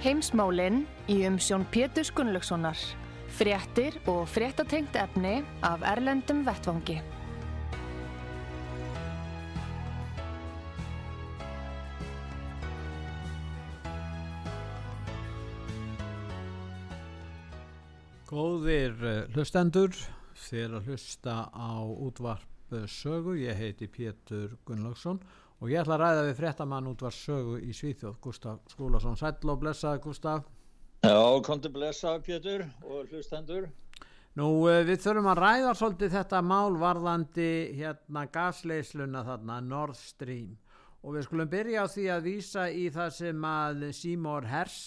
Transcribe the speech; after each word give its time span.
Heimsmálinn 0.00 0.86
í 1.12 1.18
umsjón 1.28 1.66
Pétur 1.68 2.08
Gunnlaugssonar. 2.16 2.78
Fréttir 3.36 3.98
og 4.08 4.22
fréttatengt 4.32 4.94
efni 4.96 5.42
af 5.60 5.82
Erlendum 5.84 6.40
Vettvangi. 6.46 6.96
Góðir 18.30 18.96
eh, 19.04 19.20
hlustendur, 19.34 19.92
þér 20.48 20.80
að 20.80 20.88
hlusta 20.88 21.36
á 21.52 21.76
útvarp 21.84 22.72
eh, 22.72 22.88
sögu. 22.88 23.36
Ég 23.44 23.52
heiti 23.52 23.92
Pétur 23.92 24.56
Gunnlaugsson 24.64 25.20
og 25.20 25.39
ég 25.68 25.82
ætla 25.82 25.98
að 25.98 26.00
ræða 26.00 26.22
við 26.24 26.38
fréttamann 26.38 26.88
útvarp 26.88 27.16
sögu 27.16 27.58
í 27.60 27.74
Svíþjóð, 27.76 28.14
Gustaf 28.24 28.72
Skúlason. 28.72 29.18
Sætl 29.20 29.52
og 29.52 29.60
blessaði 29.60 30.00
Gustaf. 30.06 30.46
Já, 31.04 31.20
konti 31.44 31.68
blessaði 31.74 32.24
Pétur 32.24 32.64
og 32.86 33.12
hlustendur. 33.12 33.68
Nú 34.40 34.48
eh, 34.70 34.80
við 34.88 35.04
þurfum 35.04 35.28
að 35.34 35.42
ræða 35.44 35.76
svolítið 35.76 36.16
þetta 36.16 36.40
mál 36.46 36.80
varðandi 36.80 37.50
hérna 37.76 38.24
gasleysluna 38.32 39.24
þarna, 39.26 39.60
Nord 39.60 40.00
Stream. 40.00 40.56
Og 41.04 41.16
við 41.16 41.28
skulum 41.28 41.52
byrja 41.52 41.84
á 41.84 41.92
því 41.92 42.08
að 42.14 42.26
vísa 42.28 42.66
í 42.72 42.88
það 42.92 43.14
sem 43.16 43.44
að 43.48 43.86
Seymour 43.96 44.48
Hers, 44.48 44.80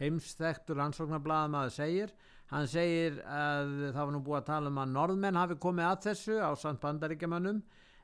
heimsþektur 0.00 0.80
ansóknarbladamaður 0.80 1.76
segir 1.76 2.16
Hann 2.52 2.68
segir 2.70 3.16
að 3.26 3.70
það 3.90 4.02
var 4.04 4.12
nú 4.14 4.20
búið 4.22 4.38
að 4.38 4.50
tala 4.52 4.70
um 4.70 4.76
að 4.78 4.92
norðmenn 4.94 5.38
hafi 5.40 5.56
komið 5.62 5.88
að 5.88 6.04
þessu 6.04 6.36
á 6.38 6.50
samt 6.54 6.82
bandaríkjamannum 6.84 7.58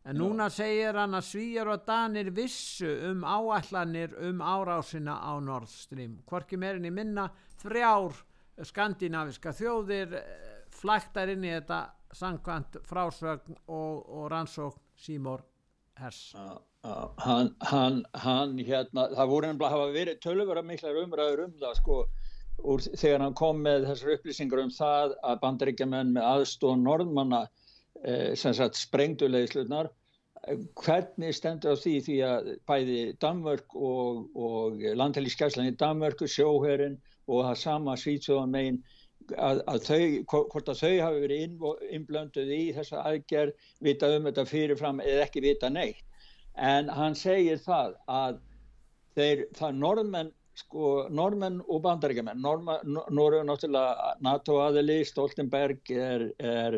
en 0.04 0.18
núna 0.18 0.48
segir 0.50 0.98
hann 0.98 1.14
að 1.14 1.28
svíjar 1.28 1.70
og 1.72 1.84
danir 1.86 2.32
vissu 2.34 2.90
um 3.10 3.24
áallanir 3.24 4.16
um 4.28 4.42
árásina 4.42 5.18
á 5.22 5.32
Nord 5.40 5.70
Stream. 5.70 6.18
Hvorki 6.26 6.58
meirinn 6.58 6.88
í 6.88 6.94
minna 6.94 7.28
þrjár 7.62 8.16
skandinaviska 8.66 9.54
þjóðir 9.56 10.18
flæktar 10.72 11.32
inn 11.32 11.46
í 11.46 11.54
þetta 11.54 11.84
sangkvæmt 12.12 12.82
frásögn 12.88 13.56
og, 13.66 14.02
og 14.08 14.28
rannsókn 14.32 14.80
Seymour 14.98 15.42
Hers. 15.98 16.34
Uh, 16.36 16.58
uh, 16.84 17.08
hann, 17.24 17.54
hann, 17.68 18.02
hann, 18.24 18.58
hérna, 18.58 19.08
það 19.14 19.32
voru 19.32 19.48
nefnilega 19.48 19.68
að 19.68 19.76
hafa 19.76 19.96
verið 19.96 20.20
tölvara 20.24 20.62
miklar 20.66 21.00
umræður 21.02 21.44
um 21.46 21.56
það 21.60 21.78
sko 21.80 21.98
úr, 22.72 22.84
þegar 22.96 23.26
hann 23.26 23.36
kom 23.38 23.60
með 23.64 23.88
þessar 23.90 24.14
upplýsingar 24.16 24.62
um 24.64 24.72
það 24.72 25.16
að 25.30 25.42
bandaríkjaman 25.44 26.14
með 26.16 26.28
aðstóð 26.30 26.78
norðmanna 26.82 27.42
eh, 27.46 27.61
sem 28.02 28.54
sagt 28.56 28.78
sprengdulegislunar 28.80 29.90
hvernig 30.82 31.36
stendur 31.36 31.76
á 31.78 31.78
því 31.78 31.92
því 32.02 32.16
að 32.26 32.48
bæði 32.66 32.98
Danmörk 33.22 33.76
og, 33.78 34.24
og 34.34 34.82
landhelískæslan 34.98 35.70
í 35.70 35.76
Danmörku, 35.78 36.26
sjóherin 36.26 36.98
og 37.30 37.44
það 37.46 37.60
sama 37.60 37.94
Svítsjóðan 37.96 38.50
megin 38.50 38.80
að, 39.38 39.62
að 39.70 39.86
þau, 39.86 40.00
hvort 40.50 40.72
að 40.72 40.80
þau 40.82 40.94
hafi 41.04 41.22
verið 41.22 41.44
innblönduð 41.94 42.54
í 42.56 42.62
þessa 42.74 43.04
aðgerð, 43.06 43.66
vita 43.86 44.10
um 44.16 44.26
þetta 44.28 44.48
fyrirfram 44.50 45.02
eða 45.04 45.26
ekki 45.28 45.44
vita 45.46 45.70
neitt. 45.70 46.02
En 46.58 46.90
hann 46.90 47.14
segir 47.16 47.62
það 47.62 47.94
að 48.10 48.40
þeir, 49.16 49.46
það 49.56 49.78
norðmenn 49.78 50.32
sko 50.58 51.06
normenn 51.08 51.62
og 51.64 51.78
bandaríkjaman 51.80 52.42
Norður 52.44 53.38
er 53.38 53.46
náttúrulega 53.48 54.10
NATO 54.20 54.58
aðili 54.60 54.98
Stoltenberg 55.08 55.92
er, 55.96 56.26
er 56.36 56.76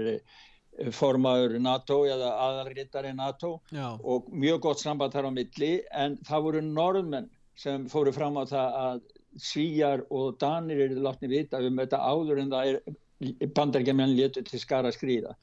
formaður 0.94 1.52
NATO 1.62 1.96
eða 2.08 2.30
aðalrittari 2.44 3.12
NATO 3.14 3.50
Já. 3.72 3.94
og 4.02 4.26
mjög 4.32 4.60
gott 4.66 4.82
samband 4.82 5.14
þar 5.14 5.28
á 5.30 5.32
milli 5.36 5.72
en 6.04 6.16
það 6.26 6.46
voru 6.48 6.62
normenn 6.68 7.28
sem 7.54 7.86
fóru 7.88 8.12
fram 8.16 8.38
á 8.40 8.44
það 8.50 8.78
að 8.82 9.02
svíjar 9.44 10.04
og 10.10 10.38
danir 10.42 10.84
eru 10.88 11.02
látni 11.06 11.30
vita 11.30 11.62
um 11.62 11.78
þetta 11.78 12.02
áður 12.02 12.42
en 12.42 12.50
það 12.54 12.72
er 12.72 13.48
bandaríkjaman 13.54 14.16
letur 14.18 14.46
til 14.46 14.62
skara 14.62 14.90
skrýða 14.94 15.36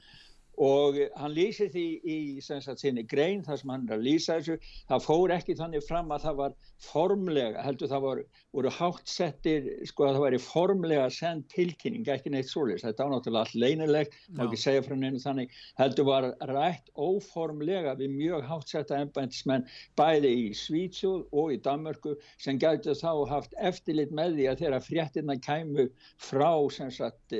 og 0.60 0.98
hann 1.16 1.32
lýsir 1.32 1.70
því 1.72 1.86
í 2.04 2.18
sagt, 2.44 2.82
sinni 2.82 3.02
grein 3.08 3.42
þar 3.46 3.60
sem 3.60 3.72
hann 3.72 3.88
er 3.88 3.96
að 3.96 4.06
lýsa 4.06 4.38
þessu. 4.38 4.58
Það 4.90 5.06
fór 5.06 5.34
ekki 5.38 5.56
þannig 5.58 5.86
fram 5.86 6.12
að 6.12 6.26
það 6.26 6.38
var 6.42 6.56
formlega, 6.82 7.62
heldur 7.64 7.90
það 7.90 8.04
var, 8.06 8.22
voru 8.52 8.72
hátt 8.76 9.08
settir, 9.08 9.68
sko 9.88 10.06
að 10.06 10.16
það 10.16 10.24
væri 10.26 10.40
formlega 10.42 11.08
send 11.14 11.46
tilkynning, 11.52 12.06
ekki 12.10 12.32
neitt 12.34 12.50
svolis 12.50 12.84
þetta 12.84 13.06
var 13.06 13.14
náttúrulega 13.14 13.46
allt 13.46 13.58
leinilegt 13.62 14.16
má 14.36 14.44
ekki 14.46 14.60
segja 14.60 14.84
frá 14.86 14.96
neina 14.98 15.20
þannig, 15.22 15.52
heldur 15.80 16.08
var 16.08 16.28
rætt 16.50 16.90
óformlega 16.98 17.94
við 18.00 18.16
mjög 18.16 18.46
hátt 18.50 18.74
setta 18.74 18.98
ennbæntismenn 18.98 19.66
bæði 19.98 20.32
í 20.42 20.48
Svítsjóð 20.58 21.24
og 21.42 21.54
í 21.54 21.60
Danmörku 21.64 22.16
sem 22.42 22.58
gætu 22.62 22.96
þá 22.98 23.12
haft 23.30 23.56
eftirlit 23.62 24.12
með 24.14 24.38
því 24.38 24.50
að 24.50 24.64
þeirra 24.64 24.82
fréttina 24.88 25.38
kæmu 25.46 25.88
frá 26.20 26.50
sem 26.74 26.90
sagt 26.92 27.36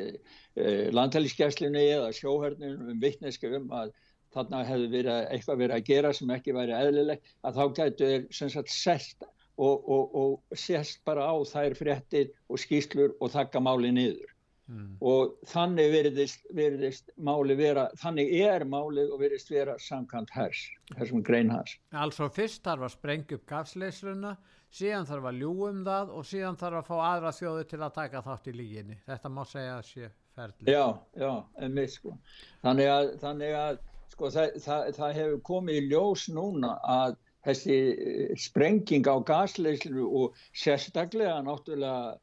eh, 0.56 0.88
landhælliskesslunni 0.94 1.84
eða 1.96 2.10
sjóhörnum 2.16 2.88
um 2.94 3.02
vittneska 3.02 3.52
um 3.58 3.70
að 3.82 3.92
þarna 4.32 4.64
hefði 4.64 4.90
verið 4.96 5.30
eitthvað 5.34 5.62
verið 5.62 5.76
að 5.76 5.88
gera 5.90 6.12
sem 6.16 6.34
ekki 6.34 6.56
væri 6.56 6.76
eðlilegt 6.76 7.32
að 7.44 7.58
þá 7.58 7.64
gætu 7.78 8.10
þeir 8.12 8.28
sem 8.32 8.52
sagt 8.52 8.72
sest 8.72 9.26
og, 9.56 9.88
og, 9.88 10.14
og 10.16 10.58
sest 10.58 11.02
bara 11.04 11.26
á 11.28 11.36
þær 11.44 11.76
fréttir 11.76 12.30
og 12.48 12.60
skýslur 12.60 13.12
og 13.20 13.34
þakka 13.34 13.60
máli 13.60 13.92
niður 13.92 14.32
mm. 14.72 14.94
og 15.04 15.34
þannig 15.50 15.92
veriðist, 15.92 16.46
veriðist 16.56 17.12
máli 17.16 17.56
vera, 17.58 17.88
þannig 18.00 18.32
er 18.40 18.64
máli 18.68 19.04
og 19.08 19.20
veriðist 19.20 19.52
vera 19.52 19.76
samkant 19.82 20.32
hers, 20.34 20.64
þessum 20.96 21.22
grein 21.26 21.52
hers. 21.52 21.76
Altså 21.92 22.30
fyrst 22.32 22.64
þarf 22.64 22.88
að 22.88 22.96
sprengja 22.96 23.38
upp 23.38 23.46
gafsleisluna, 23.52 24.34
síðan 24.72 25.08
þarf 25.08 25.30
að 25.30 25.44
ljúum 25.44 25.84
það 25.86 26.16
og 26.16 26.26
síðan 26.28 26.58
þarf 26.60 26.80
að 26.80 26.90
fá 26.90 26.96
aðra 27.10 27.36
þjóðu 27.36 27.68
til 27.68 27.82
að 27.82 27.96
taka 28.00 28.24
þátt 28.24 28.48
í 28.48 28.56
líginni. 28.56 29.00
Þetta 29.06 29.32
má 29.32 29.42
segja 29.48 29.78
að 29.78 29.88
sé 29.90 30.12
ferli. 30.36 30.72
Já, 30.72 30.98
já, 31.18 31.32
en 31.58 31.76
mitt 31.76 31.94
sko. 31.94 32.16
Þannig 32.64 32.90
að, 32.92 33.10
þannig 33.22 33.56
að 33.58 33.80
sko 34.12 34.30
það, 34.34 34.56
það, 34.64 34.88
það 34.98 35.14
hefur 35.20 35.44
komið 35.48 35.78
í 35.80 35.86
ljós 35.90 36.26
núna 36.32 36.74
að 36.94 37.16
þessi 37.46 37.78
eh, 37.92 38.34
sprenging 38.38 39.08
á 39.08 39.16
gasleyslu 39.26 40.04
og 40.06 40.38
sérstaklega 40.54 41.40
náttúrulega 41.42 42.18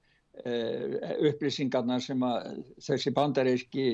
e, 0.45 0.53
upplýsingarna 1.27 1.99
sem 2.03 2.21
að 2.23 2.61
þessi 2.85 3.11
bandaríski 3.15 3.87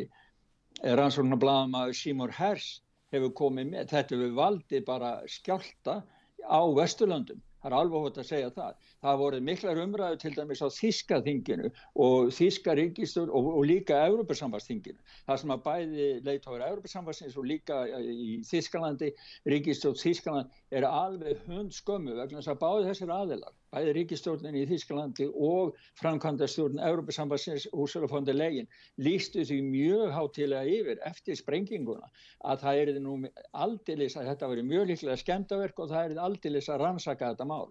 rannsóknar 0.83 1.41
blaðamaður 1.41 1.97
Seymour 1.97 2.35
Hers 2.35 2.67
hefur 3.15 3.33
komið 3.39 3.71
með, 3.71 3.89
þetta 3.93 4.17
hefur 4.17 4.37
valdið 4.37 4.85
bara 4.85 5.11
skjálta 5.31 6.01
á 6.45 6.59
Vesturlandum 6.77 7.41
það 7.65 7.71
er 7.71 7.77
alveg 7.79 8.03
hótt 8.05 8.19
að 8.21 8.29
segja 8.29 8.51
það 8.53 8.89
það 9.05 9.19
voru 9.21 9.39
miklar 9.45 9.79
umræðu 9.83 10.17
til 10.21 10.33
dæmis 10.35 10.61
á 10.66 10.67
Þíska 10.73 11.19
þinginu 11.25 11.69
og 12.05 12.31
Þíska 12.33 12.73
ríkistur 12.79 13.29
og, 13.29 13.49
og 13.59 13.67
líka 13.69 13.99
Európa-sambassþinginu 14.07 14.97
það 15.27 15.41
sem 15.41 15.53
að 15.55 15.63
bæði 15.67 16.07
leitóður 16.25 16.66
Európa-sambassins 16.69 17.38
og 17.38 17.47
líka 17.51 17.83
í 18.01 18.39
Þískalandi 18.50 19.12
ríkistur 19.53 19.97
Þískaland 20.00 20.57
er 20.74 20.88
alveg 20.89 21.44
hund 21.50 21.75
skömmu 21.77 22.18
vegna 22.18 22.41
þess 22.41 22.53
að 22.56 22.62
báði 22.63 22.89
þessir 22.89 23.13
aðilar 23.19 23.56
bæði 23.75 23.94
ríkistjórnin 24.00 24.57
í 24.57 24.65
Þískalandi 24.69 25.30
og 25.50 25.77
framkvæmdastjórnin 26.01 26.83
Európa-sambassins 26.89 27.68
Úrsula 27.74 28.09
von 28.09 28.25
der 28.27 28.38
Leyen 28.39 28.69
lístu 28.97 29.45
því 29.45 29.62
mjög 29.69 30.13
hátilega 30.15 30.77
yfir 30.80 31.01
eftir 31.09 31.38
sprenginguna 31.39 32.09
að 32.41 32.65
það 32.65 32.81
er 32.83 32.94
nú 33.03 33.18
aldilis 33.51 34.18
að 34.18 34.31
þetta 34.31 34.51
veri 34.53 34.68
mjög 34.69 34.91
líklega 34.94 35.21
skemdaverk 35.21 35.81
og 35.83 35.91
það 35.91 36.13
er 36.15 36.24
aldilis 36.27 36.71
að 36.71 36.85
rannsaka 36.85 37.33
þetta 37.33 37.50
mál 37.51 37.68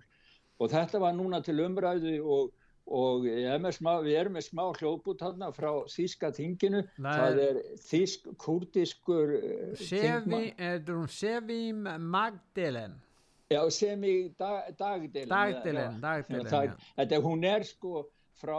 og 0.59 0.71
þetta 0.73 1.01
var 1.03 1.17
núna 1.17 1.41
til 1.45 1.56
umræðu 1.65 2.19
og, 2.23 2.53
og 2.87 3.27
smá, 3.75 3.93
við 4.05 4.19
erum 4.21 4.37
með 4.39 4.47
smá 4.49 4.65
hljóðbút 4.79 5.25
hérna 5.25 5.51
frá 5.56 5.71
Þíska 5.91 6.33
þinginu 6.37 6.85
Nei. 6.99 7.15
það 7.15 7.41
er 7.49 7.62
Þísk 7.87 8.29
kurdiskur 8.45 9.35
eh, 9.41 9.73
Sevi, 9.81 10.45
Sevim 11.11 11.89
Magdalen 11.99 13.01
Já, 13.53 13.61
sem 13.71 14.05
í 14.09 14.15
dag, 14.41 14.71
dagdelen. 14.79 15.29
Dagdelen, 15.29 15.99
dagdelen, 16.01 16.47
já. 16.49 16.77
Þetta, 16.97 17.19
hún 17.23 17.45
er 17.45 17.67
sko, 17.69 18.07
frá, 18.41 18.59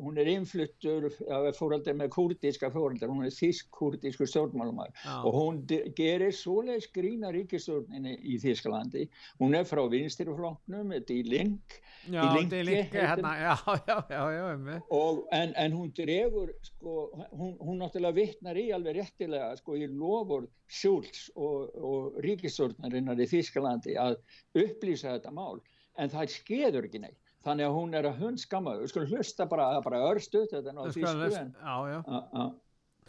hún 0.00 0.18
er 0.20 0.28
innfluttur 0.32 1.08
fóraldar 1.56 1.96
með 1.98 2.12
kurdiska 2.14 2.70
fóraldar, 2.72 3.10
hún 3.12 3.26
er 3.26 3.34
þísk-kurdisku 3.36 4.26
stjórnmálumar 4.28 4.92
og 5.20 5.36
hún 5.36 5.60
gerir 5.98 6.32
svoleiðs 6.36 6.88
grína 6.94 7.32
ríkistjórninni 7.34 8.16
í 8.22 8.38
Þísklandi, 8.42 9.06
hún 9.42 9.56
er 9.58 9.66
frá 9.68 9.82
vinstirfloknum, 9.92 10.94
þetta 10.96 11.14
er 11.14 11.18
í 11.18 11.26
Link 11.28 11.80
Já, 12.10 12.22
þetta 12.34 12.58
er 12.58 12.66
Link 12.66 12.96
hérna, 12.96 13.32
já, 13.38 13.52
já, 14.10 14.78
og, 14.96 15.20
en, 15.36 15.52
en 15.60 15.76
hún 15.76 15.92
dregur 15.94 16.54
sko, 16.66 16.96
hún, 17.30 17.52
hún 17.60 17.82
náttúrulega 17.82 18.16
vittnar 18.16 18.58
í 18.58 18.70
alveg 18.74 18.98
réttilega, 18.98 19.52
sko, 19.60 19.76
í 19.78 19.86
lofur 19.90 20.48
Schultz 20.72 21.28
og, 21.36 21.68
og 21.76 22.16
ríkistjórnarinnar 22.24 23.20
í 23.20 23.28
Þísklandi 23.30 23.98
að 24.00 24.16
upplýsa 24.58 25.18
þetta 25.18 25.34
mál, 25.36 25.60
en 26.00 26.10
það 26.10 26.34
skeður 26.38 26.88
ekki 26.88 27.04
neitt 27.04 27.31
þannig 27.44 27.68
að 27.68 27.76
hún 27.78 27.94
er 27.98 28.08
að 28.10 28.20
hundskamma 28.22 28.76
við 28.80 28.92
skulum 28.92 29.14
hlusta 29.14 29.46
bara, 29.50 29.68
bara 29.84 30.02
örstu 30.10 30.44
þetta 30.50 30.70
er 30.70 30.76
náttúrulega 30.78 32.52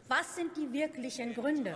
Was 0.10 0.36
sind 0.36 0.56
die 0.58 0.72
wirklichen 0.74 1.34
Gründe? 1.34 1.76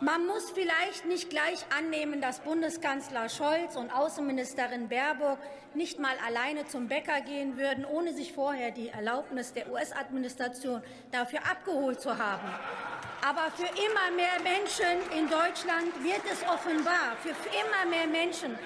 Man 0.00 0.26
muss 0.26 0.50
vielleicht 0.50 1.06
nicht 1.06 1.30
gleich 1.30 1.64
annehmen, 1.78 2.20
dass 2.20 2.40
Bundeskanzler 2.40 3.28
Scholz 3.28 3.76
und 3.76 3.94
Außenministerin 3.94 4.88
Baerbock 4.88 5.38
nicht 5.72 6.00
mal 6.00 6.14
alleine 6.26 6.66
zum 6.66 6.88
Bäcker 6.88 7.20
gehen 7.20 7.56
würden, 7.56 7.84
ohne 7.84 8.12
sich 8.12 8.32
vorher 8.32 8.72
die 8.72 8.88
Erlaubnis 8.88 9.52
der 9.52 9.70
US-Administration 9.70 10.82
dafür 11.12 11.40
abgeholt 11.48 12.00
zu 12.00 12.18
haben. 12.18 12.48
Aber 13.26 13.50
für 13.52 13.70
immer 13.86 14.10
mehr 14.16 14.42
Menschen 14.42 14.98
in 15.16 15.28
Deutschland 15.30 15.94
wird 16.02 16.22
es 16.30 16.42
offenbar, 16.42 17.16
für 17.22 17.30
immer 17.30 17.88
mehr 17.88 18.06
Menschen 18.06 18.58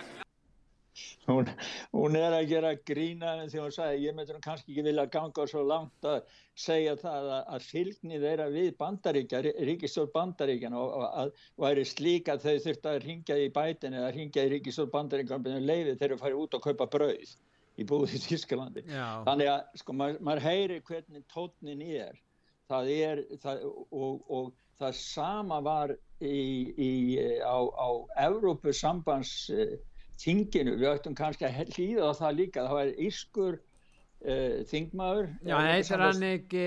Hún, 1.29 1.49
hún 1.93 2.15
er 2.17 2.33
að 2.33 2.47
gera 2.49 2.71
grína 2.89 3.35
en 3.43 3.51
því 3.53 3.59
hún 3.61 3.73
sagði 3.75 4.05
ég 4.07 4.15
myndur 4.17 4.39
kannski 4.45 4.73
ekki 4.73 4.85
vilja 4.87 5.05
ganga 5.13 5.45
svo 5.51 5.65
langt 5.69 6.07
að 6.09 6.23
segja 6.57 6.95
það 6.97 7.27
að, 7.35 7.43
að 7.57 7.67
fylgni 7.69 8.21
þeirra 8.23 8.47
við 8.55 8.71
bandaríkja, 8.79 9.43
ríkistjórn 9.69 10.15
bandaríkjan 10.15 10.79
og, 10.79 10.95
og 10.97 11.05
að 11.23 11.33
væri 11.61 11.85
slík 11.91 12.31
að 12.33 12.47
þau 12.47 12.55
þurft 12.65 12.89
að 12.89 13.03
ringja 13.05 13.37
í 13.43 13.51
bætin 13.59 13.99
eða 13.99 14.15
ringja 14.17 14.47
í 14.47 14.53
ríkistjórn 14.55 14.95
bandaríkjan 14.95 15.45
með 15.45 15.69
leiði 15.69 15.99
þegar 15.99 16.17
þau 16.17 16.25
farið 16.25 16.41
út 16.47 16.57
og 16.57 16.65
kaupa 16.65 16.89
brauð 16.97 17.37
í 17.79 17.87
búið 17.93 18.17
í 18.17 18.23
Tísklandi. 18.29 18.87
Þannig 19.29 19.53
að 19.53 19.83
sko 19.83 19.99
maður, 19.99 20.25
maður 20.25 20.45
heyri 20.49 20.81
hvernig 20.89 21.29
tótnin 21.35 21.85
er. 21.85 22.17
Það 22.69 22.91
er 22.95 23.23
það, 23.43 23.69
og, 23.69 24.25
og 24.33 24.51
það 24.81 24.97
sama 25.01 25.61
var 25.65 25.95
í, 26.21 26.41
í, 26.73 26.91
á, 27.45 27.57
á 27.69 27.89
Evrópu 28.29 28.75
sambands 28.77 29.51
þinginu, 30.19 30.77
við 30.81 30.91
ættum 30.93 31.17
kannski 31.19 31.49
að 31.49 31.75
hlýða 31.77 32.13
það 32.19 32.39
líka, 32.41 32.65
það 32.67 32.79
var 32.79 32.95
ískur 33.09 33.59
uh, 33.59 34.57
þingmaður 34.71 35.29
Já, 35.47 35.59
heitir 35.69 36.05
hann 36.07 36.25
ekki, 36.33 36.65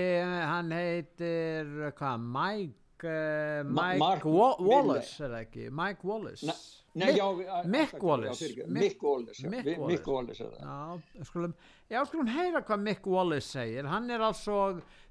hann 0.52 0.72
heitir 0.76 1.74
hvað, 1.98 2.30
Mike 2.38 2.82
uh, 3.04 3.64
Mike 3.68 3.98
Mark 3.98 4.24
Wa 4.24 4.54
Wallace 4.60 5.24
er 5.24 5.36
ekki, 5.42 5.68
Mike 5.70 6.06
Wallace. 6.06 6.46
Nei, 6.46 6.54
nei, 6.94 7.06
Mick, 7.06 7.18
já, 7.18 7.62
Mick 7.64 8.02
Wallace. 8.02 8.48
Já, 8.48 8.66
Mick 8.68 9.02
Wallace, 9.02 9.48
Mick 9.48 9.64
Mick 9.64 10.08
Wallace. 10.08 10.44
Wallace 10.44 10.44
já, 10.60 11.24
skulum, 11.28 11.54
já, 11.90 12.02
skulum 12.08 12.32
heyra 12.32 12.62
hvað 12.64 12.84
Mick 12.88 13.06
Wallace 13.06 13.48
segir, 13.52 13.88
hann 13.90 14.10
er 14.10 14.24
altså 14.24 14.58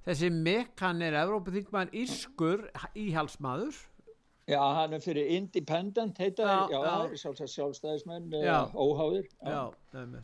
þessi 0.05 0.31
Mick, 0.33 0.75
hann 0.81 1.01
er 1.05 1.17
Evrópa 1.21 1.53
þingmaður 1.53 1.97
ískur 2.03 2.67
íhalsmaður 2.95 3.81
Já, 4.51 4.73
hann 4.75 4.93
er 4.93 4.99
fyrir 4.99 5.25
independent 5.37 6.17
heita, 6.19 6.43
já, 6.43 6.67
já, 6.71 7.07
já 7.15 7.47
sjálfstæðismenn 7.47 8.33
óháðir. 8.75 9.29
Já, 9.47 9.71
nefnir. 9.93 10.23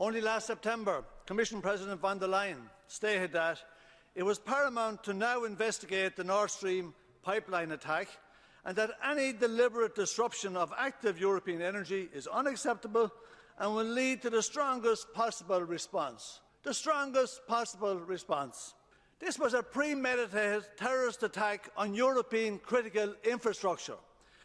Only 0.00 0.20
last 0.20 0.46
September, 0.46 1.04
Commission 1.26 1.60
President 1.60 2.00
von 2.00 2.18
der 2.18 2.28
Leyen 2.28 2.70
stated 2.86 3.32
that 3.32 3.58
it 4.14 4.22
was 4.22 4.38
paramount 4.38 5.04
to 5.04 5.12
now 5.12 5.44
investigate 5.44 6.16
the 6.16 6.24
Nord 6.24 6.50
Stream 6.50 6.94
pipeline 7.22 7.72
attack 7.72 8.08
and 8.64 8.76
that 8.76 8.90
any 9.04 9.32
deliberate 9.32 9.94
disruption 9.94 10.56
of 10.56 10.72
active 10.78 11.20
European 11.20 11.60
energy 11.60 12.08
is 12.14 12.26
unacceptable 12.26 13.10
and 13.58 13.74
will 13.74 13.84
lead 13.84 14.22
to 14.22 14.30
the 14.30 14.42
strongest 14.42 15.12
possible 15.12 15.60
response. 15.60 16.40
The 16.62 16.72
strongest 16.72 17.46
possible 17.46 17.96
response. 17.96 18.74
This 19.20 19.38
was 19.38 19.54
a 19.54 19.62
premeditated 19.62 20.64
terrorist 20.76 21.22
attack 21.22 21.70
on 21.76 21.92
European 21.92 22.58
critical 22.58 23.14
infrastructure. 23.24 23.96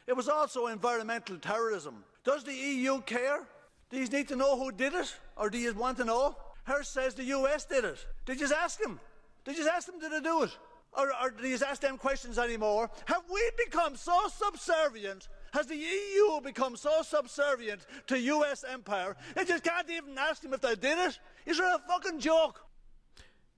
It 0.07 0.15
was 0.15 0.27
also 0.27 0.67
environmental 0.67 1.37
terrorism. 1.37 2.03
Does 2.23 2.43
the 2.43 2.53
EU 2.53 3.01
care? 3.01 3.47
Do 3.89 3.99
you 3.99 4.07
need 4.07 4.27
to 4.29 4.35
know 4.35 4.57
who 4.57 4.71
did 4.71 4.93
it? 4.93 5.13
Or 5.37 5.49
do 5.49 5.57
you 5.57 5.73
want 5.73 5.97
to 5.97 6.05
know? 6.05 6.35
Hirsch 6.63 6.87
says 6.87 7.13
the 7.13 7.25
US 7.25 7.65
did 7.65 7.85
it. 7.85 8.05
Did 8.25 8.39
you 8.39 8.49
ask 8.55 8.81
him? 8.81 8.99
Did 9.45 9.57
you 9.57 9.67
ask 9.67 9.85
them 9.85 9.99
did 9.99 10.11
they 10.11 10.21
do 10.21 10.43
it? 10.43 10.57
Or, 10.93 11.11
or 11.21 11.31
do 11.31 11.47
you 11.47 11.57
ask 11.67 11.81
them 11.81 11.97
questions 11.97 12.37
anymore? 12.37 12.89
Have 13.05 13.23
we 13.31 13.41
become 13.65 13.95
so 13.95 14.27
subservient? 14.27 15.27
Has 15.51 15.67
the 15.67 15.75
EU 15.75 16.41
become 16.41 16.75
so 16.75 17.01
subservient 17.01 17.85
to 18.07 18.19
US 18.19 18.63
empire? 18.63 19.15
They 19.35 19.45
just 19.45 19.63
can't 19.63 19.89
even 19.89 20.17
ask 20.17 20.41
them 20.41 20.53
if 20.53 20.61
they 20.61 20.75
did 20.75 20.97
it? 20.97 21.19
Is 21.45 21.59
it 21.59 21.65
a 21.65 21.79
fucking 21.87 22.19
joke? 22.19 22.61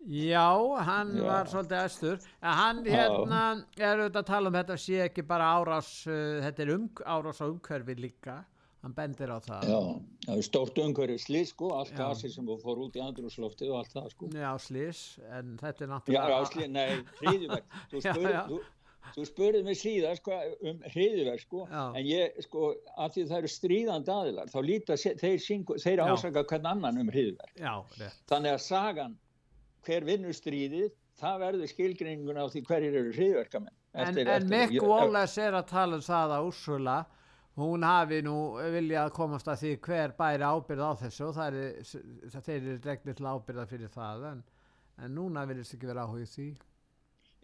Já, 0.06 0.50
hann 0.86 1.16
Já. 1.18 1.24
var 1.26 1.48
svolítið 1.50 1.80
æstur. 1.82 2.20
En 2.42 2.58
hann 2.60 2.82
hérna 2.86 3.40
er 3.78 4.04
auðvitað 4.04 4.20
að 4.22 4.28
tala 4.28 4.52
um 4.52 4.58
þetta 4.60 4.78
sé 4.78 5.00
ekki 5.08 5.24
bara 5.26 5.48
árás 5.58 5.94
uh, 6.06 6.44
þetta 6.46 6.66
er 6.66 6.74
um, 6.76 6.90
árás 7.06 7.42
á 7.42 7.46
umhverfi 7.48 7.96
líka. 7.98 8.44
Hann 8.86 8.94
bendir 8.94 9.32
á 9.34 9.42
það. 9.42 9.66
Já, 9.66 9.80
það 10.28 10.38
er 10.38 10.46
stórt 10.46 10.78
umhverfi 10.84 11.18
slís 11.24 11.56
sko 11.56 11.72
allt 11.74 11.96
gasir 11.98 12.30
sem 12.30 12.54
fór 12.62 12.84
út 12.86 13.00
í 13.00 13.02
andrúslofti 13.02 13.72
og 13.72 13.80
allt 13.82 13.96
það 13.96 14.12
sko. 14.14 14.30
Já, 14.38 14.52
slís, 14.62 15.04
en 15.34 15.56
þetta 15.58 15.88
er 15.88 15.92
náttúrulega 15.96 16.38
Já, 16.38 16.50
slís, 16.52 16.70
nei, 16.76 17.04
hriðiverk 17.24 17.78
þú 17.92 18.06
spurði 18.06 18.64
Þú 19.16 19.24
spurðið 19.30 19.68
mig 19.68 19.78
síðan 19.80 20.18
sko, 20.18 20.38
um 20.66 20.80
hriðiverk 20.92 21.44
sko, 21.44 21.66
já. 21.70 21.84
en 21.96 22.08
ég 22.10 22.40
sko 22.46 22.72
af 22.98 23.14
því 23.14 23.26
það 23.30 23.38
eru 23.38 23.52
stríðandi 23.54 24.12
aðilar 24.12 24.50
þá 24.50 24.58
líta 24.66 24.98
þeir, 24.98 25.38
þeir 25.84 26.02
ásaka 26.04 26.44
hvern 26.50 26.66
annan 26.72 26.98
um 27.04 27.12
hriðiverk 27.14 27.62
þannig 28.32 28.56
að 28.56 28.64
sagan 28.66 29.14
hver 29.86 30.08
vinnur 30.08 30.36
stríðið 30.36 30.92
það 31.20 31.42
verður 31.46 31.72
skilgringun 31.72 32.42
á 32.42 32.46
því 32.52 32.64
hverjir 32.68 33.02
eru 33.02 33.16
hriðverkamenn 33.16 33.82
En, 33.96 34.18
en 34.28 34.48
Mick 34.52 34.82
Wallace 34.84 35.40
er 35.40 35.56
að 35.56 35.70
tala 35.70 35.96
um 35.96 36.04
það 36.04 36.34
að 36.36 36.48
Úrsula 36.50 36.96
hún 37.56 37.86
hafi 37.88 38.20
nú 38.26 38.36
viljað 38.74 39.14
komast 39.16 39.48
að 39.48 39.62
því 39.62 39.74
hver 39.88 40.14
bæri 40.18 40.44
ábyrð 40.44 40.84
á 40.84 40.92
þessu 41.00 41.30
og 41.30 41.36
það 41.38 41.60
er, 41.60 41.92
þeir 42.36 42.56
eru 42.58 42.78
regnir 42.84 43.16
til 43.16 43.30
ábyrða 43.30 43.68
fyrir 43.70 43.94
það 43.94 44.26
en, 44.32 44.42
en 45.00 45.16
núna 45.16 45.46
viljast 45.48 45.78
ekki 45.78 45.88
vera 45.88 46.04
áhugið 46.04 46.34
því. 46.34 46.48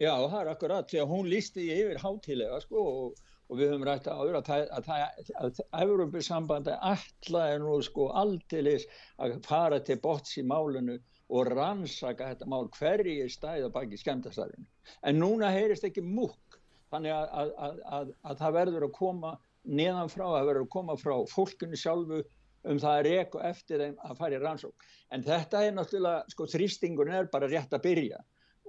Já, 0.02 0.12
það 0.12 0.38
er 0.42 0.50
akkurat 0.52 0.90
því 0.90 1.00
að 1.00 1.12
hún 1.14 1.30
lísti 1.32 1.64
yfir 1.72 2.02
hátilega 2.02 2.60
sko 2.66 2.84
og, 2.90 3.24
og 3.48 3.60
við 3.60 3.72
höfum 3.72 3.88
rætt 3.88 4.10
að 4.12 4.20
áður 4.20 4.38
að 4.42 4.52
það 4.90 5.32
að 5.40 5.62
Európa-sambandi 5.86 6.76
alltaf 6.92 7.48
er 7.48 7.64
nú 7.64 7.78
sko 7.86 8.10
aldeilis 8.20 8.84
að 9.16 9.38
fara 9.48 9.80
til 9.80 9.96
bots 10.04 10.36
í 10.36 10.44
málunu 10.44 10.98
og 11.32 11.48
rannsaka 11.48 12.32
þetta 12.32 12.48
mál 12.50 12.68
hverji 12.76 13.28
stæða 13.32 13.70
baki 13.72 13.98
skemmtastæðinu. 14.00 14.66
En 15.08 15.18
núna 15.20 15.48
heyrist 15.54 15.86
ekki 15.88 16.04
múk, 16.04 16.58
þannig 16.92 17.14
að, 17.16 17.32
að, 17.40 17.80
að, 17.98 18.12
að 18.28 18.42
það 18.42 18.56
verður 18.58 18.86
að 18.88 18.94
koma 18.98 19.32
neðan 19.80 20.12
frá, 20.12 20.26
það 20.26 20.48
verður 20.50 20.66
að 20.66 20.72
koma 20.76 20.98
frá 21.00 21.14
fólkunni 21.32 21.80
sjálfu 21.80 22.20
um 22.68 22.78
það 22.78 22.98
að 22.98 23.08
reyku 23.08 23.40
eftir 23.48 23.82
þeim 23.82 23.96
að 24.06 24.20
fara 24.20 24.36
í 24.36 24.42
rannsók. 24.42 24.86
En 25.14 25.24
þetta 25.26 25.64
er 25.66 25.74
náttúrulega, 25.76 26.34
sko 26.34 26.46
þrýstingun 26.52 27.14
er 27.16 27.32
bara 27.32 27.50
rétt 27.50 27.74
að 27.74 27.84
byrja 27.88 28.22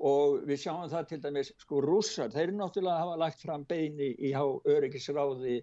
og 0.04 0.42
við 0.48 0.64
sjáum 0.64 0.90
það 0.90 1.10
til 1.12 1.20
dæmis, 1.24 1.52
sko 1.62 1.82
rússar, 1.84 2.32
þeir 2.34 2.48
eru 2.48 2.58
náttúrulega 2.58 2.96
að 2.96 3.04
hafa 3.04 3.20
lagt 3.22 3.44
fram 3.46 3.66
beini 3.70 4.10
í 4.18 4.32
há 4.34 4.44
öryggisráði 4.44 5.60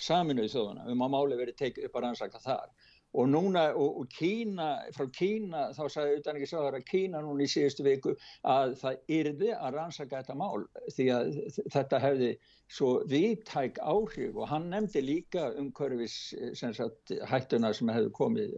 saminuð 0.00 0.48
þjóðuna 0.50 0.88
um 0.90 1.04
að 1.04 1.12
máli 1.14 1.38
verið 1.38 1.58
tekið 1.60 1.88
upp 1.88 1.98
að 1.98 2.06
rannsaka 2.06 2.40
þar 2.42 2.72
og 3.14 3.28
núna, 3.30 3.64
og, 3.78 4.00
og 4.00 4.08
Kína, 4.10 4.68
frá 4.94 5.06
Kína 5.14 5.68
þá 5.76 5.82
sagði 5.92 6.20
utan 6.20 6.38
ekki 6.38 6.50
sáðar 6.50 6.78
að 6.78 6.86
Kína 6.88 7.22
núna 7.22 7.46
í 7.46 7.50
síðustu 7.50 7.86
viku 7.86 8.14
að 8.50 8.74
það 8.80 9.14
yrði 9.18 9.50
að 9.54 9.76
rannsaka 9.78 10.22
þetta 10.22 10.38
mál 10.40 10.64
því 10.96 11.08
að 11.14 11.30
þetta 11.76 12.00
hefði 12.02 12.30
svo 12.74 12.90
viðtæk 13.10 13.78
áhrif. 13.84 14.34
Og 14.34 14.48
hann 14.50 14.70
nefndi 14.72 15.04
líka 15.04 15.50
umhverfis 15.60 16.16
sem 16.58 16.74
sagt, 16.74 17.14
hættuna 17.30 17.74
sem 17.76 17.92
hefði 17.94 18.14
komið 18.18 18.56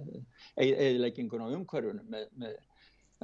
eðileggingun 0.57 1.45
á 1.45 1.49
umhverfunum 1.53 2.13
með, 2.13 2.31
með, 2.41 2.61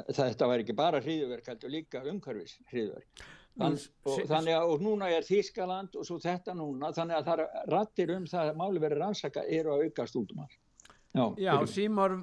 þetta 0.08 0.48
var 0.50 0.64
ekki 0.64 0.76
bara 0.76 1.00
hriðverk 1.04 1.48
heldur 1.52 1.72
líka 1.72 2.04
umhverfis 2.08 2.58
hriðverk 2.72 3.24
Þann, 3.52 3.74
og, 4.08 4.20
þannig 4.30 4.54
að 4.56 4.70
og 4.72 4.80
núna 4.80 5.10
er 5.12 5.26
Þískaland 5.26 5.96
og 6.00 6.06
svo 6.08 6.16
þetta 6.22 6.54
núna 6.56 6.88
þannig 6.96 7.18
að 7.18 7.26
það 7.26 7.42
rattir 7.68 8.12
um 8.14 8.24
það 8.30 8.52
að 8.52 8.60
máli 8.62 8.80
verið 8.80 9.02
rannsaka 9.02 9.44
eru 9.44 9.74
að 9.74 9.82
aukast 9.88 10.16
út 10.16 10.32
um 10.32 10.40
allt 10.46 10.56
Já, 11.12 11.24
Já 11.36 11.66
Sýmor 11.68 12.14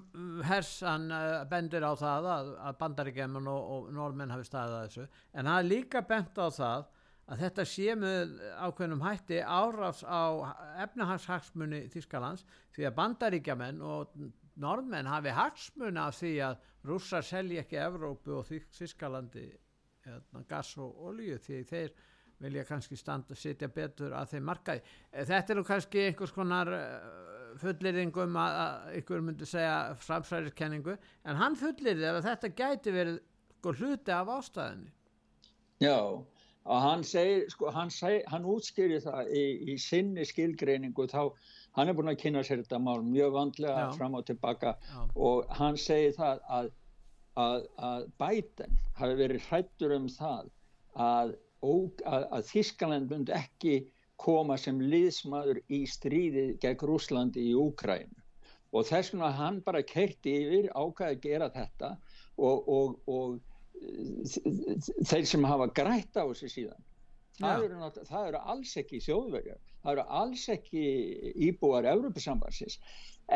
Hersan 0.44 1.12
uh, 1.14 1.44
bendir 1.50 1.86
á 1.86 1.94
það 1.94 2.30
að, 2.34 2.48
að 2.70 2.78
bandaríkjaman 2.80 3.50
og, 3.52 3.68
og 3.76 3.92
normenn 3.94 4.34
hafi 4.34 4.48
staðið 4.48 4.78
að 4.78 4.88
þessu. 4.88 5.06
En 5.38 5.50
hann 5.52 5.70
líka 5.70 6.02
bent 6.10 6.42
á 6.42 6.48
það 6.50 6.88
að 7.30 7.44
þetta 7.44 7.66
sé 7.70 7.96
með 8.02 8.34
ákveðnum 8.58 9.06
hætti 9.06 9.40
árás 9.46 10.02
á 10.02 10.26
efnahagshagsmunni 10.88 11.84
Þískalands 11.94 12.46
því 12.74 12.88
að 12.90 12.98
bandaríkjaman 12.98 13.84
og 13.86 14.18
norðmenn 14.60 15.10
hafi 15.10 15.36
hagsmuna 15.38 16.08
af 16.10 16.18
því 16.18 16.34
að 16.48 16.58
rússar 16.90 17.26
selji 17.26 17.60
ekki 17.62 17.78
Evrópu 17.84 18.40
og 18.40 18.50
Þískalandi 18.50 19.46
hérna, 20.08 20.44
gas 20.50 20.74
og 20.82 20.98
olju 21.12 21.38
því 21.46 21.62
þeir 21.70 21.94
vilja 22.40 22.66
kannski 22.68 22.98
standa 23.00 23.36
og 23.36 23.40
sitja 23.40 23.70
betur 23.74 24.14
að 24.16 24.36
þeim 24.36 24.48
markaði. 24.50 24.84
Eh, 25.12 25.26
þetta 25.28 25.54
er 25.54 25.60
nú 25.60 25.66
kannski 25.68 26.06
einhvers 26.08 26.34
konar 26.36 26.72
eh, 26.76 26.94
fullirðingum 27.60 28.38
að, 28.40 28.60
að 28.64 29.00
ykkur 29.02 29.26
myndi 29.26 29.48
segja 29.50 29.76
framsæriskenningu 30.06 30.96
en 30.96 31.40
hann 31.40 31.58
fullirði 31.60 32.08
að 32.12 32.24
þetta 32.30 32.54
gæti 32.62 32.96
verið 32.96 33.20
sko, 33.60 33.76
hluti 33.76 34.16
af 34.16 34.34
ástæðinni. 34.38 34.94
Já, 35.84 36.00
og 36.70 36.82
hann 36.84 37.04
segir, 37.08 37.46
sko, 37.52 37.72
hann, 37.76 37.92
seg, 37.94 38.22
hann 38.32 38.48
útskýri 38.48 39.00
það 39.04 39.32
í, 39.36 39.44
í 39.74 39.78
sinni 39.82 40.26
skilgreiningu 40.28 41.08
þá, 41.12 41.32
hann 41.78 41.92
er 41.92 41.98
búin 41.98 42.12
að 42.12 42.20
kynna 42.24 42.44
sér 42.46 42.64
þetta 42.64 42.82
mál 42.84 43.02
mjög 43.06 43.36
vandlega 43.36 43.88
Já. 43.88 43.92
fram 43.98 44.18
og 44.20 44.26
tilbaka 44.28 44.76
Já. 44.76 45.02
og 45.16 45.52
hann 45.60 45.80
segir 45.80 46.16
það 46.18 46.44
að, 46.60 46.72
að, 47.46 47.68
að 47.90 48.08
Biden 48.22 48.82
hafi 49.00 49.20
verið 49.24 49.48
hrættur 49.50 49.96
um 49.96 50.10
það 50.14 50.52
að 51.00 51.36
að, 51.64 52.26
að 52.32 52.46
Þískaland 52.52 53.12
myndi 53.12 53.36
ekki 53.36 53.76
koma 54.20 54.58
sem 54.60 54.80
liðsmaður 54.82 55.62
í 55.72 55.84
stríði 55.88 56.46
gegn 56.64 56.88
Rúslandi 56.90 57.46
í 57.52 57.56
Úkræn 57.58 58.12
og 58.72 58.86
þess 58.86 59.14
vegna 59.14 59.32
hann 59.34 59.62
bara 59.66 59.82
kerti 59.84 60.36
yfir 60.44 60.70
ákvæði 60.76 61.16
að 61.16 61.24
gera 61.24 61.50
þetta 61.54 61.94
og, 62.38 62.68
og, 62.70 63.00
og 63.08 63.40
þeir 65.10 65.26
sem 65.28 65.48
hafa 65.48 65.70
grætt 65.72 66.20
á 66.20 66.28
þessu 66.28 66.52
síðan 66.52 66.86
það 67.40 67.64
eru, 67.66 67.92
það 68.10 68.28
eru 68.32 68.42
alls 68.54 68.74
ekki 68.82 69.00
þjóðverjar 69.06 69.62
það 69.70 69.94
eru 69.94 70.06
alls 70.22 70.44
ekki 70.52 70.84
íbúar 71.48 71.88
Európa-sambansins 71.88 72.78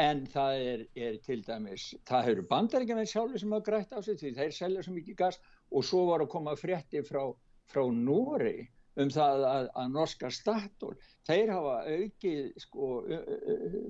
en 0.03 0.25
það 0.33 0.65
er, 0.67 0.83
er 1.07 1.17
til 1.23 1.39
dæmis 1.47 1.87
það 2.09 2.29
eru 2.33 2.45
bandaríkjaman 2.49 3.09
sjálfur 3.09 3.41
sem 3.41 3.55
hafa 3.55 3.67
grætt 3.69 3.95
á 3.95 3.99
þessu 4.01 4.19
því 4.19 4.33
þeir 4.39 4.55
selja 4.57 4.85
svo 4.85 4.95
mikið 4.97 5.19
gas 5.23 5.39
og 5.71 5.87
svo 5.87 6.05
var 6.11 6.25
að 6.25 6.33
koma 6.35 6.57
frétti 6.59 7.03
frá 7.07 7.23
frá 7.71 7.85
Nóri 7.91 8.57
um 9.01 9.09
það 9.09 9.45
að, 9.49 9.69
að 9.81 9.93
norska 9.93 10.29
Statoil, 10.33 10.97
þeir 11.27 11.53
hafa 11.55 11.77
aukið 11.89 12.51
sko, 12.61 12.89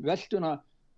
velduna 0.06 0.54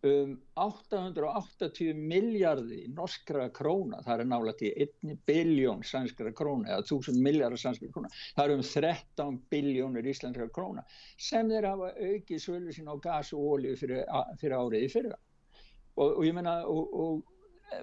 um 0.06 0.36
880 0.62 1.98
miljardi 1.98 2.84
norskra 2.94 3.48
króna, 3.56 4.02
það 4.06 4.22
er 4.22 4.30
nála 4.30 4.54
til 4.60 4.72
1 4.86 5.16
biljón 5.28 5.82
sænskra 5.88 6.34
króna 6.36 6.76
eða 6.76 6.86
1000 6.86 7.22
miljardar 7.26 7.62
sænskra 7.62 7.90
króna, 7.94 8.12
það 8.38 8.46
er 8.46 8.56
um 8.56 8.66
13 8.70 9.40
biljónur 9.54 10.10
íslenskra 10.12 10.48
króna 10.54 10.86
sem 11.18 11.50
þeir 11.50 11.70
hafa 11.72 11.94
aukið 11.96 12.44
svölu 12.44 12.76
sín 12.76 12.92
á 12.92 12.96
gas 13.02 13.34
og 13.34 13.56
ólíu 13.56 13.80
fyrir, 13.80 14.04
fyrir 14.42 14.58
árið 14.60 14.86
í 14.86 14.92
fyrra. 14.94 15.18
Og, 15.96 16.10
og 16.20 16.24
ég 16.28 16.36
menna 16.36 16.58
og, 16.70 16.96
og, 17.02 17.36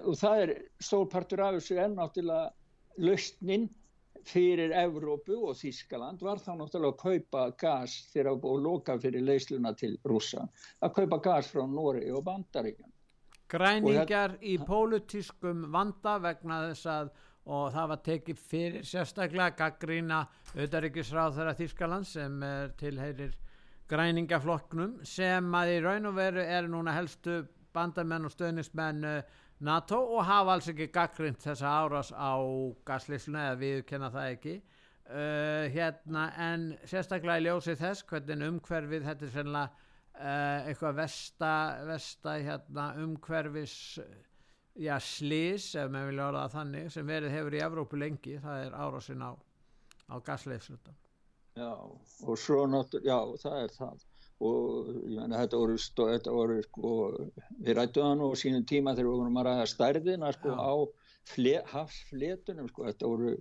og 0.03 0.19
það 0.19 0.45
er 0.45 0.55
stórpartur 0.79 1.43
af 1.43 1.57
þessu 1.57 1.79
ennáttúrulega 1.81 2.51
lausnin 3.03 3.67
fyrir 4.27 4.71
Evrópu 4.83 5.37
og 5.49 5.57
Þískaland 5.59 6.23
var 6.23 6.41
þá 6.41 6.53
náttúrulega 6.59 6.93
að 6.93 7.01
kaupa 7.03 7.43
gas 7.59 7.97
þegar 8.13 8.31
og 8.37 8.63
loka 8.63 8.97
fyrir 9.01 9.25
leysluna 9.25 9.73
til 9.77 9.97
rúsa 10.07 10.47
að 10.81 10.95
kaupa 10.99 11.19
gas 11.27 11.51
frá 11.51 11.65
Nóri 11.67 12.09
og 12.11 12.23
Bandaríkjan 12.27 12.91
Græningar 13.53 14.37
í 14.41 14.55
pólutískum 14.65 15.67
vanda 15.73 16.17
vegna 16.23 16.63
þess 16.69 16.89
að 16.89 17.13
og 17.43 17.73
það 17.75 17.89
var 17.91 18.01
tekið 18.05 18.43
fyrir 18.49 18.85
sérstaklega 18.87 19.55
gaggrína 19.59 20.21
auðaríkisráð 20.55 21.37
þeirra 21.37 21.55
Þískaland 21.59 22.07
sem 22.07 22.37
er 22.47 22.71
tilheyrir 22.79 23.33
græningaflokknum 23.91 25.01
sem 25.07 25.49
að 25.59 25.73
í 25.73 25.81
raun 25.83 26.07
og 26.07 26.15
veru 26.15 26.43
er 26.43 26.69
núna 26.71 26.95
helstu 26.95 27.41
bandamenn 27.75 28.29
og 28.29 28.31
stöðnismenn 28.31 29.03
NATO 29.59 29.99
og 30.15 30.25
hafa 30.25 30.57
alls 30.57 30.67
ekki 30.71 30.89
gaggrind 30.93 31.39
þessa 31.43 31.69
árás 31.83 32.11
á 32.15 32.33
gaslísluna 32.87 33.49
eða 33.51 33.59
við 33.61 33.85
kenna 33.87 34.09
það 34.11 34.31
ekki. 34.33 34.55
Uh, 35.03 35.69
hérna 35.73 36.29
en 36.39 36.69
sérstaklega 36.87 37.41
í 37.41 37.45
ljósi 37.47 37.75
þess 37.75 38.05
hvernig 38.07 38.45
umhverfið 38.47 39.07
þetta 39.09 39.25
er 39.27 39.33
sennilega 39.33 39.83
uh, 40.15 40.69
eitthvað 40.69 40.99
vesta, 41.01 42.35
hérna, 42.39 42.85
umhverfis 43.03 43.75
já 44.79 44.95
slís 45.03 45.73
ef 45.77 45.91
maður 45.91 46.09
vilja 46.09 46.27
orða 46.31 46.45
þannig 46.53 46.89
sem 46.93 47.07
verið 47.07 47.35
hefur 47.35 47.57
í 47.57 47.61
Evrópu 47.61 47.99
lengi 47.99 48.39
það 48.41 48.63
er 48.65 48.77
árásin 48.79 49.21
á, 49.21 49.31
á 50.09 50.15
gaslísluna 50.25 50.95
Já 51.53 51.69
og 51.69 52.39
svo 52.39 52.63
náttúrulega 52.65 53.11
já 53.11 53.43
það 53.43 53.59
er 53.59 53.75
það 53.75 54.05
og 54.49 54.91
menna 55.07 55.39
þetta 55.43 55.61
voru, 55.61 55.77
þetta 55.79 56.35
voru 56.35 56.59
sko, 56.65 56.91
við 57.63 57.77
rættum 57.79 58.07
það 58.07 58.19
nú 58.19 58.29
á 58.29 58.35
sínum 58.41 58.67
tíma 58.69 58.93
þegar 58.97 59.09
við 59.09 59.21
vorum 59.21 59.39
að 59.41 59.49
ræða 59.49 59.71
stærðina 59.71 60.31
sko, 60.35 60.53
á 60.57 60.73
fle, 61.33 61.55
hafsfletunum 61.71 62.69
sko, 62.71 62.87
þetta 62.89 63.11
voru 63.11 63.33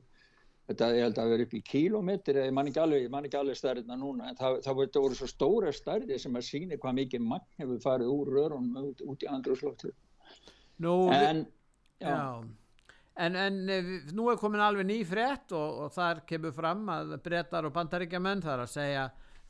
þetta 0.70 0.88
ég 0.94 1.06
held 1.06 1.18
að 1.18 1.32
vera 1.32 1.46
upp 1.46 1.54
í 1.58 1.62
kílometri 1.66 2.46
ég 2.46 2.54
man 2.54 2.70
ekki 2.70 2.80
alveg, 2.82 3.34
alveg 3.38 3.58
stærðina 3.58 3.98
núna 3.98 4.30
en 4.30 4.38
það, 4.38 4.60
það 4.64 4.80
voru 4.94 5.18
svo 5.18 5.28
stóra 5.30 5.74
stærði 5.74 6.18
sem 6.22 6.38
að 6.38 6.48
síni 6.48 6.78
hvað 6.80 6.98
mikið 7.00 7.26
mann 7.32 7.46
hefur 7.58 7.82
farið 7.82 8.12
úr 8.14 8.32
rörunum 8.36 8.90
út, 8.92 9.02
út 9.02 9.26
í 9.26 9.30
andrúslóttu 9.30 9.90
en 11.12 11.44
já, 11.98 12.08
já. 12.08 12.42
En, 13.20 13.36
en 13.36 13.58
eh, 13.68 13.90
nú 14.16 14.30
er 14.32 14.38
komin 14.40 14.62
alveg 14.64 14.86
ný 14.88 15.02
frétt 15.04 15.52
og, 15.52 15.82
og 15.84 15.92
þar 15.92 16.22
kemur 16.28 16.54
fram 16.56 16.86
að 16.88 17.18
brettar 17.24 17.66
og 17.68 17.74
bandaríkjaman 17.74 18.40
þar 18.44 18.64
að 18.64 18.72
segja 18.72 19.02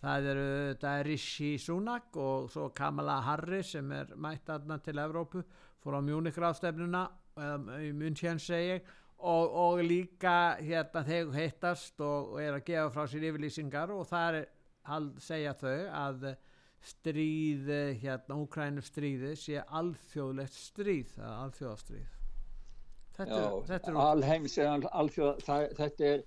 það 0.02 0.30
eru 0.32 0.46
þetta 0.72 0.94
er 0.98 1.06
Rishi 1.06 1.50
Sunak 1.62 2.16
og 2.18 2.48
svo 2.52 2.70
Kamala 2.74 3.20
Harris 3.26 3.74
sem 3.76 3.92
er 3.94 4.14
mætt 4.18 4.50
aðna 4.50 4.80
til 4.82 4.98
Evrópu 4.98 5.44
fór 5.82 5.98
á 5.98 6.00
mjúnikráðstefnuna 6.02 7.02
um, 7.38 7.68
í 7.78 7.92
München 7.96 8.40
segi 8.42 8.80
og, 9.22 9.52
og 9.64 9.82
líka 9.86 10.56
hérna 10.58 11.04
þeir 11.06 11.30
heittast 11.36 12.00
og, 12.02 12.34
og 12.34 12.40
er 12.42 12.56
að 12.56 12.66
gefa 12.70 12.88
frá 12.94 13.06
sér 13.10 13.28
yfirlýsingar 13.30 13.94
og 13.94 14.08
það 14.10 14.40
er 14.40 14.48
að 14.96 15.12
segja 15.22 15.54
þau 15.60 15.76
að 16.02 16.32
stríð 16.82 17.70
hérna 18.02 18.40
Úkrænu 18.42 18.82
stríði 18.82 19.36
sé 19.38 19.62
alþjóðlegt 19.62 20.58
stríð 20.58 21.14
alþjóðastríð. 21.22 22.18
Þetta, 23.12 23.40
þetta 23.68 23.92
er 23.92 24.86
alþjóð, 24.90 25.42
það, 25.46 25.64
þetta 25.78 26.06
er 26.08 26.22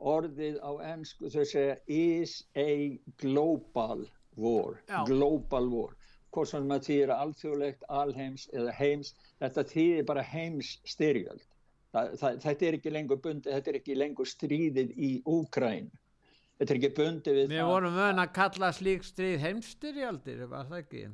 orðið 0.00 0.60
á 0.60 0.72
ennsku 0.92 1.30
þau 1.32 1.44
segja 1.44 1.76
is 1.86 2.42
a 2.56 2.98
global 3.22 4.06
war 4.36 4.80
Já. 4.88 5.04
global 5.08 5.68
war. 5.72 5.96
Hvort 6.30 6.50
sem 6.50 6.66
maður 6.68 6.88
þýðir 6.90 7.12
alþjóðlegt, 7.16 7.84
alheims 7.88 8.48
eða 8.52 8.72
heims, 8.76 9.14
þetta 9.40 9.64
þýðir 9.72 10.08
bara 10.08 10.24
heims 10.34 10.76
styrjöld 10.84 11.46
þetta 11.96 12.66
er 12.66 12.76
ekki 12.76 12.92
lengur 12.92 13.20
bundi, 13.22 13.50
þetta 13.52 13.72
er 13.72 13.78
ekki 13.80 13.96
lengur 13.96 14.28
stríðið 14.28 14.92
í 14.96 15.10
Úkræn 15.30 15.88
þetta 16.58 16.72
er 16.72 16.80
ekki 16.80 16.92
bundi 16.96 17.34
við 17.36 17.52
Við 17.54 17.68
vorum 17.70 17.96
vöna 17.96 18.26
að 18.26 18.34
kalla 18.36 18.72
slík 18.74 19.06
stríð 19.06 19.38
heimstyrjaldir, 19.44 20.44
var 20.50 20.68
það 20.70 20.82
ekki? 20.82 21.04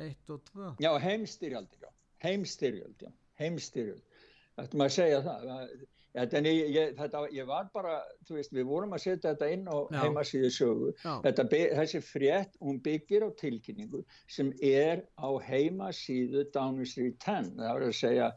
Eitt 0.00 0.32
og 0.32 0.42
tvö. 0.48 0.70
Já, 0.80 0.90
heimstyrjaldir, 1.02 1.82
já, 1.84 1.90
heimstyrjöld 2.24 3.04
já, 3.04 3.10
heimstyrjöld, 3.40 4.20
þetta 4.56 4.80
maður 4.80 4.96
segja 4.96 5.22
það 5.26 5.74
Ja, 6.14 6.24
ég, 6.26 6.70
ég, 6.74 6.94
þetta, 6.98 7.20
ég 7.30 7.46
var 7.46 7.68
bara, 7.74 8.00
þú 8.26 8.38
veist, 8.40 8.54
við 8.54 8.64
vorum 8.66 8.94
að 8.96 9.02
setja 9.04 9.30
þetta 9.30 9.50
inn 9.54 9.68
á 9.70 9.78
heimasíðu 10.00 10.48
sögu. 10.50 10.88
Þetta, 11.26 11.44
þessi 11.78 12.00
frétt, 12.02 12.56
hún 12.58 12.80
byggir 12.82 13.26
á 13.26 13.30
tilkynningu 13.38 14.02
sem 14.26 14.50
er 14.58 15.04
á 15.14 15.30
heimasíðu 15.46 16.48
Downing 16.54 16.88
Street 16.90 17.20
10. 17.22 17.52
Það 17.60 17.76
var 17.76 17.86
að 17.86 17.94
segja 18.00 18.30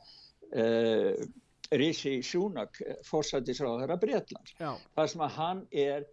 uh, 0.54 1.24
Rishi 1.74 2.20
Sunak, 2.22 2.78
fórsættisráðara 3.10 3.98
Breitlands. 3.98 4.54
Það 4.60 5.10
sem 5.16 5.26
að 5.26 5.40
hann 5.40 5.66
er 5.72 6.06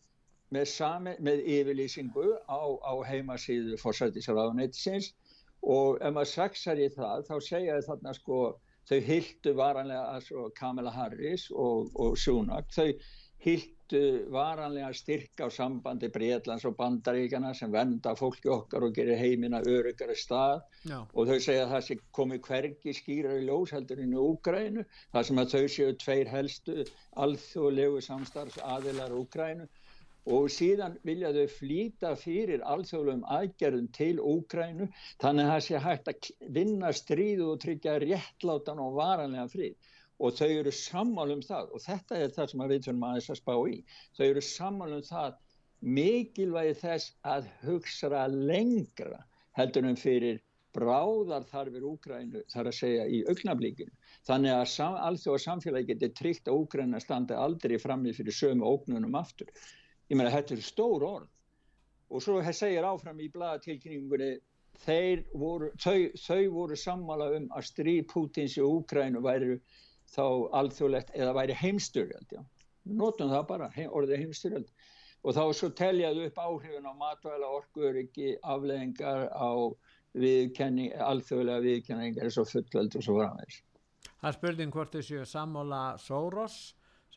með, 0.54 0.66
sami, 0.72 1.14
með 1.20 1.44
yfirlýsingu 1.58 2.26
á, 2.48 2.60
á 2.80 2.92
heimasíðu 3.06 3.76
fórsættisráðunetsins 3.82 5.12
og 5.60 6.00
ef 6.00 6.14
maður 6.16 6.32
saksar 6.32 6.80
í 6.80 6.88
það, 6.94 7.26
þá 7.28 7.34
segja 7.44 7.80
þarna 7.84 8.16
sko 8.16 8.40
þau 8.90 9.00
hildu 9.06 9.54
varanlega 9.54 10.46
Kamala 10.58 10.90
Harris 10.90 11.50
og, 11.50 11.90
og 11.94 12.16
Sunak. 12.18 12.72
Þau 12.74 12.90
hildu 13.40 14.00
varanlega 14.34 14.90
styrka 14.94 15.46
á 15.46 15.50
sambandi 15.54 16.10
Breitlands 16.12 16.66
og 16.68 16.76
Bandaríkjana 16.78 17.52
sem 17.56 17.72
venda 17.72 18.12
fólki 18.18 18.50
okkar 18.52 18.84
og 18.86 18.94
gerir 18.94 19.18
heimina 19.18 19.62
örugari 19.62 20.16
stað. 20.18 20.62
Já. 20.84 20.98
og 21.14 21.28
þau 21.28 21.38
segja 21.38 21.64
að 21.66 21.72
það 21.74 21.86
sé 21.86 21.98
komið 22.16 22.42
hvergi 22.48 22.96
skýrar 22.96 23.40
í 23.40 23.46
ljósheldur 23.48 24.02
inn 24.04 24.14
í 24.16 24.20
Úgrænu 24.20 24.84
þar 25.12 25.28
sem 25.28 25.42
að 25.42 25.54
þau 25.54 25.64
séu 25.76 25.96
tveir 26.04 26.32
helstu 26.32 26.84
alþjóðlegu 27.24 28.02
samstarfs 28.04 28.60
aðilar 28.64 29.16
Úgrænu 29.16 29.68
og 30.28 30.48
síðan 30.52 30.96
vilja 31.06 31.32
þau 31.36 31.46
flýta 31.54 32.10
fyrir 32.18 32.64
alþjóðlegum 32.72 33.22
aðgerðum 33.36 33.86
til 33.96 34.16
Úkrænu 34.20 34.88
þannig 35.22 35.46
að 35.46 35.52
það 35.52 35.62
sé 35.66 35.82
hægt 35.86 36.10
að 36.12 36.30
vinna 36.58 36.92
stríðu 36.92 37.52
og 37.54 37.62
tryggja 37.64 37.96
réttlátan 38.04 38.82
og 38.84 38.98
varanlega 38.98 39.48
frið 39.54 39.94
og 40.20 40.36
þau 40.36 40.48
eru 40.48 40.74
sammálum 40.76 41.40
það 41.46 41.72
og 41.72 41.84
þetta 41.86 42.20
er 42.20 42.34
það 42.36 42.52
sem 42.52 42.66
við 42.66 42.84
þurfum 42.86 43.08
aðeins 43.08 43.30
að 43.30 43.40
spá 43.40 43.54
í 43.56 43.80
þau 44.18 44.26
eru 44.28 44.44
sammálum 44.50 45.08
það 45.08 45.40
mikilvægi 45.80 46.76
þess 46.82 47.16
að 47.24 47.48
hugsa 47.64 48.26
lengra 48.28 49.24
heldur 49.56 49.88
en 49.88 49.96
fyrir 49.96 50.40
bráðar 50.76 51.46
þarfir 51.50 51.86
Úkrænu 51.86 52.44
þar 52.52 52.70
að 52.70 52.76
segja 52.76 53.06
í 53.10 53.20
augnablíkinu. 53.26 53.90
Þannig 54.28 54.54
að 54.54 54.66
sam, 54.70 54.96
alþjóða 55.08 55.42
samfélagi 55.44 55.88
getur 55.94 56.12
tryggt 56.20 56.50
að 56.50 56.60
Úkræna 56.62 57.00
standa 57.02 57.40
aldrei 57.42 57.78
frammi 57.82 58.14
fyrir 58.14 58.36
sömu 58.36 58.68
ógnunum 58.68 59.16
aftur. 59.18 59.50
Ég 60.10 60.18
meina 60.18 60.32
þetta 60.34 60.56
er 60.56 60.64
stór 60.66 61.04
orð 61.06 61.28
og 62.10 62.22
svo 62.24 62.40
segir 62.52 62.86
áfram 62.86 63.20
í 63.22 63.28
bladatilkynningunni 63.30 64.30
þau, 64.82 66.00
þau 66.18 66.40
voru 66.54 66.78
sammála 66.78 67.28
um 67.36 67.46
að 67.54 67.68
stríð 67.68 68.06
Pútins 68.10 68.56
í 68.58 68.64
Úkrænu 68.64 69.22
væri 69.22 69.60
þá 70.10 70.24
alþjóðlegt 70.60 71.12
eða 71.14 71.36
væri 71.36 71.56
heimstyrjöld. 71.60 72.34
Notum 72.90 73.30
það 73.30 73.46
bara, 73.52 73.70
orðið 73.86 74.24
heimstyrjöld. 74.24 74.72
Og 75.22 75.36
þá 75.36 75.42
svo 75.54 75.70
teljaðu 75.76 76.26
upp 76.26 76.38
áhrifin 76.40 76.88
á 76.88 76.92
matvæla, 76.96 77.52
orkuöryggi, 77.60 78.34
afleðingar 78.42 79.28
á 79.30 79.50
viðkenning, 80.16 80.94
alþjóðlega 80.96 81.62
viðkenningar 81.66 82.26
eins 82.26 82.40
og 82.40 82.48
fullveld 82.50 82.96
og 82.96 83.04
svo 83.04 83.18
framvegs. 83.20 83.60
Það 84.20 84.36
spurning 84.38 84.74
hvort 84.74 84.96
þessu 84.96 85.22
sammála 85.28 85.82
Soros 86.00 86.56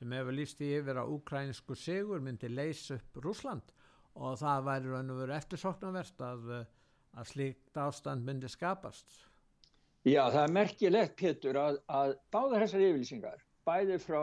sem 0.03 0.13
hefur 0.17 0.35
líst 0.35 0.59
í 0.59 0.69
yfir 0.75 0.99
á 0.99 1.05
ukrænsku 1.07 1.75
sigur 1.79 2.19
myndi 2.23 2.49
leysa 2.51 2.97
upp 2.97 3.19
Rúsland 3.23 3.69
og 4.19 4.35
það 4.41 4.65
væri 4.67 4.89
raun 4.91 5.13
og 5.13 5.19
veru 5.21 5.35
eftirsoknaverst 5.37 6.23
að, 6.27 6.49
að 7.15 7.29
slíkt 7.29 7.79
ástand 7.79 8.25
myndi 8.27 8.49
skapast. 8.51 9.07
Já, 10.03 10.27
það 10.27 10.41
er 10.41 10.55
merkilegt, 10.57 11.15
Pétur, 11.21 11.57
að, 11.57 11.79
að 11.87 12.15
báða 12.35 12.59
þessar 12.65 12.83
yfirlýsingar, 12.89 13.45
bæði 13.63 13.99
frá 14.03 14.19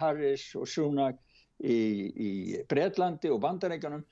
Harris 0.00 0.48
og 0.58 0.66
Sunak 0.68 1.20
í, 1.62 1.78
í 2.10 2.30
Breitlandi 2.68 3.30
og 3.30 3.38
Bandarækjanum, 3.44 4.02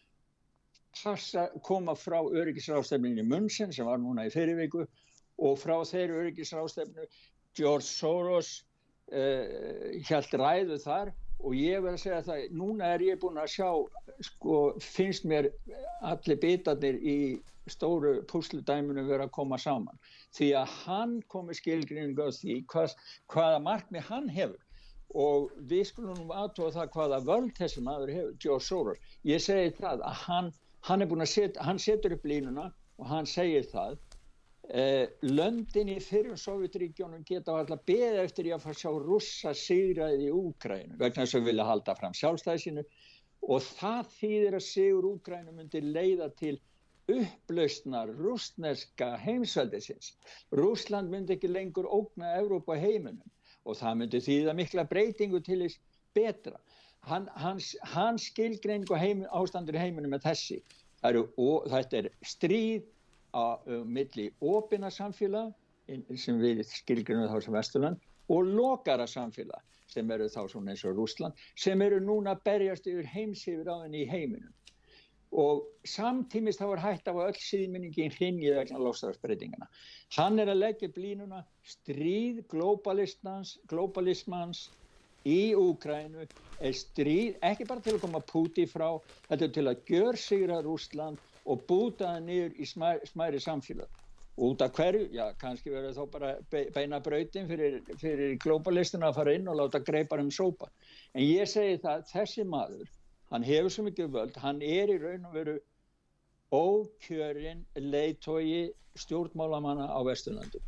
koma 1.66 1.96
frá 1.98 2.20
öryggisrástefninni 2.22 3.26
Munsen 3.26 3.74
sem 3.74 3.90
var 3.90 3.98
núna 3.98 4.28
í 4.28 4.32
fyrirvíku 4.32 4.86
og 4.86 5.58
frá 5.58 5.76
þeirri 5.82 6.22
öryggisrástefnu 6.22 7.10
George 7.58 7.90
Soros 7.90 8.60
held 9.08 10.34
ræðu 10.42 10.78
þar 10.82 11.12
og 11.38 11.54
ég 11.54 11.82
verð 11.82 11.94
að 11.94 12.02
segja 12.02 12.22
það, 12.26 12.46
núna 12.58 12.88
er 12.94 13.04
ég 13.06 13.20
búin 13.22 13.38
að 13.38 13.52
sjá, 13.52 13.68
sko, 14.26 14.56
finnst 14.82 15.26
mér 15.28 15.50
allir 16.06 16.40
bitarnir 16.42 16.98
í 16.98 17.18
stóru 17.70 18.14
pusludæminu 18.30 19.04
verið 19.06 19.28
að 19.28 19.34
koma 19.36 19.58
saman. 19.60 20.00
Því 20.34 20.48
að 20.58 20.72
hann 20.84 21.14
komi 21.30 21.54
skilgrinningu 21.54 22.26
á 22.26 22.30
því 22.34 22.62
hvað, 22.72 22.96
hvaða 23.32 23.60
markmi 23.64 24.02
hann 24.08 24.28
hefur 24.32 24.64
og 25.16 25.52
við 25.70 25.86
skulum 25.88 26.18
nú 26.18 26.34
aðtóða 26.36 26.74
það 26.74 26.90
hvaða 26.96 27.20
völd 27.28 27.54
þessi 27.56 27.84
maður 27.84 28.10
hefur, 28.12 28.34
George 28.42 28.66
Soros. 28.66 28.98
Ég 29.24 29.40
segi 29.40 29.70
það 29.78 30.02
að 30.04 30.18
hann, 30.26 30.50
hann 30.84 31.06
setja, 31.24 31.62
hann 31.64 31.80
setur 31.80 32.18
upp 32.18 32.26
línuna 32.28 32.66
og 32.98 33.08
hann 33.08 33.28
segir 33.30 33.64
það 33.70 33.96
Eh, 33.96 34.07
löndin 34.68 35.88
í 35.88 35.98
fyrir 36.04 36.36
Sovjetríkjónum 36.36 37.22
geta 37.24 37.54
alltaf 37.56 37.80
beða 37.88 38.24
eftir 38.26 38.50
að 38.52 38.66
fara 38.66 38.74
að 38.74 38.80
sjá 38.82 38.90
russa 39.00 39.52
sigraðið 39.56 40.24
í 40.26 40.32
Úkrænu 40.34 40.98
vegna 41.00 41.24
þess 41.24 41.38
að 41.38 41.46
vilja 41.48 41.64
halda 41.64 41.94
fram 41.96 42.16
sjálfstæðisinu 42.18 42.84
og 43.48 43.62
það 43.64 44.10
þýðir 44.18 44.56
að 44.58 44.66
sigur 44.66 45.08
Úkrænu 45.14 45.54
myndir 45.56 45.88
leiða 45.88 46.28
til 46.36 46.58
upplausnar 47.08 48.12
rúsneska 48.12 49.14
heimsveldisins. 49.22 50.12
Rúsland 50.52 51.08
myndi 51.08 51.38
ekki 51.38 51.48
lengur 51.48 51.88
ógna 51.88 52.34
Evrópa 52.36 52.76
heiminum 52.76 53.24
og 53.64 53.78
það 53.80 53.96
myndi 54.02 54.20
þýða 54.26 54.56
mikla 54.58 54.84
breytingu 54.90 55.40
til 55.40 55.62
þess 55.64 55.80
betra. 56.16 56.60
Hann, 57.08 57.28
hans, 57.40 57.72
hans 57.94 58.28
skilgrein 58.28 58.84
og 58.90 59.00
heimin, 59.00 59.28
ástandur 59.32 59.78
í 59.78 59.80
heiminum 59.80 60.12
er 60.12 60.24
þessi. 60.26 60.60
Er, 61.06 61.22
þetta 61.72 62.02
er 62.02 62.12
stríð 62.26 62.84
á 63.34 63.60
milli 63.84 64.30
óbina 64.40 64.90
samfélag 64.90 65.52
sem 66.16 66.40
við 66.40 66.62
skilgjum 66.68 67.26
þá 67.28 67.40
sem 67.44 67.56
Vesturland 67.56 68.06
og 68.28 68.52
lokara 68.58 69.06
samfélag 69.08 69.64
sem 69.88 70.10
eru 70.12 70.28
þá 70.28 70.42
svona 70.52 70.74
eins 70.74 70.84
og 70.84 70.98
Rúsland 70.98 71.44
sem 71.56 71.80
eru 71.82 72.00
núna 72.04 72.36
að 72.36 72.44
berjast 72.50 72.88
yfir 72.90 73.08
heimsifir 73.08 73.70
á 73.72 73.76
henni 73.84 74.04
í 74.04 74.10
heiminum 74.10 74.52
og 75.32 75.64
samtímist 75.84 76.60
þá 76.60 76.72
er 76.72 76.82
hægt 76.82 77.08
af 77.10 77.16
að 77.20 77.30
öll 77.30 77.40
síðminningin 77.44 78.14
hringi 78.14 78.52
vegna 78.56 78.78
lofstafsbreytingana. 78.80 79.66
Hann 80.16 80.38
er 80.40 80.48
að 80.48 80.62
leggja 80.62 80.88
blínuna 80.94 81.42
stríð 81.68 82.46
globalismans 82.48 83.58
í 85.28 85.54
Úkrænu 85.58 86.24
er 86.24 86.72
stríð 86.72 87.36
ekki 87.44 87.66
bara 87.68 87.80
til 87.84 87.94
að 87.96 88.04
koma 88.06 88.20
Puti 88.24 88.64
frá, 88.70 88.88
þetta 89.28 89.44
er 89.44 89.52
til 89.56 89.66
að 89.68 89.82
gjör 89.90 90.16
sigra 90.16 90.62
Rúsland 90.64 91.18
og 91.48 91.64
bútaði 91.68 92.24
niður 92.26 92.60
í 92.60 92.68
smæri, 92.68 93.08
smæri 93.08 93.40
samfélag. 93.42 94.04
Út 94.38 94.62
af 94.62 94.70
hverju? 94.76 95.08
Já, 95.10 95.32
kannski 95.40 95.72
verður 95.72 95.96
þá 95.96 96.10
bara 96.12 96.34
beina 96.74 97.00
brautin 97.02 97.48
fyrir, 97.48 97.80
fyrir 97.98 98.36
globalistina 98.42 99.08
að 99.08 99.16
fara 99.18 99.34
inn 99.34 99.48
og 99.50 99.58
láta 99.58 99.80
greipar 99.82 100.22
um 100.22 100.30
sópa. 100.30 100.68
En 101.14 101.24
ég 101.24 101.48
segi 101.50 101.80
það, 101.82 102.04
þessi 102.12 102.44
maður, 102.46 102.92
hann 103.32 103.46
hefur 103.48 103.74
svo 103.74 103.86
mikið 103.88 104.12
völd, 104.14 104.38
hann 104.44 104.62
er 104.62 104.92
í 104.94 104.98
raun 105.02 105.26
og 105.26 105.34
veru 105.34 105.56
ókjörinn 106.54 107.64
leiðtogi 107.90 108.68
stjórnmálamanna 108.98 109.88
á 109.90 109.98
Vesturlandu. 110.06 110.62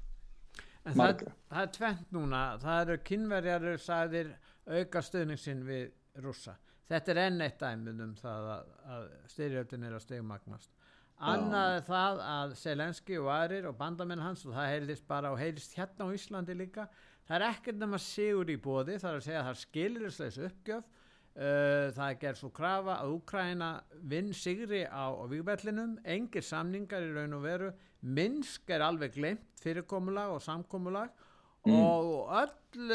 Það, 0.90 1.22
það 1.52 1.62
er 1.62 1.70
tvent 1.76 2.12
núna, 2.16 2.42
það 2.58 2.82
eru 2.82 2.98
kynverjar 3.06 3.70
sagðir 3.84 4.34
auka 4.66 5.04
stöðningsinn 5.04 5.62
við 5.68 5.86
rúsa 6.24 6.56
þetta 6.90 7.14
er 7.14 7.22
enn 7.24 7.46
eitt 7.46 7.62
dæmið 7.62 8.04
um 8.04 8.14
það 8.18 8.50
að, 8.56 8.74
að 8.96 9.08
styrjöldin 9.34 9.88
er 9.88 9.96
að 9.96 10.04
stegmagnast 10.04 10.76
annað 11.20 11.74
er 11.76 11.82
það 11.84 12.20
að 12.24 12.52
Selenski 12.56 13.18
og 13.20 13.28
aðrir 13.34 13.68
og 13.68 13.76
bandamenn 13.80 14.22
hans 14.24 14.44
og 14.46 14.54
það 14.56 14.70
heyrðist 14.74 15.06
bara 15.08 15.32
og 15.34 15.40
heyrðist 15.40 15.76
hérna 15.76 16.08
á 16.08 16.14
Íslandi 16.16 16.56
líka 16.56 16.86
það 17.28 17.36
er 17.36 17.46
ekkert 17.50 17.78
nema 17.78 18.00
sigur 18.02 18.48
í 18.50 18.56
bóði 18.60 18.96
það 18.98 19.10
er 19.10 19.18
að 19.18 19.26
segja 19.26 19.40
að 19.40 19.44
það 19.46 19.52
er 19.52 19.60
skilirisleis 19.64 20.40
uppgjöf. 20.48 20.88
Uh, 21.30 21.92
það 21.94 22.06
er 22.08 22.16
gerð 22.18 22.38
svo 22.40 22.48
krafa 22.50 22.96
að 22.98 23.12
Úkræna 23.14 23.68
vinn 24.10 24.32
sigri 24.34 24.80
á, 24.82 25.14
á 25.14 25.24
výgvellinum, 25.30 25.92
engir 26.02 26.42
samningar 26.42 27.06
í 27.06 27.12
raun 27.14 27.36
og 27.38 27.44
veru, 27.44 27.68
Minsk 28.02 28.72
er 28.74 28.82
alveg 28.82 29.14
glemt 29.14 29.60
fyrirkomulag 29.62 30.34
og 30.34 30.42
samkomulag 30.42 31.14
Mm. 31.68 31.76
og 31.76 32.30
öll 32.40 32.92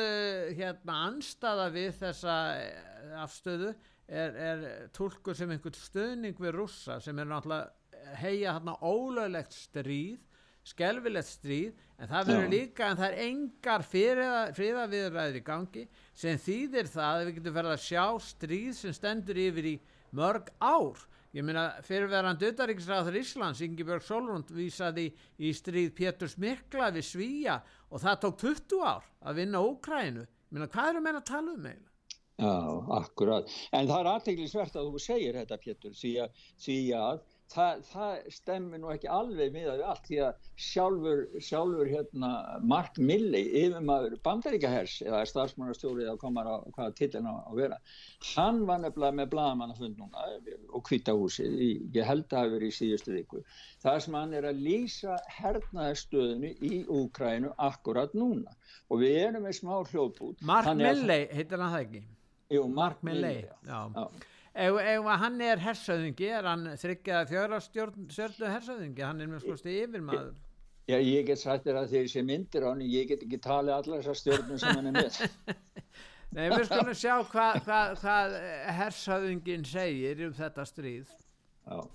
hérna 0.58 1.02
anstaða 1.12 1.68
við 1.74 1.92
þessa 2.00 2.36
eh, 2.58 3.12
afstöðu 3.22 3.74
er, 4.08 4.38
er 4.50 4.64
tólkur 4.96 5.38
sem 5.38 5.52
einhvern 5.54 5.78
stöðning 5.78 6.40
við 6.42 6.56
rússa 6.56 6.98
sem 7.04 7.20
er 7.22 7.30
náttúrulega 7.30 8.16
heia 8.22 8.56
hérna 8.56 8.78
ólöglegt 8.82 9.54
stríð 9.54 10.24
skelvilegt 10.66 11.30
stríð 11.30 11.76
en 12.00 12.10
það 12.10 12.30
verður 12.32 12.54
líka 12.56 12.88
en 12.90 13.00
það 13.00 13.12
er 13.12 13.20
engar 13.28 13.86
fríðaviðræðir 13.86 15.38
í 15.38 15.44
gangi 15.46 15.84
sem 16.18 16.40
þýðir 16.42 16.90
það 16.90 17.10
að 17.12 17.26
við 17.28 17.38
getum 17.38 17.58
verið 17.60 17.76
að 17.76 17.84
sjá 17.86 18.06
stríð 18.32 18.72
sem 18.80 18.96
stendur 18.98 19.42
yfir 19.46 19.70
í 19.70 19.76
mörg 20.16 20.50
ár 20.58 21.06
Ég 21.36 21.44
meina 21.44 21.66
fyrirverðandi 21.84 22.48
auðaríkisræður 22.48 23.18
Íslands, 23.20 23.60
Ingeborg 23.66 24.06
Solrund, 24.08 24.54
vísaði 24.56 25.10
í 25.44 25.50
stríð 25.52 25.90
Péturs 25.98 26.38
Mikla 26.40 26.88
við 26.96 27.04
Svíja 27.10 27.58
og 27.92 28.00
það 28.06 28.22
tók 28.24 28.38
20 28.46 28.86
ár 28.88 29.10
að 29.20 29.42
vinna 29.42 29.60
Ókrænu. 29.60 30.24
Ég 30.24 30.56
meina 30.56 30.70
hvað 30.72 30.92
eru 30.94 31.02
meina 31.04 31.20
að 31.20 31.28
tala 31.34 31.52
um 31.52 31.68
eiginlega? 31.68 31.92
Já, 32.40 32.56
akkurat. 33.02 33.52
En 33.76 33.90
það 33.90 34.00
er 34.00 34.10
aðteglisvert 34.14 34.80
að 34.80 34.88
þú 34.94 35.02
segir 35.04 35.38
þetta 35.42 35.60
Pétur 35.66 36.00
því 36.00 36.80
að 37.02 37.20
það, 37.52 37.82
það 37.92 38.30
stemmi 38.34 38.80
nú 38.82 38.90
ekki 38.94 39.10
alveg 39.12 39.54
miðað 39.54 39.80
við 39.80 39.90
allt 39.92 40.08
því 40.10 40.20
að 40.26 40.48
sjálfur, 40.66 41.22
sjálfur 41.44 41.92
hérna, 41.92 42.32
Mark 42.66 42.98
Milley 42.98 43.50
yfirmaður 43.62 44.18
bandaríkahers 44.26 44.96
eða 45.06 45.22
starfsmannastjórið 45.30 46.12
að 46.14 46.20
koma 46.24 46.46
á 46.46 46.56
hvaða 46.76 46.96
tillin 47.00 47.30
á 47.30 47.52
vera 47.58 47.80
hann 48.34 48.64
var 48.70 48.82
nefnilega 48.84 49.20
með 49.20 49.32
blagamannafund 49.36 50.02
núna 50.02 50.28
og 50.72 50.86
kvítahúsið, 50.90 51.58
ég 51.96 52.10
held 52.10 52.26
að 52.26 52.34
það 52.34 52.46
hefur 52.46 52.56
verið 52.58 52.74
í 52.74 52.78
síðustu 52.80 53.16
viku 53.16 53.44
það 53.86 54.02
sem 54.06 54.20
hann 54.20 54.38
er 54.40 54.50
að 54.50 54.62
lýsa 54.66 55.18
hernaðarstöðinu 55.40 56.54
í 56.66 56.84
Úkrænu 56.96 57.54
akkurat 57.70 58.14
núna 58.18 58.56
og 58.90 59.02
við 59.04 59.20
erum 59.28 59.46
með 59.46 59.60
smá 59.62 59.76
hljóðbút 59.92 60.46
Mark 60.46 60.74
Milley, 60.80 61.28
heitir 61.34 61.62
hann 61.62 61.76
það 61.76 61.88
ekki? 61.88 62.06
Jú, 62.54 62.66
Mark, 62.70 62.76
Mark 62.78 63.06
Milley, 63.06 63.42
Milley 63.42 63.70
já. 63.70 63.80
Já. 63.96 64.32
Ef, 64.56 64.78
ef 64.80 65.08
hann 65.20 65.42
er 65.44 65.60
hersauðingi, 65.60 66.28
er 66.32 66.46
hann 66.48 66.68
þryggjaða 66.80 67.28
fjöra 67.28 67.58
stjórnu 67.60 68.52
hersauðingi, 68.54 69.04
hann 69.04 69.20
er 69.20 69.28
með 69.28 69.44
skoðstu 69.44 69.74
yfirmaður. 69.74 70.34
Já, 70.88 70.96
ég 71.02 71.26
get 71.28 71.42
sagt 71.42 71.66
þér 71.66 71.82
að 71.82 71.92
þegar 71.92 72.06
ég 72.06 72.12
sé 72.14 72.22
myndir 72.24 72.64
á 72.64 72.68
hann, 72.70 72.84
ég 72.86 73.10
get 73.10 73.24
ekki 73.26 73.40
talið 73.42 73.74
allar 73.76 74.04
þessar 74.04 74.20
stjórnum 74.22 74.62
sem 74.62 74.80
hann 74.80 74.92
er 74.92 74.96
með. 74.96 75.18
Nei, 76.36 76.46
við 76.52 76.66
skulum 76.70 76.98
sjá 77.00 77.14
hvað 77.32 77.60
hva, 77.66 77.80
hva 78.00 78.18
hersauðingin 78.80 79.68
segir 79.68 80.24
um 80.28 80.34
þetta 80.36 80.66
stríð. 80.70 81.12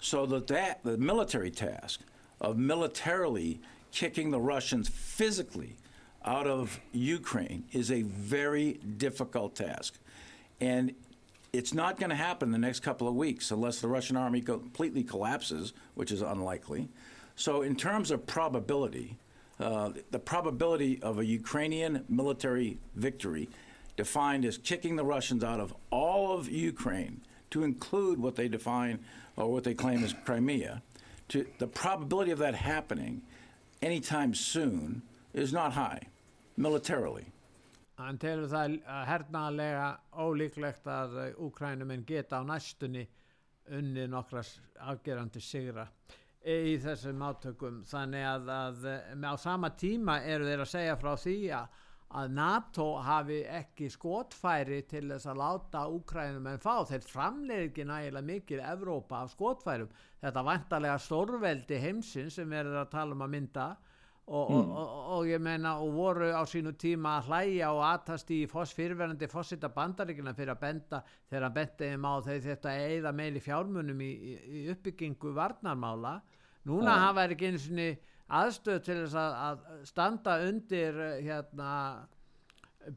So 0.02 0.26
the, 0.26 0.40
the 0.82 0.96
military 0.98 1.50
task 1.50 2.00
of 2.40 2.58
militarily 2.58 3.60
kicking 3.92 4.30
the 4.30 4.40
Russians 4.40 4.88
physically 4.88 5.76
out 6.24 6.46
of 6.46 6.80
Ukraine 6.92 7.64
is 7.72 7.90
a 7.90 8.02
very 8.02 8.80
difficult 8.98 9.54
task. 9.54 9.98
And 10.60 10.94
it's 11.52 11.74
not 11.74 11.98
going 11.98 12.10
to 12.10 12.16
happen 12.16 12.48
in 12.48 12.52
the 12.52 12.58
next 12.58 12.80
couple 12.80 13.08
of 13.08 13.14
weeks 13.14 13.50
unless 13.50 13.80
the 13.80 13.88
Russian 13.88 14.16
army 14.16 14.40
completely 14.40 15.02
collapses, 15.02 15.72
which 15.94 16.12
is 16.12 16.22
unlikely. 16.22 16.88
So, 17.36 17.62
in 17.62 17.74
terms 17.74 18.10
of 18.10 18.26
probability, 18.26 19.16
uh, 19.58 19.90
the 20.10 20.18
probability 20.18 21.02
of 21.02 21.18
a 21.18 21.24
Ukrainian 21.24 22.04
military 22.08 22.78
victory, 22.94 23.48
defined 23.96 24.44
as 24.44 24.58
kicking 24.58 24.96
the 24.96 25.04
Russians 25.04 25.42
out 25.42 25.60
of 25.60 25.74
all 25.90 26.32
of 26.32 26.48
Ukraine, 26.48 27.20
to 27.50 27.64
include 27.64 28.20
what 28.20 28.36
they 28.36 28.48
define 28.48 29.00
or 29.36 29.52
what 29.52 29.64
they 29.64 29.74
claim 29.74 30.04
as 30.04 30.14
Crimea, 30.24 30.82
to 31.28 31.46
the 31.58 31.66
probability 31.66 32.30
of 32.30 32.38
that 32.38 32.54
happening 32.54 33.22
anytime 33.82 34.34
soon 34.34 35.02
is 35.32 35.52
not 35.52 35.72
high 35.72 36.02
militarily. 36.56 37.26
Hann 38.00 38.18
telur 38.20 38.48
það 38.48 38.76
uh, 38.80 39.00
hernaðlega 39.08 39.88
ólíklegt 40.16 40.86
að 40.88 41.18
Úkrænumenn 41.46 42.06
geta 42.08 42.40
á 42.40 42.42
næstunni 42.48 43.06
unni 43.76 44.06
nokkras 44.10 44.56
afgerandi 44.80 45.40
sigra 45.44 45.86
í 46.40 46.78
þessum 46.80 47.20
átökum. 47.22 47.82
Þannig 47.88 48.24
að, 48.24 48.50
að 48.54 49.28
á 49.28 49.34
sama 49.40 49.70
tíma 49.76 50.20
eru 50.24 50.48
þeir 50.48 50.64
að 50.64 50.72
segja 50.72 50.98
frá 51.00 51.12
því 51.20 51.36
að, 51.58 51.78
NATO 52.34 52.96
hafi 53.06 53.36
ekki 53.46 53.86
skotfæri 53.94 54.80
til 54.90 55.04
þess 55.12 55.28
að 55.30 55.36
láta 55.38 55.84
Úkrænum 55.94 56.48
en 56.50 56.58
fá. 56.58 56.80
Þeir 56.88 57.04
framleir 57.06 57.68
ekki 57.68 57.84
nægilega 57.86 58.26
mikið 58.26 58.62
Evrópa 58.66 59.20
af 59.20 59.30
skotfærum. 59.36 59.92
Þetta 60.18 60.42
vantarlega 60.48 60.96
stórveldi 61.04 61.78
heimsins 61.78 62.40
sem 62.40 62.50
verður 62.50 62.80
að 62.80 62.90
tala 62.96 63.14
um 63.14 63.22
að 63.22 63.30
mynda 63.36 63.68
og, 64.30 64.50
mm. 64.50 64.70
og, 64.70 64.74
og, 64.78 65.06
og 65.16 65.26
ég 65.26 65.42
meina 65.42 65.72
og 65.82 65.94
voru 65.96 66.28
á 66.30 66.42
sínu 66.46 66.72
tíma 66.78 67.16
að 67.18 67.30
hlæja 67.30 67.70
og 67.74 67.80
aðtast 67.82 68.30
í 68.30 68.44
foss, 68.50 68.74
fyrirverandi 68.78 69.26
fósita 69.30 69.70
bandaríkina 69.74 70.34
fyrir 70.36 70.54
að 70.54 70.60
benda 70.60 71.00
þegar 71.24 71.46
að 71.48 71.56
benda 71.56 71.88
um 71.96 72.06
á 72.06 72.14
þeir 72.28 72.44
þetta 72.44 72.74
eða 72.84 73.12
meili 73.16 73.42
fjármunum 73.42 74.04
í, 74.06 74.10
í, 74.12 74.36
í 74.60 74.62
uppbyggingu 74.74 75.34
varnarmála 75.34 76.20
núna 76.70 76.94
ja. 76.94 77.02
hafa 77.08 77.26
ekki 77.26 77.50
einu 77.50 77.62
svoni 77.64 77.90
aðstöð 78.40 78.78
til 78.86 78.98
þess 79.00 79.18
að, 79.18 79.36
að 79.48 79.84
standa 79.90 80.36
undir 80.46 81.02
hérna 81.18 81.72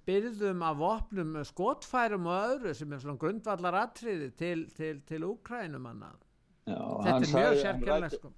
byrðum 0.05 0.61
af 0.63 0.77
vopnum 0.79 1.33
skotfærum 1.49 2.29
og 2.29 2.53
öðru 2.53 2.75
sem 2.77 2.93
er 2.93 3.01
svona 3.01 3.19
grundvallar 3.19 3.79
atriði 3.81 4.29
til, 4.37 4.67
til, 4.77 5.01
til 5.07 5.25
Úkrænumanna 5.33 6.13
þetta 6.69 7.17
er 7.17 7.27
mjög 7.33 7.59
sérkjörlega 7.65 8.13
sko 8.13 8.31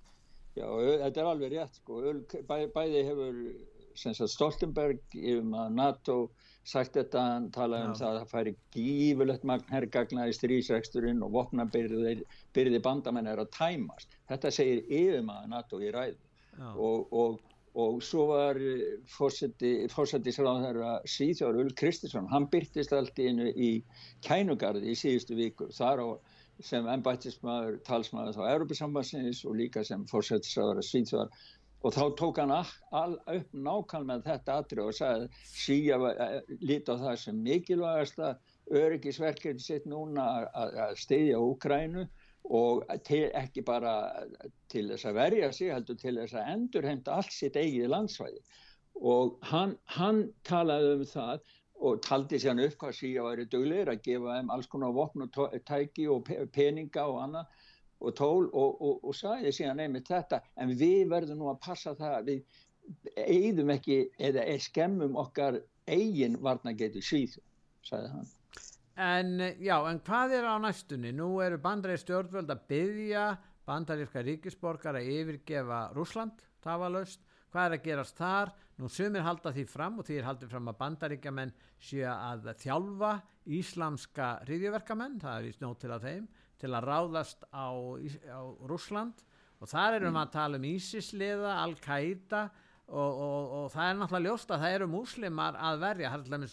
Já, 0.56 0.68
þetta 1.04 1.22
er 1.22 1.30
alveg 1.30 1.54
rétt 1.54 1.80
sko. 1.82 2.02
Bæ, 2.48 2.58
bæði 2.76 3.06
hefur 3.10 3.40
sagt, 4.00 4.24
Stoltenberg 4.32 5.18
um 5.36 5.56
að 5.60 5.74
NATO 5.76 6.18
sagt 6.66 6.96
þetta, 6.98 7.24
hann 7.36 7.50
talaði 7.54 7.90
um 7.90 7.98
það 8.00 8.08
að 8.08 8.20
það 8.20 8.32
færi 8.32 8.54
gífurlegt 8.76 9.44
magn 9.46 9.74
herrgagna 9.74 10.30
í 10.30 10.36
strísreksturinn 10.36 11.24
og 11.26 11.34
vopnabyrði 11.36 12.80
bandamenn 12.88 13.30
er 13.30 13.42
að 13.44 13.52
tæmast. 13.58 14.16
Þetta 14.32 14.54
segir 14.54 14.86
yfirmaður 14.88 15.52
NATO 15.52 15.82
í 15.84 15.92
ræðu 15.94 16.18
og, 16.74 17.14
og, 17.14 17.38
og 17.76 18.00
svo 18.04 18.30
var 18.32 18.60
fórsættisráðherra 19.12 20.96
Svíþjóður 21.12 21.66
Ull 21.66 21.76
Kristinsson, 21.78 22.32
hann 22.32 22.48
byrtist 22.52 22.96
allt 22.96 23.20
í, 23.20 23.30
í 23.54 23.72
kænugarði 24.26 24.94
í 24.94 24.98
síðustu 24.98 25.38
vikur 25.38 25.76
þar 25.76 26.02
á 26.02 26.08
sem 26.64 26.88
ennbættismæður, 26.88 27.78
talsmæður 27.88 28.38
þá 28.38 28.44
Európa-sambansins 28.54 29.44
og 29.50 29.58
líka 29.60 29.84
sem 29.84 30.06
fórsættisraður 30.12 30.82
að 30.82 30.90
Svíþjóðar. 30.90 31.46
Og 31.86 31.94
þá 31.94 32.04
tók 32.18 32.40
hann 32.42 32.54
all 32.56 33.16
upp 33.30 33.50
nákvæm 33.54 34.08
með 34.10 34.24
þetta 34.26 34.60
atrið 34.62 34.88
og 34.88 34.96
sagði 34.98 35.28
síja 35.52 36.00
eh, 36.10 36.38
lítið 36.64 36.96
á 36.98 37.04
það 37.04 37.18
sem 37.22 37.42
mikilvægasta 37.46 38.30
öryggisverkefni 38.74 39.62
sitt 39.62 39.86
núna 39.86 40.26
að 40.50 40.96
steyðja 40.98 41.42
Úkrænu 41.46 42.08
og 42.56 42.82
til, 43.06 43.28
ekki 43.38 43.62
bara 43.66 43.94
til 44.72 44.88
þess 44.92 45.10
að 45.10 45.20
verja 45.20 45.52
sig 45.54 45.74
heldur 45.74 46.00
til 46.02 46.16
þess 46.18 46.38
að 46.38 46.50
endurheimta 46.56 47.20
allt 47.20 47.34
sitt 47.34 47.58
eigið 47.58 47.92
landsvæði. 47.94 48.42
Og 48.96 49.38
hann, 49.52 49.76
hann 49.92 50.24
talaði 50.48 50.92
um 50.96 51.06
það 51.10 51.55
og 51.80 52.02
taldi 52.06 52.40
sér 52.40 52.54
hann 52.54 52.64
upp 52.66 52.78
hvað 52.82 52.98
síðan 53.00 53.28
væri 53.30 53.48
döglegir 53.52 53.92
að 53.92 54.04
gefa 54.08 54.36
þeim 54.38 54.52
alls 54.56 54.70
konar 54.72 54.94
vopn 54.96 55.26
og 55.26 55.56
tæki 55.68 56.08
og 56.12 56.30
peninga 56.54 57.08
og 57.12 57.22
annað 57.24 57.66
og 58.06 58.16
tól 58.16 58.48
og, 58.52 58.82
og, 58.82 59.04
og 59.04 59.16
sagði 59.16 59.52
síðan 59.56 59.82
einmitt 59.84 60.10
þetta 60.12 60.42
en 60.62 60.76
við 60.80 61.10
verðum 61.12 61.42
nú 61.42 61.50
að 61.52 61.62
passa 61.66 61.96
það 61.98 62.16
að 62.20 62.32
við 62.32 62.62
eigðum 63.26 63.74
ekki 63.76 64.00
eða 64.22 64.46
skemmum 64.62 65.18
okkar 65.20 65.60
eigin 65.90 66.38
varnagetu 66.42 67.02
síð, 67.04 67.38
sagði 67.86 68.12
hann. 68.14 68.32
En 68.96 69.32
já, 69.60 69.76
en 69.90 70.00
hvað 70.08 70.38
er 70.38 70.48
á 70.48 70.56
næstunni? 70.62 71.12
Nú 71.12 71.42
eru 71.44 71.60
bandaríð 71.62 72.04
stjórnvöld 72.04 72.54
að 72.54 72.64
byggja 72.70 73.26
bandaríska 73.68 74.24
ríkisborgar 74.24 75.00
að 75.00 75.10
yfirgefa 75.12 75.82
Rúsland, 75.96 76.38
það 76.64 76.82
var 76.84 76.94
löst 76.94 77.25
hvað 77.56 77.70
er 77.70 77.78
að 77.78 77.86
gerast 77.86 78.18
þar? 78.20 78.52
Nú 78.76 78.90
sumir 78.92 79.24
halda 79.24 79.54
því 79.56 79.64
fram 79.72 80.02
og 80.02 80.08
því 80.08 80.18
er 80.20 80.28
haldið 80.28 80.52
fram 80.52 80.68
að 80.68 80.80
bandaríkjaman 80.82 81.54
séu 81.80 82.10
að 82.12 82.50
þjálfa 82.60 83.12
íslamska 83.56 84.32
hriðjöverkamenn 84.44 85.22
það 85.22 85.38
er 85.38 85.48
í 85.48 85.54
snót 85.56 85.80
til 85.80 85.94
að 85.96 86.08
þeim 86.10 86.28
til 86.60 86.72
að 86.74 86.88
ráðast 86.90 87.48
á, 87.56 87.72
á 87.72 88.42
Rúsland 88.68 89.24
og 89.62 89.72
þar 89.72 89.98
erum 90.02 90.10
við 90.10 90.16
mm. 90.16 90.22
að 90.22 90.34
tala 90.36 90.60
um 90.60 90.68
Ísisliða, 90.68 91.56
Al-Qaida 91.64 92.44
og, 92.86 93.12
og, 93.26 93.54
og 93.60 93.68
það 93.74 93.90
er 93.90 94.00
náttúrulega 94.00 94.28
ljóst 94.28 94.52
að 94.52 94.64
það 94.66 94.78
eru 94.78 94.88
múslimar 94.92 95.60
að 95.70 95.84
verja. 95.86 96.12
Er 96.16 96.50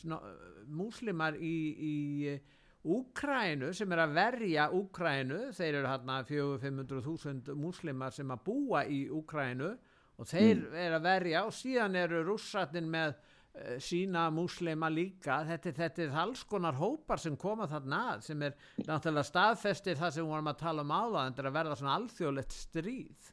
múslimar 0.72 1.38
í, 1.42 1.56
í 1.82 2.36
Úkrænu 2.82 3.70
sem 3.78 3.92
er 3.94 4.00
að 4.02 4.14
verja 4.16 4.68
Úkrænu, 4.74 5.40
þeir 5.54 5.80
eru 5.80 5.90
hérna 5.90 6.22
400-500.000 6.26 7.58
múslimar 7.58 8.14
sem 8.14 8.30
að 8.34 8.46
búa 8.46 8.86
í 8.90 9.04
Úkrænu 9.12 9.74
og 10.22 10.30
þeir 10.30 10.60
mm. 10.60 10.78
er 10.78 10.96
að 10.96 11.06
verja 11.08 11.44
og 11.48 11.54
síðan 11.56 11.98
eru 11.98 12.22
rússatinn 12.26 12.88
með 12.90 13.12
uh, 13.16 13.76
sína 13.82 14.28
múslima 14.34 14.90
líka. 14.92 15.40
Þetta, 15.48 15.74
þetta 15.80 16.04
er 16.04 16.16
alls 16.22 16.44
konar 16.48 16.78
hópar 16.78 17.22
sem 17.22 17.36
koma 17.38 17.66
þarna 17.70 18.02
að 18.14 18.24
sem 18.28 18.46
er 18.46 18.56
náttúrulega 18.86 19.26
staðfestir 19.28 19.98
það 19.98 20.14
sem 20.14 20.24
við 20.24 20.34
vorum 20.36 20.50
að 20.52 20.60
tala 20.62 20.86
um 20.86 20.94
áða 20.94 21.24
en 21.24 21.32
þetta 21.32 21.44
er 21.44 21.50
að 21.50 21.58
verða 21.58 21.78
svona 21.80 21.96
alþjóðlegt 21.98 22.58
stríð. 22.58 23.30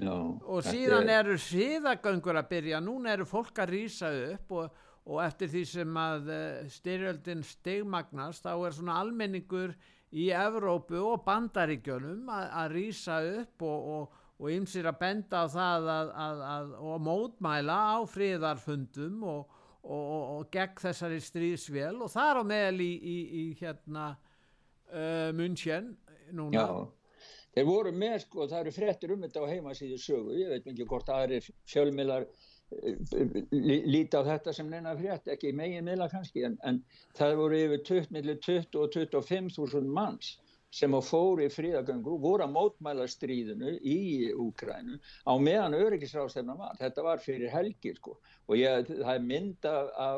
Já, 0.00 0.14
og 0.16 0.64
síðan 0.64 1.10
er... 1.12 1.18
eru 1.20 1.36
síðagöngur 1.44 2.40
að 2.40 2.52
byrja. 2.54 2.80
Núna 2.82 3.14
eru 3.14 3.26
fólk 3.28 3.58
að 3.60 3.74
rýsa 3.76 4.10
upp 4.32 4.54
og, 4.56 4.78
og 5.04 5.22
eftir 5.22 5.50
því 5.52 5.64
sem 5.76 6.02
að 6.02 6.30
uh, 6.34 6.44
styrjöldin 6.72 7.44
stegmagnast 7.46 8.46
þá 8.48 8.54
er 8.56 8.78
svona 8.78 8.98
almenningur 9.04 9.76
í 10.10 10.30
Evrópu 10.34 10.98
og 11.06 11.20
bandaríkjönum 11.22 12.32
að, 12.34 12.48
að 12.64 12.74
rýsa 12.74 13.20
upp 13.36 13.62
og, 13.68 13.92
og 13.94 14.16
og 14.40 14.52
ymsir 14.54 14.88
að 14.88 15.00
benda 15.02 15.44
á 15.44 15.46
það 15.52 15.88
að, 15.94 16.12
að, 16.24 16.42
að, 16.50 16.70
og 16.90 17.02
mótmæla 17.04 17.78
á 17.92 17.98
fríðarfundum 18.08 19.24
og, 19.28 19.58
og, 19.84 20.00
og, 20.00 20.22
og 20.36 20.46
gegn 20.54 20.80
þessari 20.80 21.20
stríðsvél 21.24 22.00
og 22.00 22.12
þar 22.12 22.40
á 22.40 22.44
meðal 22.48 22.80
í, 22.84 22.92
í, 22.96 23.16
í 23.42 23.44
hérna 23.60 24.06
uh, 24.14 25.28
München 25.36 25.92
núna. 26.32 26.64
Já, 26.64 27.26
þeir 27.58 27.68
voru 27.68 27.92
með 27.92 28.16
sko, 28.24 28.46
það 28.48 28.62
eru 28.62 28.76
frettir 28.78 29.12
um 29.12 29.26
þetta 29.26 29.44
á 29.44 29.52
heimasíðu 29.52 30.00
sögu, 30.00 30.38
ég 30.40 30.54
veit 30.54 30.70
ekki 30.72 30.88
hvort 30.88 31.12
aðri 31.12 31.42
fjölmilar 31.68 32.24
uh, 32.24 33.40
líti 33.52 34.16
á 34.16 34.24
þetta 34.24 34.56
sem 34.56 34.72
neina 34.72 34.96
frétt, 34.96 35.28
ekki 35.36 35.52
megin 35.52 35.84
miðla 35.84 36.08
kannski, 36.12 36.46
en, 36.48 36.56
en 36.64 36.80
það 37.18 37.36
voru 37.42 37.60
yfir 37.66 37.84
20, 38.08 38.38
20 38.48 38.80
og 38.80 38.96
25 38.96 39.52
þúsund 39.58 39.92
manns 40.00 40.38
sem 40.74 40.94
að 40.94 41.06
fóri 41.08 41.48
fríðagöngu 41.50 42.16
voru 42.22 42.44
að 42.46 42.52
mótmæla 42.54 43.06
stríðinu 43.10 43.72
í 43.82 44.30
Úkrænu 44.38 44.98
á 45.26 45.32
meðan 45.42 45.74
öryggisráðstefna 45.78 46.54
var. 46.58 46.76
Þetta 46.78 47.04
var 47.06 47.22
fyrir 47.22 47.50
helgir 47.50 47.98
sko 47.98 48.14
og 48.46 48.58
ég, 48.58 48.86
það 48.90 49.14
er 49.14 49.26
mynda 49.26 49.74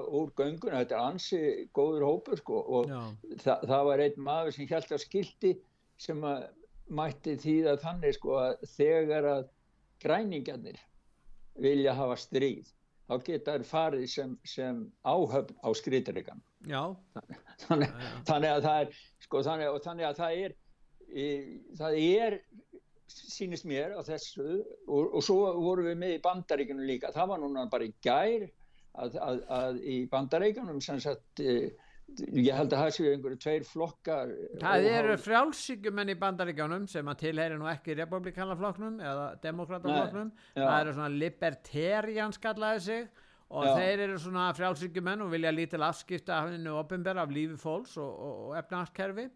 úr 0.09 0.33
gönguna, 0.37 0.83
þetta 0.83 0.99
er 0.99 1.07
ansi 1.07 1.41
góður 1.77 2.07
hópur 2.11 2.43
sko 2.43 2.61
og 2.79 2.93
þa 3.45 3.59
það 3.65 3.87
var 3.89 4.05
einn 4.05 4.27
maður 4.29 4.57
sem 4.59 4.69
held 4.69 4.93
að 4.93 5.05
skildi 5.07 5.55
sem 6.03 6.29
að 6.29 6.47
mætti 6.93 7.39
þýða 7.41 7.79
þannig 7.81 8.17
sko 8.19 8.39
að 8.43 8.69
þegar 8.77 9.29
að 9.33 9.43
græningarnir 10.05 10.81
vilja 11.63 11.97
hafa 11.97 12.17
stríð 12.21 12.69
þá 13.09 13.15
geta 13.27 13.57
þær 13.57 13.69
farið 13.69 14.07
sem, 14.11 14.37
sem 14.45 14.85
áhöfn 15.05 15.57
á 15.65 15.69
skriðrikan. 15.77 16.41
Þannig, 17.63 17.95
þannig 18.29 18.51
að 18.51 18.67
það 18.67 18.81
er 18.83 18.99
sko 19.27 19.43
þannig, 19.47 19.79
þannig 19.85 20.09
að 20.09 20.21
það 20.23 20.43
er 20.47 20.57
e, 21.09 21.27
það 21.79 22.01
er 22.01 22.39
sínist 23.13 23.67
mér 23.69 23.95
á 23.99 24.01
þessu 24.07 24.49
og, 24.89 25.13
og 25.13 25.23
svo 25.25 25.39
vorum 25.61 25.91
við 25.91 25.99
með 26.01 26.17
í 26.17 26.21
bandaríkunum 26.25 26.89
líka. 26.89 27.13
Það 27.15 27.33
var 27.33 27.43
núna 27.43 27.69
bara 27.73 27.89
í 27.89 27.95
gær 28.05 28.47
að, 28.93 29.17
að, 29.17 29.41
að 29.59 29.81
í 29.85 29.97
bandaríkunum 30.13 30.81
sem 30.85 31.01
sagt 31.03 31.43
e, 31.45 31.73
ég 32.19 32.53
held 32.57 32.73
að 32.73 32.83
það 32.83 32.95
séu 32.97 33.11
einhverju 33.13 33.39
tveir 33.41 33.65
flokkar 33.67 34.33
það 34.61 34.87
eru 34.91 35.17
frjálsíkumenn 35.23 36.13
í 36.13 36.17
bandaríkjánum 36.21 36.87
sem 36.91 37.09
að 37.09 37.21
tilheyri 37.25 37.59
nú 37.61 37.69
ekki 37.71 37.97
republikanaflokknum 37.99 38.99
eða 39.01 39.27
demokrataflokknum 39.45 40.33
það 40.57 40.75
eru 40.81 40.95
svona 40.97 41.13
libertarians 41.23 42.41
kallaði 42.43 42.85
sig 42.87 43.07
og 43.53 43.69
Já. 43.69 43.73
þeir 43.77 44.05
eru 44.07 44.19
svona 44.21 44.49
frjálsíkjumenn 44.57 45.25
og 45.27 45.33
vilja 45.35 45.53
lítil 45.53 45.85
afskipta 45.85 46.39
af 46.39 46.55
hennu 46.55 46.77
ofinbæra 46.81 47.27
af 47.27 47.35
lífi 47.35 47.59
fólks 47.61 47.99
og, 48.01 48.09
og, 48.11 48.39
og 48.49 48.59
efnarskerfi 48.63 49.29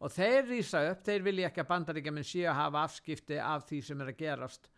og 0.00 0.12
þeir 0.14 0.46
rýsa 0.48 0.82
upp, 0.90 1.04
þeir 1.06 1.24
vilja 1.26 1.50
ekki 1.50 1.62
að 1.62 1.70
bandaríkjumenn 1.70 2.26
sé 2.26 2.46
að 2.48 2.58
hafa 2.62 2.84
afskipti 2.88 3.40
af 3.44 3.66
því 3.68 3.80
sem 3.86 4.00
er 4.00 4.12
að 4.12 4.20
gerast 4.22 4.70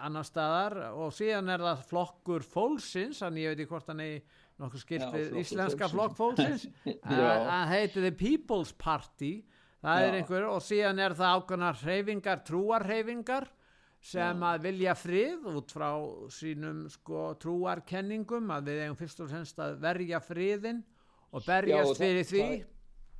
annar 0.00 0.26
staðar. 0.26 0.76
Og 0.94 1.12
síðan 1.14 1.50
er 1.52 1.64
það 1.64 1.84
flokkur 1.90 2.46
fólksins, 2.46 3.20
þannig 3.22 3.44
ég 3.44 3.52
veit 3.52 3.62
ekki 3.64 3.72
hvort 3.74 3.90
hann 3.90 4.02
er 4.04 4.40
nokkuð 4.62 4.82
skilt 4.82 5.06
við 5.12 5.38
íslenska 5.42 5.90
flokk 5.92 6.16
fólksins. 6.18 6.66
Að 7.10 7.68
heiti 7.72 8.04
The 8.04 8.12
People's 8.16 8.72
Party 8.78 9.34
það 9.82 10.00
Já. 10.00 10.06
er 10.06 10.18
einhver. 10.20 10.48
Og 10.52 10.62
síðan 10.64 11.02
er 11.02 11.16
það 11.18 11.40
ákveðnar 11.40 11.80
hreyfingar, 11.82 12.42
trúarhreyfingar 12.46 13.50
sem 14.06 14.42
að 14.46 14.60
vilja 14.68 14.94
frið 14.98 15.46
út 15.50 15.72
frá 15.74 15.88
sínum 16.30 16.84
sko 16.92 17.32
trúarkenningum 17.42 18.52
að 18.54 18.70
við 18.70 18.82
eigum 18.84 18.98
fyrst 19.00 19.22
og 19.24 19.32
fremst 19.32 19.58
að 19.62 19.78
verja 19.82 20.20
friðin 20.22 20.82
og 21.34 21.42
berjast 21.46 21.82
Já, 21.82 21.90
og 21.90 21.98
fyrir 21.98 22.28
því. 22.28 22.42
það, 22.44 22.66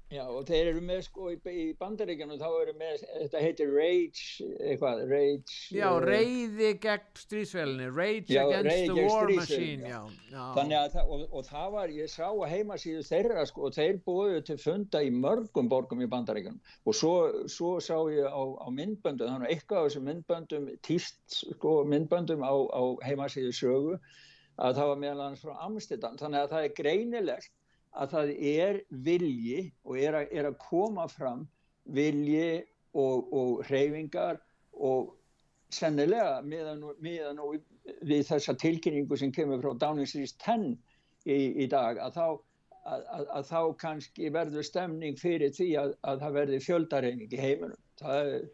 Já 0.06 0.22
og 0.22 0.44
þeir 0.46 0.68
eru 0.70 0.80
með 0.86 1.00
sko 1.08 1.32
í, 1.32 1.36
í 1.50 1.62
bandaríkjunum 1.80 2.38
þá 2.38 2.46
eru 2.60 2.74
með, 2.78 3.00
þetta 3.24 3.40
heitir 3.42 3.72
rage 3.74 4.44
eitthvað, 4.62 5.00
rage 5.10 5.56
Já, 5.74 5.88
uh, 5.88 5.98
reyði 6.04 6.68
gegn 6.84 7.08
strísvelinni 7.18 7.88
rage 7.90 8.36
já, 8.36 8.44
against 8.46 8.92
the 8.92 9.06
war 9.08 9.26
machine 9.26 9.82
já. 9.90 9.98
Já. 10.30 10.44
Þannig 10.60 10.76
að 10.78 10.94
það, 10.94 11.10
og, 11.16 11.24
og 11.26 11.48
það 11.48 11.74
var 11.74 11.96
ég 11.96 12.12
sá 12.12 12.24
að 12.28 12.54
heimasíðu 12.54 13.02
þeirra 13.08 13.48
sko 13.50 13.66
og 13.66 13.74
þeir 13.74 14.00
búið 14.06 14.38
til 14.52 14.58
funda 14.62 15.02
í 15.02 15.10
mörgum 15.10 15.72
borgum 15.74 16.06
í 16.06 16.10
bandaríkjunum 16.14 16.62
og 16.86 16.98
svo, 17.00 17.16
svo 17.50 17.74
sá 17.82 17.98
ég 18.14 18.30
á, 18.30 18.42
á 18.62 18.66
myndböndum, 18.70 19.26
þannig 19.26 19.50
að 19.50 19.56
eitthvað 19.56 19.82
af 19.82 19.90
þessum 19.90 20.08
myndböndum 20.12 20.72
týst 20.86 21.40
sko 21.40 21.80
myndböndum 21.82 22.46
á, 22.46 22.54
á 22.54 22.82
heimasíðu 23.10 23.58
sögu 23.58 23.98
að 24.62 24.78
það 24.78 24.94
var 24.94 25.02
meðal 25.02 25.20
annars 25.26 25.42
frá 25.42 25.58
Amsterdam, 25.66 26.14
þannig 26.20 26.44
að 26.44 26.52
það 26.54 26.70
er 26.70 26.76
greinilegt 26.78 27.54
að 27.96 28.14
það 28.14 28.32
er 28.52 28.80
vilji 29.06 29.60
og 29.84 30.00
er 30.00 30.18
að, 30.20 30.32
er 30.32 30.48
að 30.50 30.58
koma 30.62 31.06
fram 31.10 31.46
vilji 31.96 32.64
og, 32.96 33.30
og 33.32 33.62
hreyfingar 33.68 34.40
og 34.72 35.14
sennilega 35.72 36.42
meðan, 36.46 36.84
meðan 37.02 37.40
við 38.06 38.26
þessa 38.28 38.56
tilkynningu 38.60 39.18
sem 39.18 39.32
kemur 39.34 39.62
frá 39.62 39.72
Downing 39.80 40.08
Street 40.08 40.36
10 40.44 40.74
í, 41.26 41.38
í 41.64 41.66
dag 41.70 41.98
að 42.02 42.18
þá, 42.18 42.26
að, 42.92 43.26
að 43.38 43.48
þá 43.50 43.60
kannski 43.82 44.30
verður 44.34 44.66
stemning 44.66 45.18
fyrir 45.20 45.54
því 45.56 45.72
að 45.80 45.96
það 46.22 46.38
verður 46.40 46.64
fjöldarreining 46.68 47.32
í 47.32 47.42
heiminum. 47.42 47.82
Það 48.00 48.22
er 48.36 48.46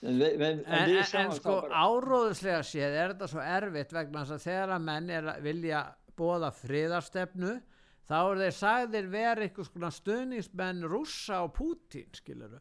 En, 0.00 0.16
en, 0.16 0.62
en, 0.64 0.90
en 0.96 1.32
sko 1.36 1.58
bara... 1.60 1.76
áróðuslega 1.84 2.62
séð 2.64 2.94
er 2.96 3.10
þetta 3.12 3.26
svo 3.28 3.42
erfitt 3.44 3.90
vegna 3.92 4.22
að 4.24 4.38
þegar 4.46 4.70
að 4.72 4.86
menn 4.86 5.10
er 5.12 5.26
að 5.28 5.42
vilja 5.44 5.82
bóða 6.16 6.48
friðarstefnu 6.56 7.50
þá 8.10 8.18
er 8.20 8.42
þeir 8.44 8.56
sagðir 8.58 9.10
verið 9.12 9.46
eitthvað 9.46 9.70
svona 9.70 9.90
stöðningsmenn 9.94 10.86
rússa 10.90 11.42
og 11.46 11.52
Pútín 11.56 12.08
skiluru 12.16 12.60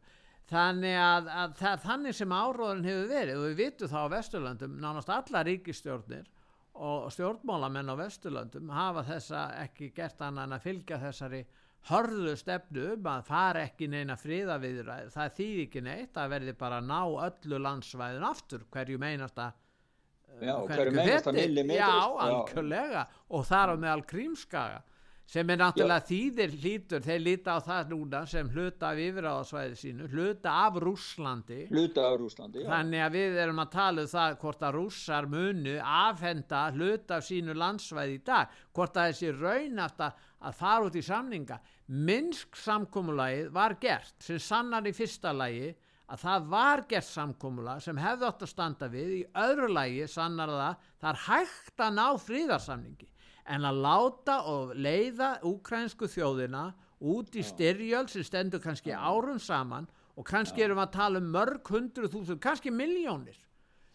þannig 0.49 0.97
að, 0.97 1.29
að 1.29 1.55
það, 1.59 1.79
þannig 1.85 2.17
sem 2.17 2.33
áróðin 2.33 2.89
hefur 2.89 3.09
verið 3.13 3.39
og 3.39 3.47
við 3.47 3.63
vitum 3.63 3.91
þá 3.91 3.99
á 4.01 4.13
Vesturlandum 4.15 4.75
nánast 4.81 5.11
alla 5.13 5.45
ríkistjórnir 5.45 6.29
og 6.79 7.09
stjórnmálamenn 7.13 7.91
á 7.91 7.95
Vesturlandum 7.99 8.69
hafa 8.73 9.03
þessa 9.09 9.45
ekki 9.65 9.91
gert 9.95 10.21
annað 10.25 10.47
en 10.47 10.57
að 10.57 10.67
fylgja 10.67 11.01
þessari 11.01 11.41
hörðu 11.89 12.35
stefnu 12.37 12.85
um 12.95 13.07
að 13.09 13.25
fara 13.29 13.63
ekki 13.67 13.87
neina 13.91 14.17
fríða 14.19 14.57
við 14.61 14.81
það 15.13 15.33
þýð 15.37 15.63
ekki 15.63 15.83
neitt 15.85 16.17
að 16.19 16.33
verði 16.35 16.55
bara 16.59 16.81
að 16.81 16.89
ná 16.89 17.01
öllu 17.29 17.61
landsvæðin 17.65 18.29
aftur 18.29 18.65
hverju 18.73 18.99
meinasta 19.01 19.51
Já, 20.39 20.53
hverju 20.67 20.93
meinasta 20.95 21.33
milli 21.35 21.63
Já, 21.75 21.89
algjörlega. 22.25 23.07
Og 23.33 23.45
þar 23.47 23.73
á 23.73 23.75
meðal 23.81 24.03
krímskaga 24.07 24.83
sem 25.29 25.49
er 25.53 25.59
náttúrulega 25.61 26.01
Já. 26.01 26.07
þýðir 26.09 26.53
hlítur 26.57 27.03
þeir 27.05 27.19
líta 27.21 27.53
á 27.53 27.59
það 27.61 27.91
núna 27.91 28.21
sem 28.29 28.47
hluta 28.49 28.89
af 28.89 29.01
yfiráðsvæði 29.03 29.75
sínu, 29.77 30.07
hluta 30.09 30.53
af 30.65 30.79
Rúslandi 30.81 31.59
hluta 31.69 32.05
af 32.07 32.15
Rúslandi 32.21 32.63
já. 32.63 32.69
þannig 32.71 33.03
að 33.05 33.17
við 33.17 33.37
erum 33.43 33.61
að 33.61 33.73
tala 33.75 34.05
um 34.05 34.09
það 34.09 34.37
hvort 34.41 34.65
að 34.65 34.77
rússar 34.79 35.27
munu 35.29 35.75
afhenda 35.85 36.63
hluta 36.73 37.19
af 37.19 37.27
sínu 37.27 37.57
landsvæði 37.61 38.15
í 38.17 38.23
dag 38.31 38.55
hvort 38.73 38.97
að 38.97 39.11
þessi 39.11 39.35
raunast 39.37 40.01
að 40.07 40.57
fara 40.57 40.89
út 40.89 40.97
í 40.97 41.05
samninga 41.05 41.59
Minsk 41.89 42.57
samkómulagið 42.61 43.53
var 43.53 43.77
gert 43.81 44.17
sem 44.21 44.41
sannar 44.41 44.85
í 44.85 44.93
fyrsta 44.93 45.33
lagi 45.33 45.71
að 46.09 46.23
það 46.23 46.49
var 46.49 46.83
gert 46.89 47.09
samkómula 47.09 47.77
sem 47.83 47.97
hefði 48.01 48.27
átt 48.29 48.43
að 48.45 48.51
standa 48.51 48.89
við 48.89 49.15
í 49.19 49.23
öðru 49.37 49.69
lagi 49.73 50.09
sannar 50.09 50.53
það 50.53 50.91
það 51.01 51.09
er 51.11 51.23
hægt 51.27 51.85
að 51.85 51.95
ná 51.97 52.05
fríðarsamningi 52.25 53.09
en 53.45 53.67
að 53.67 53.81
láta 53.85 54.41
og 54.49 54.73
leiða 54.75 55.37
úkrænsku 55.47 56.09
þjóðina 56.11 56.69
út 56.99 57.35
í 57.35 57.43
styrjöld 57.45 58.11
sem 58.11 58.25
stendur 58.27 58.63
kannski 58.63 58.91
árum 58.91 59.39
saman 59.39 59.87
og 60.19 60.25
kannski 60.27 60.65
erum 60.65 60.81
við 60.81 60.87
að 60.89 60.97
tala 60.97 61.21
um 61.21 61.29
mörg 61.31 61.71
hundru 61.71 62.09
þúsund, 62.11 62.41
kannski 62.43 62.73
miljónir 62.75 63.37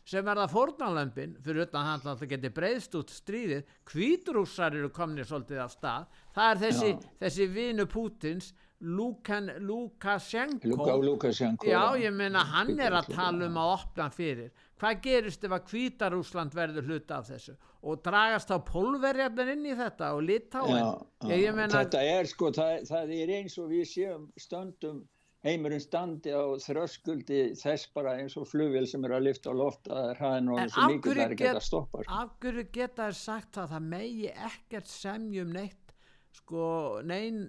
sem 0.04 0.24
verða 0.24 0.48
fórnalömpin 0.52 1.36
fyrir 1.44 1.64
utan 1.64 1.86
hann 1.86 2.02
að 2.04 2.22
það 2.22 2.32
geti 2.34 2.50
breyðst 2.52 2.96
út 2.98 3.12
stríðið, 3.12 3.70
kvíturússar 3.88 4.76
eru 4.76 4.90
komnið 4.92 5.30
svolítið 5.30 5.62
af 5.64 5.72
stað, 5.72 6.18
það 6.36 6.50
er 6.50 6.60
þessi, 6.64 6.90
þessi 7.22 7.48
vinu 7.54 7.86
Pútins 7.88 8.52
Lukan, 8.84 9.48
Lukashenko. 9.64 10.68
Luka, 10.68 10.96
Lukashenko 11.00 11.66
já 11.66 11.96
ég 11.96 12.12
meina 12.12 12.42
hann 12.44 12.74
er 12.76 12.92
að 12.98 13.14
tala 13.14 13.46
um 13.48 13.56
að 13.62 13.72
opna 13.78 14.10
fyrir 14.12 14.50
hvað 14.84 15.00
gerist 15.06 15.46
ef 15.46 15.56
að 15.56 15.64
Kvítarúsland 15.70 16.54
verður 16.56 16.90
hluta 16.90 17.18
af 17.22 17.30
þessu? 17.30 17.56
Og 17.84 18.04
dragast 18.04 18.52
á 18.52 18.58
pólverjarnar 18.64 19.54
inn 19.54 19.64
í 19.68 19.74
þetta 19.76 20.12
og 20.16 20.22
litáin 20.28 21.72
þetta 21.72 22.04
er 22.04 22.28
sko 22.28 22.52
það, 22.54 22.86
það 22.88 23.16
er 23.18 23.34
eins 23.40 23.58
og 23.60 23.72
við 23.72 23.90
séum 23.90 24.30
stöndum 24.40 25.02
heimurinn 25.44 25.82
standi 25.82 26.32
á 26.32 26.56
þröskuldi 26.64 27.40
þess 27.60 27.90
bara 27.96 28.16
eins 28.20 28.36
og 28.40 28.48
flugvél 28.48 28.86
sem 28.88 29.04
er 29.04 29.16
að 29.18 29.26
lifta 29.28 29.52
á 29.52 29.54
loft 29.56 29.90
að 29.92 30.12
hraðin 30.20 30.52
og 30.54 30.60
eins 30.62 30.76
og 30.80 30.94
mikið 30.94 31.18
það 31.18 31.24
er 31.24 31.34
ekki 31.36 31.50
að 31.50 31.64
stoppa 31.66 32.04
sko. 32.04 32.20
af 32.20 32.36
hverju 32.40 32.66
geta 32.72 33.08
þær 33.08 33.18
sagt 33.20 33.60
að 33.60 33.74
það 33.74 33.88
megi 33.92 34.30
ekkert 34.32 34.92
semjum 34.92 35.52
neitt 35.52 35.92
sko 36.34 36.68
nein, 37.04 37.42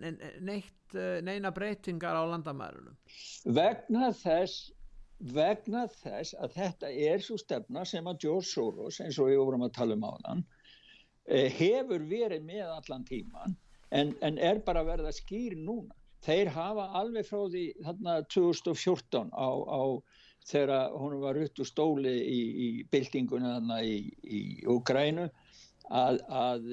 neitt 0.43 0.97
eh, 0.99 1.21
neina 1.25 1.51
breytingar 1.55 2.19
á 2.19 2.23
landamærunum. 2.29 2.97
Vegna 3.55 4.11
þess 4.19 4.74
vegna 5.19 5.85
þess 6.01 6.35
að 6.43 6.55
þetta 6.59 6.91
er 6.91 7.21
svo 7.23 7.37
stefna 7.39 7.85
sem 7.87 8.07
að 8.07 8.25
George 8.25 8.49
Soros 8.49 8.99
eins 8.99 9.19
og 9.19 9.29
við 9.31 9.41
vorum 9.41 9.65
að 9.67 9.75
tala 9.77 9.95
um 9.95 10.07
á 10.07 10.13
þann 10.25 10.41
eh, 11.29 11.47
hefur 11.51 12.03
verið 12.09 12.43
með 12.43 12.65
allan 12.67 13.05
tíman 13.07 13.55
en, 13.91 14.15
en 14.21 14.37
er 14.37 14.59
bara 14.65 14.83
að 14.83 15.11
skýr 15.15 15.55
núna. 15.55 15.95
Þeir 16.25 16.49
hafa 16.55 16.87
alveg 16.97 17.27
frá 17.27 17.45
því 17.53 17.65
þarna 17.85 18.13
2014 18.33 19.29
á, 19.29 19.49
á 19.69 19.81
þegar 20.49 20.95
hún 20.97 21.19
var 21.21 21.37
rutt 21.37 21.61
úr 21.61 21.69
stóli 21.69 22.15
í, 22.17 22.39
í 22.65 22.69
byltingunni 22.89 23.51
þarna 23.53 23.81
í, 23.85 23.97
í 24.25 24.41
Ukrænu 24.73 25.29
að, 25.89 26.19
að 26.27 26.67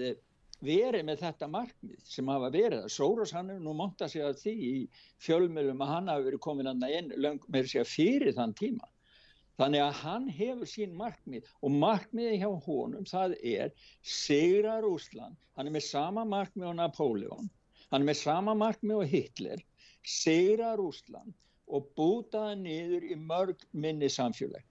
verið 0.63 1.05
með 1.09 1.23
þetta 1.25 1.49
markmið 1.51 2.01
sem 2.07 2.31
hafa 2.31 2.51
verið 2.55 2.85
að 2.85 2.93
Sóros 2.95 3.33
hann 3.35 3.51
hefur 3.51 3.65
nú 3.67 3.75
monta 3.77 4.09
sig 4.09 4.23
að 4.25 4.39
því 4.43 4.55
í 4.69 4.75
fjölmjölum 5.25 5.83
að 5.83 5.93
hann 5.93 6.11
hafi 6.13 6.27
verið 6.29 6.43
komin 6.47 6.71
að 6.71 6.85
með 7.51 7.71
sig 7.73 7.83
að 7.83 7.91
fyrir 7.93 8.37
þann 8.39 8.55
tíma. 8.61 8.89
Þannig 9.61 9.85
að 9.85 9.99
hann 10.01 10.29
hefur 10.33 10.71
sín 10.71 10.95
markmið 10.97 11.51
og 11.61 11.75
markmiði 11.83 12.39
hjá 12.41 12.49
honum 12.67 13.05
það 13.11 13.37
er 13.43 13.75
Sigra 14.01 14.79
Rúsland 14.85 15.37
hann 15.59 15.69
er 15.69 15.77
með 15.77 15.87
sama 15.91 16.25
markmið 16.25 16.73
á 16.73 16.75
Napoleon 16.81 17.51
hann 17.91 18.01
er 18.01 18.09
með 18.09 18.21
sama 18.23 18.57
markmið 18.57 19.05
á 19.05 19.07
Hitler. 19.13 19.65
Sigra 20.03 20.73
Rúsland 20.81 21.37
og 21.69 21.91
bútaða 21.99 22.57
niður 22.59 23.05
í 23.07 23.19
mörg 23.19 23.67
minni 23.73 24.09
samfélag 24.11 24.65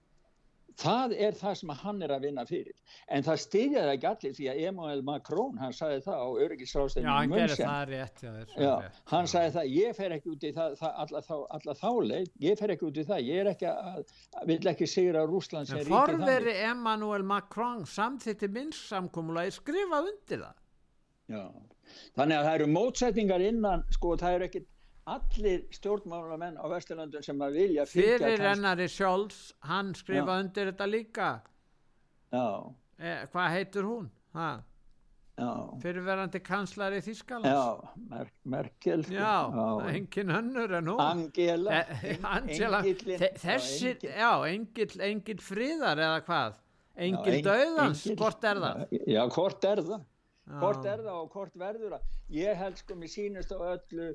það 0.80 1.14
er 1.26 1.36
það 1.36 1.54
sem 1.60 1.72
hann 1.82 2.02
er 2.04 2.12
að 2.14 2.26
vinna 2.26 2.44
fyrir. 2.48 2.76
En 3.12 3.24
það 3.26 3.40
styrjaði 3.42 3.92
ekki 3.96 4.08
allir 4.10 4.36
því 4.36 4.48
að 4.52 4.60
Emmanuel 4.68 5.04
Macron, 5.06 5.58
hann 5.60 5.74
sagði 5.76 6.00
það 6.06 6.22
á 6.22 6.28
öryggisráðstæðinu 6.46 7.12
hann 7.12 7.34
gerir 7.34 7.60
það 7.60 7.84
rétt, 7.92 8.22
já, 8.22 8.32
já, 8.64 8.72
hann 9.12 9.30
sagði 9.32 9.52
það, 9.56 9.68
ég 9.76 9.98
fer 9.98 10.16
ekki 10.16 10.32
út 10.32 10.46
í 10.46 10.52
það, 10.56 10.76
það 10.80 11.02
alla, 11.04 11.22
þá, 11.28 11.34
alla 11.58 11.76
þáleið, 11.82 12.32
ég 12.46 12.62
fer 12.62 12.74
ekki 12.76 12.88
út 12.88 13.02
í 13.02 13.06
það 13.10 13.28
ég 13.28 13.42
er 13.42 13.52
ekki 13.52 13.70
að, 13.72 14.16
vil 14.52 14.72
ekki 14.72 14.90
sigra 14.90 15.26
Rúslands 15.28 15.74
en 15.76 15.84
forveri 15.90 16.56
Emmanuel 16.70 17.26
Macron 17.26 17.84
samþitti 17.88 18.50
minnsamkomulagi 18.52 19.56
skrifað 19.58 20.12
undir 20.12 20.46
það. 20.46 20.58
Já, 21.32 21.44
þannig 22.18 22.36
að 22.38 22.46
það 22.48 22.56
eru 22.58 22.70
mótsetningar 22.72 23.44
innan, 23.46 23.84
sko 23.94 24.16
það 24.20 24.38
eru 24.38 24.48
ekkit 24.50 24.71
allir 25.10 25.64
stjórnmálamenn 25.74 26.58
á 26.62 26.64
Vesturlandun 26.70 27.24
sem 27.26 27.40
að 27.42 27.56
vilja 27.58 27.86
fyrir 27.90 28.44
ennari 28.52 28.88
Scholz 28.90 29.52
hann 29.66 29.94
skrifa 29.98 30.36
já. 30.36 30.42
undir 30.44 30.70
þetta 30.70 30.86
líka. 30.90 31.30
Eh, 32.32 33.24
hvað 33.32 33.48
heitur 33.56 33.88
hún? 33.88 34.12
Fyrirverandi 35.82 36.38
kanslari 36.44 37.00
Þískalands 37.02 37.50
já, 37.50 37.92
Mer 38.10 38.30
Merkel. 38.44 39.02
Engin 39.90 40.30
önnur 40.30 40.76
en 40.78 40.90
hún. 40.92 41.00
Angela, 41.00 41.82
e 42.04 42.18
Angela. 42.22 42.82
Þessir, 42.84 43.98
já, 44.06 44.30
engil, 44.46 44.90
engil 45.02 45.40
fríðar 45.42 45.98
eða 45.98 46.20
hvað? 46.28 46.60
Engil 46.94 47.38
já, 47.40 47.44
döðans, 47.48 48.04
engil, 48.06 48.18
hvort 48.20 48.44
er 48.44 48.60
það? 48.62 48.82
Já, 49.08 49.22
hvort 49.34 49.64
er 49.64 49.82
það? 49.88 50.04
Hvort 50.52 50.86
er 50.90 51.02
það 51.06 51.16
og 51.16 51.32
hvort 51.32 51.56
verður 51.58 51.96
það? 51.96 52.20
Ég 52.36 52.58
held 52.60 52.78
sko 52.78 52.98
mér 52.98 53.10
sínist 53.10 53.54
á 53.54 53.58
öllu 53.58 54.12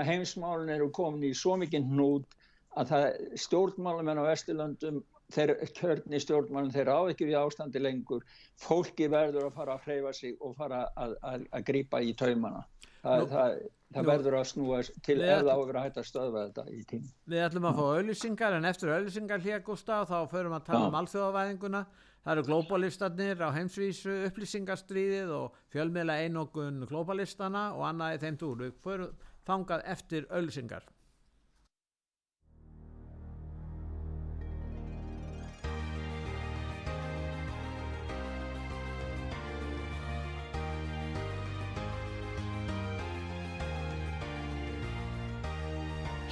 heimsmálun 0.00 0.72
eru 0.72 0.90
komin 0.94 1.28
í 1.28 1.34
svo 1.36 1.56
mikið 1.60 1.90
hnút 1.90 2.38
að 2.80 2.92
það 2.92 3.06
stjórnmálum 3.44 4.08
en 4.08 4.22
á 4.22 4.24
Vesturlandum 4.30 5.02
þeir 5.32 5.52
kjörni 5.76 6.20
stjórnmann 6.20 6.72
þeir 6.72 6.92
á 6.92 7.00
ekki 7.10 7.28
við 7.28 7.38
ástandi 7.40 7.80
lengur 7.82 8.24
fólki 8.60 9.08
verður 9.12 9.48
að 9.48 9.56
fara 9.58 9.76
að 9.76 9.86
hreyfa 9.86 10.12
sig 10.16 10.36
og 10.40 10.56
fara 10.56 10.86
að, 10.96 11.16
að, 11.22 11.46
að 11.52 11.66
grípa 11.68 12.02
í 12.04 12.12
taumana 12.18 12.64
það, 13.02 13.26
það, 13.32 13.56
það 13.96 14.08
verður 14.10 14.38
að 14.38 14.46
snúa 14.52 14.80
til 15.08 15.18
eða 15.20 15.56
á 15.56 15.56
að 15.56 15.66
vera 15.70 15.84
hægt 15.86 16.00
að 16.02 16.08
stöðva 16.10 16.46
þetta 16.46 16.66
í 16.70 16.84
tím 16.92 17.10
Við 17.32 17.44
ætlum 17.46 17.68
að 17.70 17.80
fá 17.80 17.84
auðlýsingar 17.88 18.56
en 18.58 18.70
eftir 18.70 18.94
auðlýsingar 18.94 19.44
hér 19.46 19.66
Gustaf 19.66 20.08
þá 20.12 20.18
förum 20.32 20.56
að 20.58 20.66
tala 20.68 20.84
Já. 20.84 20.88
um 20.88 20.98
alþjóðavæðinguna. 21.02 21.82
Það 22.22 22.36
eru 22.36 22.42
globalistarnir 22.46 23.40
á 23.42 23.48
heimsvísu, 23.50 24.12
upplýsingarstríðið 24.28 25.32
og 25.34 25.56
fjölmiðla 25.74 26.20
einokun 26.22 26.84
globalistana 26.86 27.72
og 27.74 27.82
annað 27.88 28.14
í 28.14 28.20
þeim 28.22 28.36
túr. 28.38 28.60
Við 28.62 28.76
förum 28.84 29.16
þangað 29.46 29.86
eftir 29.94 30.26
auðlýsingar. 30.30 30.84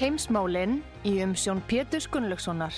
Heimsmálinn 0.00 0.78
í 1.04 1.18
umsjón 1.20 1.58
Pétur 1.68 2.06
Gunnlaugssonar. 2.08 2.72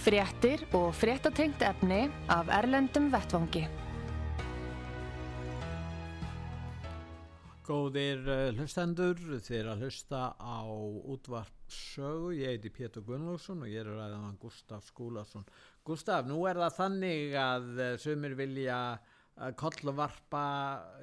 Fréttir 0.00 0.62
og 0.70 0.92
fréttatengt 0.94 1.64
efni 1.66 2.04
af 2.30 2.46
Erlendum 2.60 3.08
Vettvangi. 3.10 3.64
Góðir 7.70 8.24
uh, 8.26 8.48
hlustendur, 8.56 9.20
þið 9.46 9.56
er 9.60 9.68
að 9.70 9.82
hlusta 9.84 10.20
á 10.34 10.58
útvarpsögu, 11.14 12.32
ég 12.34 12.56
heiti 12.56 12.72
Pétur 12.74 13.04
Gunnlaugsson 13.06 13.62
og 13.62 13.70
ég 13.70 13.84
er 13.84 13.92
að 13.92 14.00
ræða 14.00 14.16
hann 14.24 14.40
Gustaf 14.42 14.88
Skúlason. 14.88 15.44
Gustaf, 15.86 16.26
nú 16.26 16.40
er 16.50 16.58
það 16.58 16.74
þannig 16.80 17.36
að 17.38 17.68
uh, 17.76 17.92
sumir 18.02 18.34
vilja 18.40 18.80
uh, 18.96 19.52
kollvarpa 19.60 20.42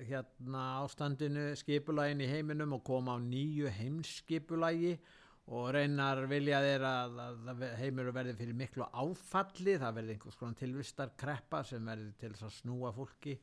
hérna 0.10 0.66
ástandinu, 0.82 1.54
skipulagin 1.56 2.26
í 2.26 2.30
heiminum 2.34 2.76
og 2.76 2.84
koma 2.92 3.16
á 3.16 3.20
nýju 3.24 3.72
heimskipulagi 3.78 4.98
og 5.48 5.70
reynar 5.72 6.26
vilja 6.28 6.60
þeir 6.66 6.88
að, 6.90 7.20
að, 7.48 7.68
heimur 7.80 8.12
verði 8.12 8.36
fyrir 8.42 8.60
miklu 8.60 8.92
áfalli, 8.92 9.80
það 9.80 10.02
verði 10.02 10.18
einhvers 10.18 10.42
konar 10.42 10.60
tilvistar 10.60 11.16
kreppa 11.16 11.64
sem 11.64 11.88
verði 11.88 12.12
til 12.26 12.36
að 12.36 12.58
snúa 12.60 12.92
fólki 12.92 13.40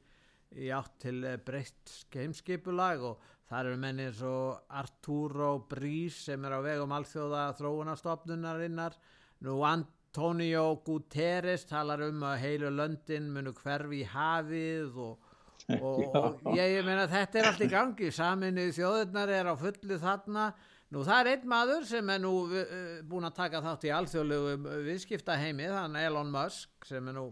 í 0.59 0.71
átt 0.75 0.99
til 1.05 1.23
eh, 1.27 1.39
breytt 1.41 1.93
heimskipulag 2.15 3.03
og 3.05 3.33
þar 3.51 3.71
eru 3.71 3.81
menni 3.81 4.07
eins 4.09 4.23
og 4.27 4.71
Arturo 4.79 5.57
Brís 5.71 6.25
sem 6.29 6.45
er 6.47 6.57
á 6.57 6.61
vegum 6.65 6.95
alþjóða 6.97 7.45
þróunarstofnunarinnar 7.59 8.97
nú 9.45 9.59
Antonio 9.69 10.65
Guterres 10.87 11.67
talar 11.69 12.07
um 12.07 12.23
að 12.27 12.41
heilu 12.45 12.73
löndin 12.73 13.31
munu 13.35 13.55
hverfi 13.59 14.05
hafið 14.15 15.01
og, 15.09 15.33
og, 15.81 16.05
og 16.15 16.55
ég, 16.55 16.79
ég 16.79 16.87
meina 16.87 17.09
þetta 17.11 17.41
er 17.41 17.51
allt 17.51 17.67
í 17.67 17.71
gangi 17.73 18.13
saminuð 18.15 18.73
þjóðurnar 18.79 19.35
er 19.35 19.53
á 19.53 19.55
fullu 19.59 20.01
þarna. 20.01 20.53
Nú 20.95 21.03
það 21.03 21.21
er 21.21 21.31
einn 21.33 21.47
maður 21.51 21.87
sem 21.89 22.11
er 22.13 22.21
nú 22.23 22.35
uh, 22.47 22.67
búin 23.09 23.27
að 23.27 23.39
taka 23.41 23.63
þátt 23.65 23.87
í 23.89 23.95
alþjóðlegu 23.97 24.75
viðskiptaheimi, 24.87 25.67
þann 25.73 25.97
Elon 25.99 26.31
Musk 26.31 26.87
sem 26.87 27.09
er 27.11 27.17
nú 27.17 27.25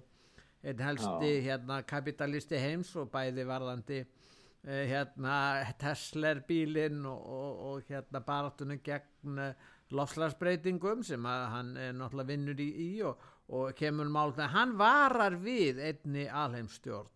einn 0.62 0.82
helsti 0.86 1.30
hérna, 1.46 1.80
kapitalisti 1.88 2.58
heims 2.62 2.92
og 2.96 3.10
bæði 3.14 3.44
varðandi 3.48 4.00
uh, 4.02 4.82
hérna, 4.86 5.36
Tesla 5.80 6.34
bílinn 6.48 7.04
og, 7.06 7.22
og, 7.38 7.62
og 7.72 7.88
hérna 7.90 8.20
baráttunum 8.26 8.78
gegn 8.86 9.38
uh, 9.42 9.70
lofslagsbreytingum 9.92 11.02
sem 11.04 11.26
að 11.28 11.42
hann 11.52 11.72
er 11.76 11.96
náttúrulega 11.98 12.30
vinnur 12.30 12.60
í, 12.62 12.68
í 12.86 12.90
og, 13.04 13.18
og 13.52 13.74
kemur 13.76 14.08
mál 14.08 14.30
þegar 14.36 14.54
hann 14.54 14.76
varar 14.78 15.34
við 15.42 15.82
einni 15.90 16.28
alheimstjórn. 16.28 17.10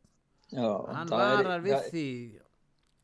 Já, 0.53 0.67
Hann 0.95 1.09
það 1.11 1.23
er- 1.23 1.39
varar 1.41 1.63
við 1.65 1.73
já, 1.73 1.79
því. 1.91 2.09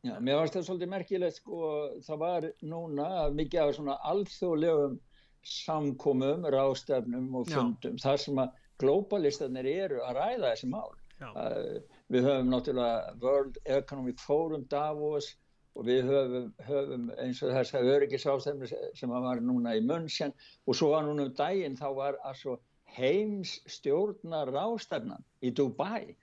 Já, 0.03 0.13
mér 0.19 0.37
varst 0.41 0.55
það 0.57 0.65
svolítið 0.67 0.89
merkilegt 0.91 1.37
sko, 1.39 1.57
það 2.03 2.17
var 2.21 2.45
núna 2.67 3.07
mikið 3.35 3.61
af 3.63 3.73
svona 3.77 3.95
alþjóðlegum 4.11 4.99
samkomum, 5.47 6.45
rástefnum 6.51 7.29
og 7.39 7.47
Já. 7.51 7.55
fundum, 7.57 7.97
þar 7.99 8.19
sem 8.23 8.39
að 8.43 8.53
globalistarnir 8.81 9.69
eru 9.69 10.01
að 10.05 10.19
ræða 10.19 10.49
þessi 10.51 10.69
mál. 10.71 10.91
Uh, 11.23 11.79
við 12.11 12.27
höfum 12.27 12.51
náttúrulega 12.51 13.13
World 13.21 13.57
Economic 13.63 14.19
Forum 14.19 14.65
Davos 14.71 15.29
og 15.77 15.87
við 15.87 16.09
höfum, 16.09 16.49
höfum 16.67 17.07
eins 17.23 17.39
og 17.45 17.53
þess 17.55 17.77
að 17.77 17.89
öryggisástefnu 17.95 18.69
sem 18.99 19.13
var 19.13 19.41
núna 19.41 19.77
í 19.77 19.85
München. 19.85 20.33
Og 20.67 20.77
svo 20.77 20.91
var 20.93 21.07
núna 21.07 21.29
um 21.29 21.35
daginn 21.37 21.79
þá 21.79 21.87
var 21.97 22.19
altså 22.27 22.57
heims 22.97 23.57
stjórnar 23.69 24.51
rástefnan 24.53 25.23
í 25.41 25.53
Dubai 25.55 26.13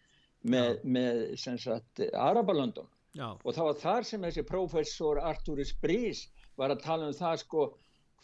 með, 0.43 0.81
með 0.85 1.23
sem 1.41 1.59
sagt 1.59 2.03
Arabalöndum 2.15 2.89
Já, 3.19 3.33
og 3.35 3.55
það 3.57 3.67
var 3.67 3.79
þar 3.81 4.07
sem 4.07 4.25
þessi 4.27 4.45
prófessor 4.47 5.19
Arturis 5.19 5.73
Brís 5.83 6.29
var 6.61 6.71
að 6.71 6.85
tala 6.85 7.09
um 7.11 7.17
það 7.17 7.41
sko 7.43 7.65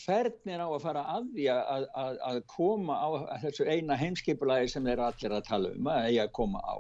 hvernig 0.04 0.60
á 0.60 0.68
að 0.68 0.82
fara 0.84 1.04
að 1.16 1.28
því 1.34 1.46
að, 1.52 1.84
að, 2.04 2.18
að 2.30 2.40
koma 2.52 2.96
á 3.00 3.08
þessu 3.44 3.68
eina 3.68 3.96
heimskipulagi 4.00 4.72
sem 4.72 4.86
þeir 4.86 5.04
allir 5.08 5.36
að 5.36 5.46
tala 5.48 5.72
um 5.76 5.92
að 5.92 6.08
eigi 6.10 6.20
að 6.24 6.34
koma 6.40 6.62
á? 6.62 6.76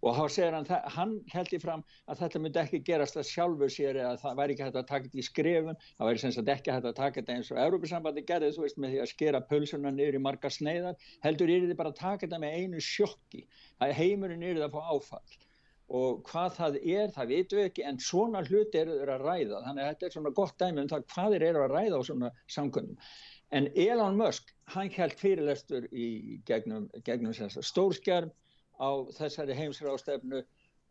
Og 0.00 0.16
þá 0.16 0.22
segir 0.32 0.54
hann, 0.56 0.68
hann 0.94 1.10
held 1.28 1.50
í 1.52 1.58
fram 1.60 1.82
að 2.08 2.22
þetta 2.22 2.40
myndi 2.40 2.60
ekki 2.62 2.80
gerast 2.86 3.18
að 3.20 3.26
sjálfu 3.28 3.68
sér 3.72 3.98
eða 4.00 4.14
það 4.22 4.38
væri 4.38 4.54
ekki 4.54 4.64
hægt 4.64 4.78
að 4.80 4.86
taka 4.88 5.08
þetta 5.08 5.20
í 5.20 5.26
skrefum. 5.26 5.76
Það 5.98 6.08
væri 6.08 6.22
sem 6.22 6.32
sagt 6.36 6.52
ekki 6.54 6.72
hægt 6.72 6.88
að 6.88 6.96
taka 7.02 7.20
þetta 7.20 7.36
eins 7.36 7.50
og 7.52 7.60
Európusambandi 7.66 8.24
gerði 8.30 8.54
þú 8.56 8.64
veist 8.64 8.80
með 8.80 8.94
því 8.94 9.02
að 9.04 9.12
skera 9.12 9.42
pulsuna 9.50 9.92
niður 9.92 10.16
í 10.16 10.22
marga 10.24 10.52
sneiðar. 10.56 10.96
Heldur 11.26 11.52
er 11.52 11.68
þið 11.68 11.76
bara 11.82 11.92
að 11.92 12.00
taka 12.00 12.24
þetta 12.24 12.40
með 12.46 12.56
einu 12.62 12.84
sjokki 12.88 13.44
að 13.84 13.94
heimurinn 14.00 14.46
er 14.48 14.62
það 14.62 14.70
að 14.70 14.78
fá 14.78 14.96
áfall 14.96 15.38
og 15.90 16.22
hvað 16.28 16.54
það 16.56 16.78
er, 16.80 17.10
það 17.14 17.32
vitum 17.34 17.58
við 17.58 17.68
ekki 17.70 17.84
en 17.88 17.98
svona 18.04 18.44
hluti 18.46 18.78
eru 18.78 18.98
þeir 19.00 19.12
að 19.16 19.24
ræða. 19.26 19.62
Þannig 19.66 19.82
að 19.84 19.90
þetta 19.90 20.06
er 20.06 20.14
svona 20.14 20.32
gott 20.38 20.56
dæmi 20.62 20.84
um 20.84 20.90
það 20.92 21.06
hvað 21.14 21.34
þeir 21.34 21.46
eru 21.48 21.64
að 21.64 21.74
ræða 21.74 21.98
á 21.98 22.02
svona 22.06 22.30
samkundum. 22.56 23.10
En 23.50 23.66
Elon 23.74 24.18
Musk, 24.20 24.52
hann 24.70 24.92
held 24.94 25.16
fyrirlestur 25.18 25.88
í 25.90 26.08
gegnum, 26.46 26.86
gegnum 27.06 27.34
stórskjarm 27.34 28.30
á 28.78 28.90
þessari 29.18 29.56
heimsrástefnu 29.58 30.44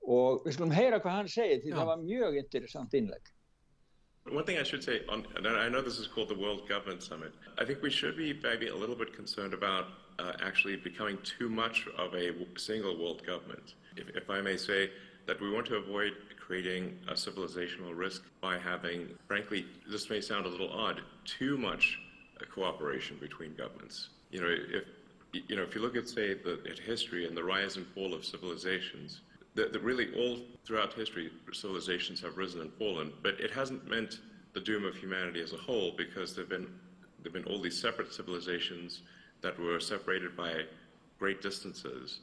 og 0.09 0.43
við 0.43 0.57
skulum 0.57 0.75
heyra 0.75 0.99
hvað 0.99 1.15
hann 1.21 1.31
segir 1.31 1.61
því 1.63 1.71
Já. 1.71 1.77
það 1.79 1.91
var 1.93 2.03
mjög 2.03 2.39
interessant 2.43 2.97
innlegg 2.99 3.31
One 4.31 4.43
thing 4.43 4.57
I 4.57 4.63
should 4.63 4.83
say, 4.83 5.01
on, 5.09 5.25
and 5.35 5.47
I 5.47 5.69
know 5.69 5.81
this 5.81 5.97
is 5.97 6.07
called 6.07 6.29
the 6.29 6.35
World 6.37 6.67
Government 6.67 7.01
Summit. 7.01 7.33
I 7.57 7.65
think 7.65 7.81
we 7.81 7.89
should 7.89 8.15
be 8.15 8.37
maybe 8.43 8.67
a 8.67 8.75
little 8.75 8.95
bit 8.95 9.13
concerned 9.13 9.53
about 9.53 9.87
uh, 10.19 10.33
actually 10.41 10.75
becoming 10.75 11.17
too 11.23 11.49
much 11.49 11.87
of 11.97 12.13
a 12.13 12.31
single 12.57 12.97
world 12.97 13.25
government. 13.25 13.73
If, 13.95 14.09
if 14.15 14.29
I 14.29 14.41
may 14.41 14.57
say, 14.57 14.91
that 15.29 15.39
we 15.39 15.51
want 15.51 15.67
to 15.67 15.75
avoid 15.75 16.13
creating 16.39 16.97
a 17.07 17.13
civilizational 17.13 17.95
risk 17.95 18.23
by 18.41 18.57
having, 18.57 19.09
frankly, 19.27 19.63
this 19.87 20.09
may 20.09 20.19
sound 20.19 20.47
a 20.47 20.49
little 20.49 20.71
odd, 20.71 21.01
too 21.23 21.55
much 21.55 21.99
uh, 22.41 22.45
cooperation 22.51 23.15
between 23.21 23.53
governments. 23.53 24.09
You 24.31 24.41
know, 24.41 24.47
if 24.49 24.85
you 25.31 25.55
know, 25.55 25.61
if 25.61 25.75
you 25.75 25.81
look 25.81 25.95
at 25.95 26.09
say 26.09 26.33
the 26.33 26.59
at 26.67 26.79
history 26.79 27.27
and 27.27 27.37
the 27.37 27.43
rise 27.43 27.77
and 27.77 27.85
fall 27.93 28.15
of 28.15 28.25
civilizations, 28.25 29.21
that, 29.55 29.73
that 29.73 29.81
really 29.81 30.07
all 30.15 30.37
throughout 30.65 30.93
history 30.93 31.31
civilizations 31.53 32.21
have 32.21 32.37
risen 32.37 32.61
and 32.61 32.73
fallen, 32.73 33.11
but 33.23 33.39
it 33.39 33.51
hasn't 33.51 33.87
meant 33.89 34.19
the 34.53 34.61
doom 34.61 34.85
of 34.85 34.95
humanity 34.95 35.41
as 35.41 35.53
a 35.53 35.57
whole 35.57 35.93
because 35.97 36.35
there've 36.35 36.49
been 36.49 36.67
there've 37.21 37.33
been 37.33 37.51
all 37.51 37.61
these 37.61 37.79
separate 37.79 38.13
civilizations 38.13 39.01
that 39.41 39.57
were 39.59 39.79
separated 39.79 40.35
by 40.35 40.63
great 41.17 41.41
distances. 41.41 42.19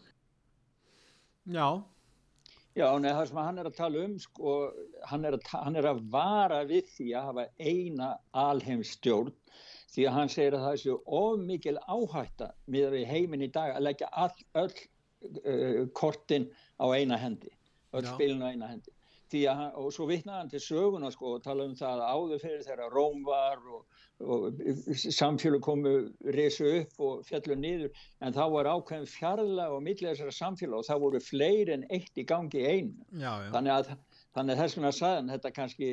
já, 1.46 1.84
Já, 2.76 2.90
nei, 3.00 3.08
það 3.16 3.28
sem 3.30 3.38
hann 3.40 3.58
er 3.60 3.68
að 3.70 3.76
tala 3.78 4.00
um, 4.04 4.14
sko, 4.20 4.54
hann 5.08 5.22
er, 5.24 5.38
að, 5.38 5.46
hann 5.62 5.78
er 5.80 5.86
að 5.88 6.00
vara 6.12 6.58
við 6.68 6.90
því 6.92 7.06
að 7.16 7.28
hafa 7.30 7.44
eina 7.56 8.08
alheimstjórn 8.36 9.32
því 9.94 10.04
að 10.04 10.16
hann 10.18 10.32
segir 10.34 10.56
að 10.58 10.66
það 10.66 10.76
sé 10.82 10.96
of 11.20 11.38
mikil 11.40 11.78
áhætta 11.86 12.50
miðað 12.68 12.98
við 12.98 13.06
heiminn 13.14 13.46
í 13.46 13.48
dag 13.54 13.72
að 13.72 13.86
leggja 13.86 14.10
all, 14.12 14.36
öll 14.60 14.74
uh, 14.74 15.80
kortin 15.96 16.50
á 16.80 16.86
eina 16.96 17.18
hendi, 17.20 17.50
öll 17.92 18.06
spilin 18.14 18.44
á 18.44 18.52
eina 18.52 18.68
hendi. 18.72 18.92
Hann- 19.26 19.74
og 19.74 19.90
svo 19.92 20.06
vitnaði 20.06 20.38
hann 20.38 20.50
til 20.50 20.60
söguna 20.62 21.10
sko 21.10 21.34
og 21.34 21.42
tala 21.42 21.64
um 21.64 21.74
það 21.74 22.00
að 22.00 22.10
áður 22.14 22.42
fyrir 22.44 22.62
þegar 22.62 22.92
Róm 22.94 23.24
var 23.26 23.58
og, 23.74 23.86
og 24.20 24.60
samfélag 24.94 25.60
komu 25.60 25.94
resu 26.36 26.64
upp 26.80 27.00
og 27.00 27.24
fjallu 27.26 27.56
niður 27.58 27.90
en 28.22 28.32
þá 28.32 28.44
var 28.54 28.70
ákveðin 28.70 29.10
fjarlag 29.10 29.74
og 29.74 29.82
milli 29.82 30.06
þessara 30.06 30.36
samfélag 30.36 30.78
og 30.78 30.86
það 30.86 31.02
voru 31.02 31.20
fleiri 31.20 31.74
en 31.74 31.84
eitt 31.90 32.14
í 32.14 32.24
gangi 32.24 32.62
einu. 32.62 33.02
já, 33.12 33.32
já. 33.42 33.50
Þannig 33.50 33.74
að 33.74 33.90
þannig 34.36 34.54
að 34.54 34.62
þess 34.62 34.76
vegna 34.76 34.92
sagði 34.92 35.16
hann 35.16 35.34
þetta 35.34 35.54
kannski 35.58 35.90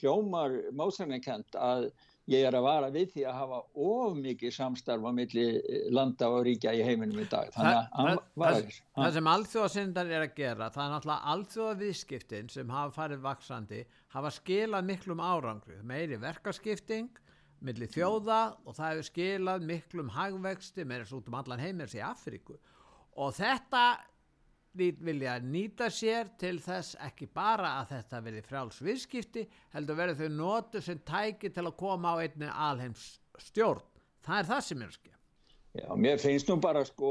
hljómar 0.00 0.58
mótsækningkent 0.72 1.60
að 1.60 1.90
ég 2.30 2.46
er 2.46 2.54
að 2.54 2.66
vara 2.66 2.90
við 2.94 3.08
því 3.16 3.24
að 3.26 3.38
hafa 3.40 3.58
of 3.86 4.18
mikið 4.18 4.54
samstarf 4.54 5.06
á 5.06 5.10
milli 5.14 5.46
landa 5.90 6.28
og 6.30 6.44
ríkja 6.46 6.74
í 6.78 6.84
heiminum 6.86 7.22
í 7.22 7.26
dag. 7.30 7.50
Þannig 7.54 7.80
að 8.04 8.20
var 8.38 8.58
það, 8.58 8.76
það 8.98 9.16
sem 9.16 9.30
alþjóðasindar 9.32 10.12
er 10.12 10.26
að 10.26 10.36
gera 10.36 10.70
það 10.70 10.84
er 10.84 10.94
náttúrulega 10.94 11.34
alþjóðaviðskiptin 11.34 12.52
sem 12.52 12.72
hafa 12.76 12.94
farið 12.98 13.26
vaksandi 13.26 13.82
hafa 14.14 14.32
skilað 14.36 14.88
miklum 14.92 15.24
árangri. 15.24 15.80
Meiri 15.82 16.20
verkaskipting 16.22 17.10
milli 17.62 17.88
þjóða 17.90 18.40
og 18.66 18.76
það 18.76 18.88
hefur 18.92 19.08
skilað 19.08 19.66
miklum 19.66 20.14
hagvexti 20.14 20.86
með 20.86 21.04
þessu 21.04 21.20
út 21.20 21.30
um 21.30 21.38
allan 21.40 21.62
heimers 21.62 21.96
í 21.98 22.02
Afríku. 22.04 22.58
Og 23.22 23.34
þetta 23.36 23.82
vilja 24.74 25.38
nýta 25.44 25.90
sér 25.92 26.30
til 26.40 26.58
þess 26.62 26.96
ekki 27.06 27.28
bara 27.34 27.76
að 27.80 27.96
þetta 27.96 28.20
verði 28.26 28.44
frjálsviðskipti 28.48 29.46
heldur 29.74 29.98
verið 29.98 30.22
þau 30.22 30.36
notu 30.36 30.82
sem 30.84 31.00
tæki 31.06 31.52
til 31.52 31.66
að 31.66 31.78
koma 31.80 32.14
á 32.16 32.22
einni 32.24 32.48
alheims 32.50 33.08
stjórn 33.38 33.84
það 34.24 34.38
er 34.38 34.48
það 34.52 34.62
sem 34.68 34.82
er 34.82 34.92
að 34.92 34.96
skilja 34.98 35.18
Já, 35.72 35.86
mér 35.96 36.18
finnst 36.20 36.50
nú 36.50 36.58
bara 36.60 36.82
sko 36.84 37.10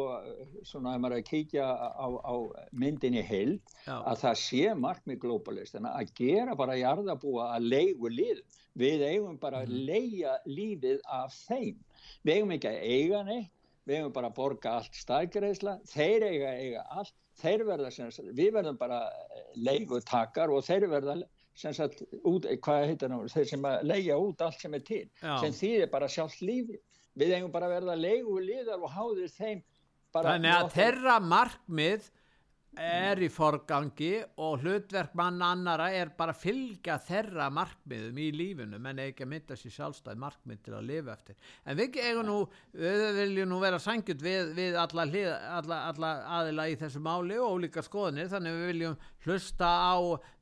svona 0.70 0.92
að 0.94 1.00
maður 1.02 1.16
að 1.18 1.30
kíkja 1.32 1.64
á, 1.66 2.06
á 2.06 2.34
myndinni 2.70 3.24
heild 3.26 3.72
Já. 3.88 3.96
að 3.96 4.20
það 4.22 4.36
sé 4.44 4.76
markmið 4.78 5.18
globalist 5.24 5.78
en 5.80 5.88
að 5.90 6.12
gera 6.20 6.54
bara 6.60 6.78
jarðabúa 6.78 7.48
að 7.56 7.72
leigu 7.72 8.12
lið 8.14 8.44
við 8.78 9.08
eigum 9.08 9.40
bara 9.42 9.64
að 9.64 9.74
mhm. 9.74 9.88
leia 9.90 10.36
lífið 10.46 11.02
af 11.10 11.34
þeim 11.48 11.82
við 12.22 12.36
eigum 12.36 12.54
ekki 12.58 12.70
að 12.70 12.86
eiga 12.86 13.24
neitt 13.32 13.58
við 13.90 13.98
eigum 13.98 14.14
bara 14.14 14.30
að 14.30 14.38
borga 14.38 14.76
allt 14.78 15.02
staðgreðsla 15.02 15.76
þeir 15.90 16.28
eiga 16.30 16.52
að 16.52 16.62
eiga 16.62 16.86
allt 17.00 17.18
þeir 17.42 17.66
verða 17.68 17.92
sem 17.94 18.12
sagt, 18.14 18.32
við 18.38 18.54
verðum 18.58 18.80
bara 18.80 19.02
leigutakar 19.58 20.54
og 20.54 20.66
þeir 20.68 20.88
verða 20.92 21.18
sem 21.58 21.74
sagt, 21.76 22.04
út, 22.24 22.48
hvað 22.64 22.86
heitir 22.88 23.12
það 23.12 23.34
þeir 23.34 23.50
sem 23.50 23.68
að 23.68 23.84
leia 23.90 24.18
út 24.22 24.42
allt 24.46 24.62
sem 24.62 24.78
er 24.78 24.86
til 24.88 25.04
Já. 25.20 25.34
sem 25.44 25.58
þýðir 25.58 25.92
bara 25.92 26.10
sjálf 26.10 26.40
lífið 26.40 26.80
við 27.20 27.36
eigum 27.36 27.52
bara 27.52 27.68
að 27.68 27.76
verða 27.76 27.98
leigu 28.00 28.38
liðar 28.40 28.80
og 28.86 28.94
háðir 28.96 29.34
þeim 29.36 29.62
Þannig 30.12 30.52
að 30.52 30.74
þeirra 30.76 31.20
markmið 31.24 32.08
er 32.80 33.20
í 33.20 33.28
forgangi 33.32 34.22
og 34.40 34.62
hlutverk 34.64 35.16
mann 35.20 35.42
annara 35.44 35.90
er 35.92 36.14
bara 36.16 36.32
að 36.32 36.44
fylgja 36.46 36.96
þeirra 37.04 37.50
markmiðum 37.52 38.20
í 38.24 38.28
lífunum 38.36 38.86
en 38.88 39.02
ekki 39.04 39.26
að 39.26 39.32
mynda 39.34 39.58
sér 39.60 39.74
sjálfstæð 39.76 40.22
markmið 40.22 40.62
til 40.64 40.76
að 40.78 40.88
lifa 40.88 41.16
eftir. 41.18 41.36
En 41.66 41.80
við, 41.80 42.00
nú, 42.24 42.38
við 42.72 43.06
viljum 43.20 43.52
nú 43.52 43.60
vera 43.64 43.80
sangjut 43.82 44.24
við, 44.24 44.54
við 44.56 44.78
alla, 44.80 45.08
alla, 45.58 45.80
alla 45.92 46.12
aðila 46.40 46.68
í 46.72 46.78
þessu 46.80 47.04
máli 47.04 47.40
og 47.44 47.60
líka 47.66 47.84
skoðinir 47.84 48.32
þannig 48.32 48.56
við 48.56 48.72
viljum 48.72 49.00
hlusta 49.26 49.72
á 49.92 49.96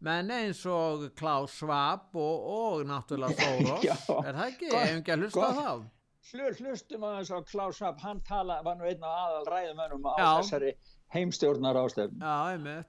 menn 0.05 0.29
eins 0.31 0.61
og 0.69 1.09
Klaus 1.17 1.57
Schwab 1.57 2.13
og, 2.13 2.49
og 2.53 2.85
náttúrulega 2.89 3.39
Soros 3.41 3.89
er 3.89 4.35
það 4.35 4.45
ekki? 4.45 4.69
Hefum 4.75 5.01
ekki 5.01 5.15
að 5.15 5.25
hlusta 5.25 5.49
á 5.49 5.53
það? 5.63 5.87
Hlur 6.29 6.57
hlustum 6.61 7.03
að 7.07 7.13
þess 7.17 7.33
að 7.33 7.45
Klaus 7.49 7.77
Schwab, 7.79 8.01
hann 8.05 8.19
tala, 8.21 8.59
var 8.61 8.77
nú 8.77 8.85
einn 8.85 9.01
á 9.01 9.09
aðal 9.09 9.45
ræðumönum 9.49 10.03
á 10.05 10.13
Já. 10.13 10.27
þessari 10.43 10.73
heimstjórnar 11.13 11.75
ástöfn. 11.75 12.19
Já, 12.19 12.45
einmitt. 12.53 12.87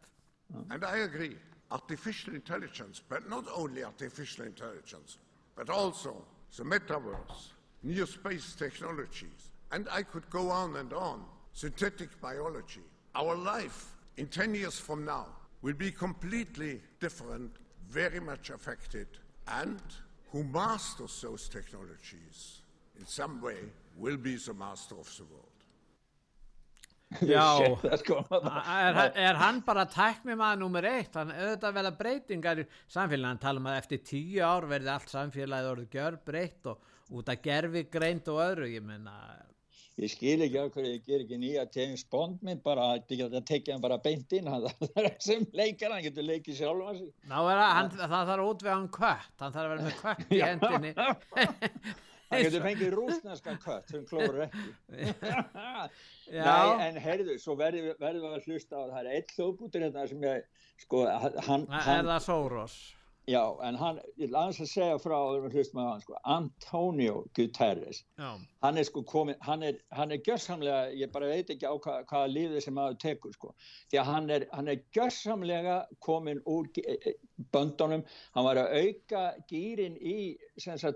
And 0.70 0.84
I 0.84 1.02
agree, 1.04 1.36
artificial 1.70 2.34
intelligence, 2.34 3.02
but 3.08 3.28
not 3.28 3.44
only 3.54 3.84
artificial 3.84 4.46
intelligence, 4.46 5.18
but 5.56 5.70
also 5.70 6.24
the 6.56 6.64
metaverse, 6.64 7.52
new 7.82 8.06
space 8.06 8.54
technologies, 8.56 9.52
and 9.70 9.88
I 9.90 10.02
could 10.02 10.28
go 10.30 10.50
on 10.50 10.76
and 10.76 10.92
on, 10.92 11.24
synthetic 11.52 12.20
biology. 12.20 12.82
Our 13.14 13.36
life 13.36 13.94
in 14.16 14.26
10 14.26 14.54
years 14.54 14.78
from 14.78 15.04
now 15.04 15.26
will 15.62 15.74
be 15.74 15.92
completely 15.92 16.80
different, 17.00 17.52
very 17.88 18.20
much 18.20 18.50
affected, 18.50 19.06
and 19.46 19.80
who 20.32 20.44
masters 20.44 21.20
those 21.22 21.48
technologies 21.48 22.62
in 22.98 23.06
some 23.06 23.40
way 23.40 23.58
will 23.96 24.16
be 24.16 24.36
the 24.36 24.54
master 24.54 24.94
of 24.94 25.16
the 25.16 25.24
world. 25.24 25.49
Já, 27.26 27.42
er, 27.58 28.98
er 29.18 29.38
hann 29.40 29.60
bara 29.66 29.82
tæknir 29.90 30.38
maður 30.38 30.60
nummer 30.62 30.86
eitt, 30.86 31.16
hann 31.18 31.32
auðvitað 31.34 31.76
vel 31.80 31.86
að 31.88 31.98
breytingar 31.98 32.62
í 32.62 32.66
samfélagin, 32.86 33.28
hann 33.32 33.42
tala 33.42 33.62
um 33.62 33.66
að 33.66 33.78
eftir 33.80 34.02
tíu 34.06 34.44
ár 34.46 34.68
verði 34.70 34.92
allt 34.94 35.10
samfélagið 35.10 35.70
orðið 35.72 35.96
gjör 35.96 36.18
breytt 36.30 36.68
og 36.70 36.90
út 37.18 37.32
að 37.32 37.40
gerfi 37.48 37.82
greint 37.90 38.30
og 38.30 38.42
öðru, 38.44 38.68
ég 38.70 38.86
menna 38.86 39.16
Ég 40.00 40.08
skil 40.08 40.38
ekki 40.46 40.56
á 40.56 40.70
hverju 40.72 40.90
ég 40.94 41.02
ger 41.04 41.22
ekki 41.24 41.36
nýja 41.40 41.64
James 41.74 42.04
Bond 42.08 42.44
minn 42.46 42.60
bara 42.64 42.86
að 42.94 43.10
tekja 43.44 43.74
hann 43.74 43.82
bara 43.82 43.98
beint 44.00 44.30
inn. 44.32 44.46
Það 44.80 45.02
er 45.02 45.10
sem 45.20 45.42
leikar, 45.52 45.92
hann 45.92 46.04
getur 46.06 46.24
leikið 46.24 46.60
sjálf 46.62 47.02
Ná, 47.28 47.36
hann, 47.42 47.90
það 47.96 48.14
þarf 48.14 48.36
að 48.36 48.44
útvega 48.46 48.76
hann 48.78 48.88
kött, 48.94 49.34
hann 49.42 49.56
þarf 49.56 49.66
að 49.66 49.74
vera 49.74 49.88
með 49.88 49.98
kött 50.04 50.32
í 50.32 50.40
hendinni 50.46 50.94
Það 52.30 52.44
getur 52.46 52.62
fengið 52.62 52.92
rúsneska 52.94 53.56
kött 53.64 53.88
sem 53.90 54.04
klóður 54.06 54.44
ekki. 54.44 54.68
Nei, 56.36 56.86
en 56.86 57.00
heyrðu, 57.02 57.34
svo 57.42 57.56
verðum 57.58 57.90
við 57.98 58.28
að 58.28 58.46
hlusta 58.46 58.78
á 58.78 58.82
það 58.86 59.00
er 59.00 59.08
eitt 59.16 59.34
hljóðbútur 59.34 59.84
hérna 59.86 60.06
sem 60.06 60.26
ég, 60.28 60.46
sko, 60.84 61.02
hann... 61.10 61.66
hann 61.74 61.96
er 61.96 62.10
það 62.12 62.22
Soros? 62.28 62.76
Já, 63.28 63.42
en 63.62 63.76
hann, 63.76 63.98
ég 64.16 64.30
lands 64.32 64.58
að 64.62 64.68
segja 64.70 64.96
frá 64.98 65.14
hann, 65.20 66.00
sko, 66.00 66.16
Antonio 66.24 67.26
Guterres 67.36 68.00
Já. 68.16 68.30
hann 68.64 68.78
er 68.80 68.86
sko 68.88 69.02
komin 69.04 69.36
hann 69.44 69.62
er, 69.62 69.76
hann 69.92 70.10
er 70.10 70.22
gjörsamlega, 70.24 70.88
ég 70.96 71.12
bara 71.12 71.28
veit 71.28 71.50
ekki 71.52 71.68
á 71.68 71.76
hva, 71.76 72.00
hvaða 72.08 72.30
lífið 72.32 72.64
sem 72.64 72.74
maður 72.74 72.96
tekur 73.04 73.34
sko 73.36 73.52
því 73.92 74.00
að 74.00 74.08
hann 74.08 74.30
er, 74.30 74.46
hann 74.54 74.72
er 74.72 74.80
gjörsamlega 74.96 75.76
komin 76.00 76.40
úr 76.48 76.70
e, 76.80 76.96
e, 76.96 77.14
böndunum 77.52 78.06
hann 78.34 78.48
var 78.48 78.62
að 78.62 78.72
auka 78.80 79.24
gýrin 79.52 80.00
í 80.00 80.36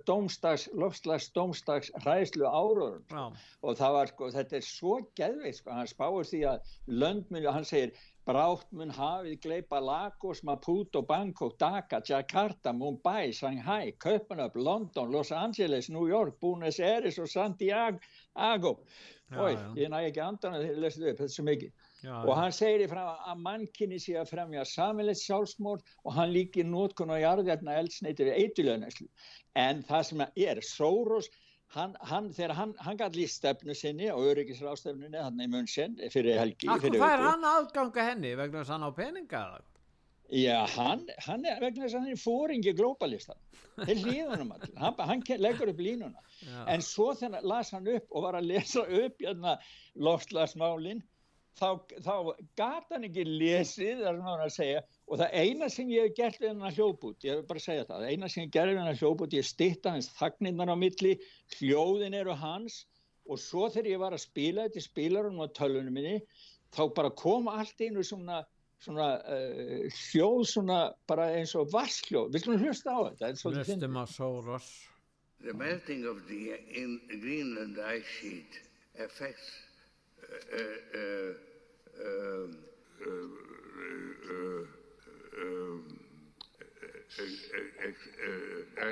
domstags, 0.09 0.67
lofslags 0.73 1.29
domstags 1.37 1.93
hræðslu 2.07 2.49
áraðum 2.49 3.05
sko. 3.05 3.29
og 3.63 3.79
það 3.79 3.99
var 3.99 4.15
sko, 4.15 4.33
þetta 4.39 4.59
er 4.59 4.67
svo 4.67 4.99
geðveit 5.21 5.61
sko, 5.61 5.77
hann 5.77 5.93
spáir 5.93 6.33
því 6.33 6.43
að 6.55 6.75
löndmjölu, 6.89 7.53
hann 7.53 7.69
segir 7.69 7.95
Brátt 8.25 8.71
mun 8.73 8.89
hafið 8.97 9.41
gleipa 9.45 9.79
Lagos, 9.85 10.39
Maputo, 10.49 11.03
Bangkok, 11.05 11.59
Dhaka, 11.61 12.01
Jakarta, 12.09 12.73
Mumbai, 12.73 13.33
Shanghai, 13.37 13.93
Köpenöp, 14.01 14.57
London, 14.57 15.11
Los 15.13 15.33
Angeles, 15.33 15.91
New 15.91 16.07
York, 16.09 16.39
Buenos 16.41 16.81
Aires 16.81 17.19
og 17.19 17.29
Santiago. 17.29 18.79
Ói, 19.35 19.53
ég 19.77 19.91
næ 19.93 20.01
ekki 20.09 20.23
andan 20.25 20.57
að 20.57 20.65
þið 20.69 20.81
lestu 20.85 21.11
upp, 21.11 21.21
svo 21.35 21.45
mikið. 21.45 21.71
Já, 22.05 22.15
og 22.21 22.33
hann 22.37 22.53
segir 22.53 22.89
frá 22.89 23.05
að 23.17 23.45
mannkynni 23.45 24.01
sé 24.01 24.17
að 24.21 24.33
fremja 24.33 24.65
samilegt 24.69 25.21
sjálfsmór 25.21 25.81
og 26.05 26.17
hann 26.17 26.33
líkir 26.33 26.69
nótkun 26.69 27.13
og 27.13 27.21
jarðverðna 27.23 27.77
eldsneiti 27.81 28.29
við 28.29 28.41
eitulöðnæslu. 28.43 29.09
En 29.57 29.81
það 29.89 30.03
sem 30.11 30.25
er, 30.29 30.61
Soros 30.65 31.29
hann, 31.75 31.95
hann, 32.09 32.31
þegar 32.35 32.55
hann, 32.59 32.73
hann 32.87 32.99
gæti 33.01 33.21
líst 33.23 33.41
stefnu 33.41 33.75
sinni 33.77 34.11
og 34.13 34.25
öryggisrástefnunni 34.31 35.21
hann 35.21 35.41
í 35.43 35.49
munnsinn 35.51 35.97
fyrir 36.13 36.39
helgi 36.41 36.71
Akkur 36.71 36.97
hvað 36.97 37.15
er 37.17 37.25
hann 37.29 37.47
aðganga 37.51 38.09
henni 38.11 38.35
vegna 38.39 38.63
þess 38.63 38.73
að 38.73 38.77
hann 38.77 38.89
á 38.89 38.93
peninga? 38.99 39.45
Já, 40.35 40.61
hann, 40.75 41.05
hann 41.27 41.45
er 41.45 41.61
vegna 41.63 41.85
þess 41.85 41.97
að 41.97 42.05
hann 42.05 42.15
er 42.15 42.23
fóringi 42.23 42.75
glóbalista 42.79 43.37
til 43.85 43.99
hlýðunum 44.05 44.55
allir, 44.55 44.77
hann, 44.81 45.03
hann 45.11 45.25
leggur 45.43 45.73
upp 45.73 45.83
línuna 45.83 46.23
Já. 46.41 46.61
en 46.75 46.85
svo 46.85 47.11
þegar 47.19 47.45
las 47.51 47.75
hann 47.75 47.91
upp 47.91 48.07
og 48.11 48.29
var 48.29 48.39
að 48.39 48.49
lesa 48.53 48.85
upp 48.85 49.21
hérna 49.21 49.59
lofslagsmálinn 49.95 51.03
þá, 51.59 51.69
þá 52.03 52.15
gata 52.59 52.97
hann 52.97 53.07
ekki 53.09 53.25
lesið, 53.29 54.01
það 54.01 54.09
er 54.11 54.19
náttúrulega 54.19 54.49
að 54.49 54.55
segja 54.57 54.81
og 55.05 55.21
það 55.21 55.37
eina 55.43 55.69
sem 55.71 55.93
ég 55.93 56.09
hef 56.09 56.17
gert 56.19 56.41
við 56.41 56.51
hennar 56.51 56.75
hljóðbút, 56.79 57.27
ég 57.27 57.37
hef 57.37 57.47
bara 57.51 57.63
að 57.63 57.67
segja 57.67 57.85
það, 57.89 58.01
það 58.03 58.15
eina 58.15 58.31
sem 58.31 58.41
ég 58.41 58.49
hef 58.49 58.55
gert 58.57 58.73
við 58.73 58.81
hennar 58.81 58.99
hljóðbút, 59.03 59.37
ég 59.39 59.47
stitta 59.49 59.93
hans 59.95 60.11
þagninnar 60.19 60.73
á 60.75 60.77
milli, 60.81 61.13
hljóðin 61.59 62.19
eru 62.21 62.39
hans 62.41 62.81
og 63.25 63.41
svo 63.41 63.69
þegar 63.73 63.93
ég 63.93 64.03
var 64.03 64.17
að 64.17 64.25
spila 64.25 64.67
þetta 64.67 64.81
í 64.81 64.89
spilarunum 64.89 65.47
á 65.47 65.49
tölunum 65.57 65.95
minni, 65.97 66.19
þá 66.75 66.83
bara 66.97 67.13
kom 67.17 67.49
allt 67.53 67.81
einu 67.81 68.03
svona, 68.05 68.43
svona 68.83 69.13
uh, 69.23 69.87
hljóð 70.11 70.43
svona 70.51 70.81
bara 71.09 71.31
eins 71.39 71.55
og 71.57 71.71
vassljóð, 71.73 72.35
við 72.35 72.45
skulum 72.45 72.67
hlusta 72.67 72.93
á 72.93 73.01
þetta. 73.07 73.33
Hlustum 73.55 74.01
á 74.01 74.05
Soros. 74.11 74.73
The 75.45 75.53
melting 75.53 76.07
of 76.09 76.25
the 76.29 76.57
Greenland 77.21 77.79
ice 77.79 78.09
sheet 78.19 78.61
affects 78.97 79.53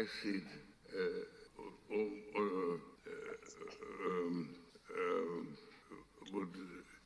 acid 0.02 0.42
would 6.32 6.48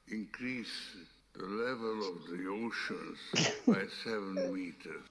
increase 0.09 0.97
the 1.34 1.45
level 1.45 2.09
of 2.09 2.16
the 2.30 2.47
oceans 2.49 3.18
by 3.66 3.82
seven 4.05 4.55
meters. 4.55 5.07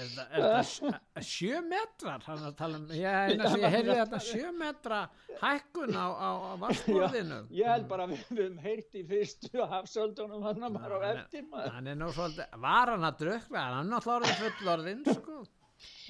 er 0.00 0.06
það 0.16 1.09
sjö 1.26 1.60
metrar 1.66 2.24
hann 2.26 2.42
að 2.48 2.56
tala 2.58 2.80
um, 2.80 2.88
ég, 3.00 3.32
ég 3.40 3.76
heyrði 3.76 3.96
þetta 4.00 4.20
sjö 4.24 4.50
metra 4.56 5.00
hækkun 5.40 5.94
á, 5.96 6.06
á, 6.10 6.30
á 6.50 6.52
vassborðinu 6.64 7.40
ég 7.56 7.70
held 7.72 7.88
bara 7.90 8.08
við 8.10 8.26
höfum 8.28 8.58
heyrti 8.64 9.04
fyrstu 9.08 9.68
hafsöldunum 9.72 10.44
hann 10.48 10.68
að 10.68 10.76
bara 10.80 11.00
á 11.00 11.00
eftir 11.14 11.48
hann 11.56 11.90
er 11.90 11.98
nú 12.00 12.10
svolítið, 12.16 12.60
var 12.66 12.94
hann 12.94 13.08
að 13.08 13.24
drukla 13.24 13.64
hann 13.70 13.80
er 13.80 13.90
náttúrulega 13.94 14.38
fullorðinn 14.44 15.02
sko? 15.08 15.40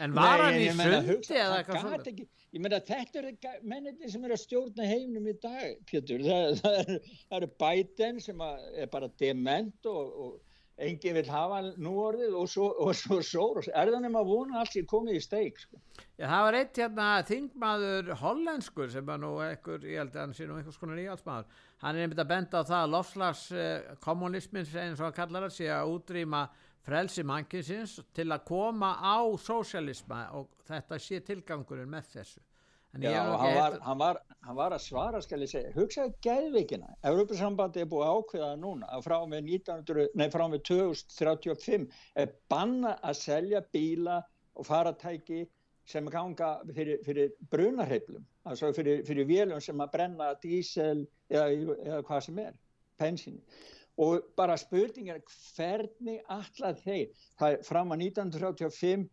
En 0.03 0.15
var 0.17 0.43
hann 0.43 0.59
í 0.59 0.69
sundi 0.75 1.37
eða 1.39 1.61
eitthvað 1.61 1.85
svolítið 1.85 2.23
ég 2.51 2.63
meina 2.65 2.81
þetta 2.83 3.21
eru 3.21 3.33
menniti 3.71 4.11
sem 4.11 4.25
eru 4.27 4.35
að 4.35 4.43
stjórna 4.43 4.87
heimnum 4.91 5.29
í 5.31 5.35
dag 5.43 5.83
Pétur, 5.87 6.25
það, 6.27 6.63
það 6.65 6.81
eru 7.39 7.47
er 7.47 7.53
Biden 7.63 8.23
sem 8.25 8.47
er 8.47 8.91
bara 8.91 9.11
dement 9.21 9.91
og, 9.91 10.17
og 10.25 10.39
enginn 10.87 11.17
vil 11.19 11.31
hafa 11.31 11.61
nú 11.81 11.95
orðið 12.03 12.37
og 12.41 12.49
svo, 12.51 12.71
og 12.81 12.95
svo 12.97 13.21
Soros 13.27 13.69
er 13.69 13.93
það 13.93 14.05
nema 14.07 14.23
vona 14.27 14.61
allt 14.61 14.75
sem 14.77 14.89
komið 14.89 15.19
í 15.19 15.25
steik 15.25 15.61
sko. 15.61 15.81
Já, 16.17 16.27
það 16.27 16.45
var 16.47 16.59
eitt 16.59 16.81
hérna 16.83 17.09
þingmaður 17.29 18.13
hollenskur 18.23 18.91
sem 18.93 19.07
var 19.07 19.21
nú 19.21 19.35
ekkur, 19.45 19.85
ég 19.85 20.03
held 20.03 20.17
að 20.17 20.25
hann 20.25 20.35
sé 20.37 20.49
nú 20.49 20.59
einhvers 20.59 20.81
konar 20.81 21.01
íhaldsmaður 21.03 21.61
hann 21.81 21.97
er 21.97 22.05
einmitt 22.05 22.21
að 22.21 22.33
benda 22.33 22.61
á 22.61 22.69
það 22.69 22.83
að 22.83 22.93
lofslags 22.95 23.47
eh, 23.53 24.83
eins 24.85 25.01
og 25.01 25.07
að 25.09 25.17
kallar 25.17 25.47
það 25.49 25.57
sé 25.57 25.71
að 25.73 25.95
útrýma 25.95 26.43
frelsi 26.85 27.25
mankinsins 27.27 27.99
til 28.17 28.29
að 28.33 28.45
koma 28.49 28.95
á 29.01 29.21
sósialisma 29.41 30.27
og 30.37 30.49
þetta 30.69 31.01
sé 31.01 31.21
tilgangurinn 31.25 31.91
með 31.91 32.15
þessu 32.15 32.45
Já, 32.99 33.23
hann 33.39 33.55
var, 33.55 33.79
hann, 33.81 33.99
var, 33.99 34.19
hann 34.43 34.57
var 34.59 34.75
að 34.75 34.83
svara, 34.83 35.21
skal 35.23 35.45
ég 35.45 35.51
segja, 35.53 35.71
hugsaðu 35.77 36.11
geðveikina. 36.27 36.89
Európa-sambandi 37.07 37.85
er 37.85 37.91
búið 37.91 38.09
að 38.09 38.17
ákveða 38.19 38.49
það 38.49 38.63
núna 38.65 38.89
að 38.91 39.05
frá 39.07 39.17
með, 39.31 39.45
1900, 39.47 40.07
nei, 40.19 40.27
frá 40.35 40.43
með 40.51 40.65
2035 40.67 41.87
er 42.19 42.33
banna 42.51 42.97
að 43.07 43.21
selja 43.21 43.63
bíla 43.71 44.17
og 44.59 44.67
faratæki 44.67 45.45
sem 45.91 46.11
ganga 46.11 46.51
fyrir, 46.75 46.99
fyrir 47.07 47.31
brunarheiflum, 47.55 48.27
altså 48.51 48.73
fyrir, 48.75 49.05
fyrir 49.07 49.29
vélum 49.31 49.63
sem 49.63 49.81
að 49.83 49.95
brenna 49.95 50.33
dísel 50.43 51.07
eða, 51.31 51.47
eða 51.77 52.03
hvað 52.09 52.27
sem 52.27 52.43
er, 52.43 52.59
pensinni. 52.99 53.63
Og 54.03 54.27
bara 54.39 54.59
spurningin 54.59 55.15
er 55.15 55.23
hvernig 55.55 56.21
allar 56.27 56.75
þeir, 56.83 57.15
það 57.39 57.57
er 57.57 57.65
fram 57.71 57.95
að 57.95 58.05
1935, 58.11 59.09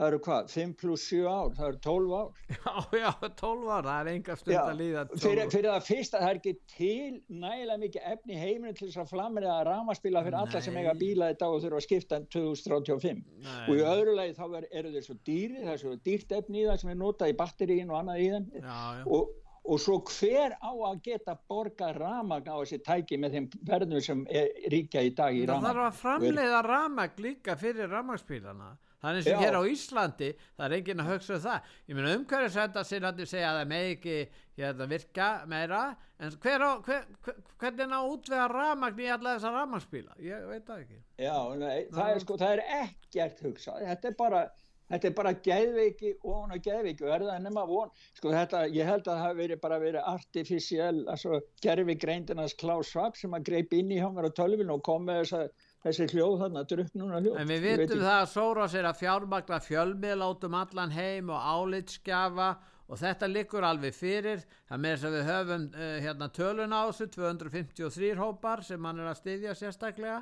það 0.00 0.06
eru 0.08 0.18
hvað, 0.24 0.46
5 0.54 0.70
pluss 0.80 1.02
7 1.12 1.26
ár, 1.28 1.50
það 1.58 1.66
eru 1.68 1.80
12 1.84 2.14
ár. 2.16 2.28
Já, 2.60 2.72
já, 2.96 3.10
12 3.40 3.68
ára, 3.70 3.82
það 3.90 4.00
er 4.00 4.10
enga 4.14 4.36
stund 4.40 4.54
Já, 4.54 4.60
að 4.64 4.78
líða 4.80 5.02
12 5.10 5.20
fyrir, 5.26 5.42
ár. 5.44 5.50
fyrir 5.54 5.68
það 5.74 5.84
fyrsta, 5.90 6.22
það 6.24 6.30
er 6.32 6.40
ekki 6.40 6.54
til 6.72 7.18
nægilega 7.44 7.78
mikið 7.84 8.08
efni 8.14 8.38
heiminu 8.40 8.72
til 8.78 8.88
þess 8.88 9.02
að 9.04 9.12
flamriða 9.12 9.58
ramaspíla 9.68 10.22
fyrir 10.26 10.38
alla 10.40 10.62
sem 10.64 10.74
Nei. 10.76 10.80
eiga 10.86 10.94
bíla 11.04 11.28
þetta 11.34 11.50
og 11.52 11.60
þurfa 11.66 11.80
að 11.82 11.86
skipta 11.86 12.20
2035 12.36 13.20
Nei. 13.44 13.60
og 13.68 13.74
í 13.76 13.84
öðru 13.92 14.16
lagi 14.16 14.34
þá 14.40 14.44
er, 14.62 14.66
eru 14.80 14.94
þeir 14.96 15.06
svo 15.10 15.18
dýri 15.28 15.60
það 15.66 15.74
er 15.76 15.82
svo 15.84 15.94
dýrt 16.08 16.34
efni 16.40 16.64
í 16.64 16.66
það 16.70 16.80
sem 16.84 16.92
er 16.94 17.00
notað 17.04 17.32
í 17.34 17.38
batterín 17.44 17.92
og 17.92 18.00
annað 18.00 18.24
í 18.24 18.30
þeim 18.34 18.48
Já, 18.60 18.80
já. 19.00 19.04
og, 19.18 19.36
og 19.64 19.80
svo 19.80 19.98
hver 20.08 20.56
á 20.56 20.70
að 20.72 21.00
geta 21.04 21.36
borga 21.48 21.90
ramagn 21.96 22.48
á 22.48 22.56
þessi 22.60 22.80
tæki 22.84 23.18
með 23.20 23.36
þeim 23.36 23.48
verðum 23.68 24.04
sem 24.04 24.22
er, 24.30 24.52
ríkja 24.72 25.02
í 25.04 25.14
dag 25.16 25.36
í 25.36 25.42
Það 25.44 25.52
ramagn 25.54 25.66
þarf 25.68 25.86
að 25.86 25.98
framleiða 26.04 26.62
ramagn 26.66 27.24
líka 27.26 27.56
fyrir 27.60 27.90
ramagspílana. 27.92 28.70
Þannig 29.00 29.24
sem 29.24 29.32
Já. 29.32 29.40
hér 29.40 29.56
á 29.56 29.62
Íslandi, 29.64 30.26
það 30.58 30.64
er 30.66 30.76
enginn 30.76 31.00
að 31.00 31.10
hugsa 31.14 31.36
um 31.38 31.44
það. 31.44 31.68
Ég 31.88 31.96
meina 31.96 32.48
sér 32.52 33.06
að 33.08 33.22
segja 33.24 33.52
að 33.52 33.60
það 33.60 33.70
með 33.70 33.84
ekki 33.94 34.16
hérna, 34.60 34.86
virka 34.90 35.28
meira, 35.48 35.80
en 36.20 36.34
hver 36.42 36.64
á, 36.64 36.70
hver, 36.84 37.06
hver, 37.24 37.38
hvernig 37.62 37.94
á 37.96 38.00
útvega 38.04 38.48
ramagn 38.52 39.00
í 39.00 39.08
alla 39.08 39.36
þessa 39.38 39.54
ramagspíla? 39.54 40.18
Ég 40.20 40.44
veit 40.50 40.66
það 40.68 40.82
ekki. 40.84 41.00
Já, 41.16 41.36
nei, 41.62 41.78
það 41.96 42.12
er 42.12 42.22
sko, 42.26 42.36
það 42.42 42.52
er 42.56 42.62
ekkert 42.82 43.42
hugsað, 43.46 43.86
þetta 43.88 44.10
er 44.12 44.18
bara, 44.20 44.42
þetta 44.90 45.08
er 45.08 45.16
bara 45.16 45.32
geðveiki 45.46 46.12
og 46.18 46.30
hún 46.34 46.54
er 46.54 46.62
geðveiki 46.64 47.06
og 47.06 47.14
er 47.14 47.24
það 47.28 47.42
nema 47.46 47.64
von, 47.68 47.90
sko 48.18 48.32
þetta, 48.34 48.62
ég 48.74 48.88
held 48.88 49.04
að 49.04 49.10
það 49.10 49.22
hafi 49.24 49.40
verið 49.40 49.60
bara 49.64 49.80
verið 49.82 50.08
artificial, 50.12 50.94
altså 51.14 51.40
gerfi 51.64 51.96
greindinas 52.04 52.56
Klaus 52.60 52.90
Schwab 52.90 53.18
sem 53.18 53.36
að 53.36 53.46
greip 53.50 53.76
inn 53.76 53.92
í 53.94 54.00
hann 54.02 54.18
á 54.18 54.30
tölvinu 54.34 54.76
og 54.76 54.82
kom 54.86 55.06
með 55.08 55.22
þessa, 55.22 55.68
þessi 55.86 56.08
hljóð 56.14 56.34
þarna, 56.44 56.64
drukknuna 56.72 57.22
hljóð. 57.22 57.38
En 57.40 57.52
við 57.52 57.68
vitum 57.68 58.02
það 58.02 58.16
að 58.16 58.32
Soros 58.34 58.76
er 58.76 58.90
að 58.90 59.00
fjármagna 59.04 59.62
fjölmiðl 59.64 60.26
átum 60.26 60.58
allan 60.58 60.96
heim 60.96 61.30
og 61.30 61.48
álitskjafa 61.54 62.50
og 62.90 62.98
þetta 62.98 63.28
liggur 63.30 63.64
alveg 63.66 63.94
fyrir. 63.94 64.42
Það 64.66 64.82
með 64.82 64.96
þess 64.96 65.06
að 65.06 65.16
við 65.16 65.28
höfum 65.30 65.66
uh, 65.70 65.94
hérna 66.04 66.28
tölun 66.34 66.74
á 66.74 66.82
þessu, 66.90 67.06
253 67.14 68.12
hópar 68.18 68.64
sem 68.66 68.90
hann 68.90 68.98
er 68.98 69.12
að 69.12 69.20
styðja 69.22 69.56
sérstaklega 69.58 70.20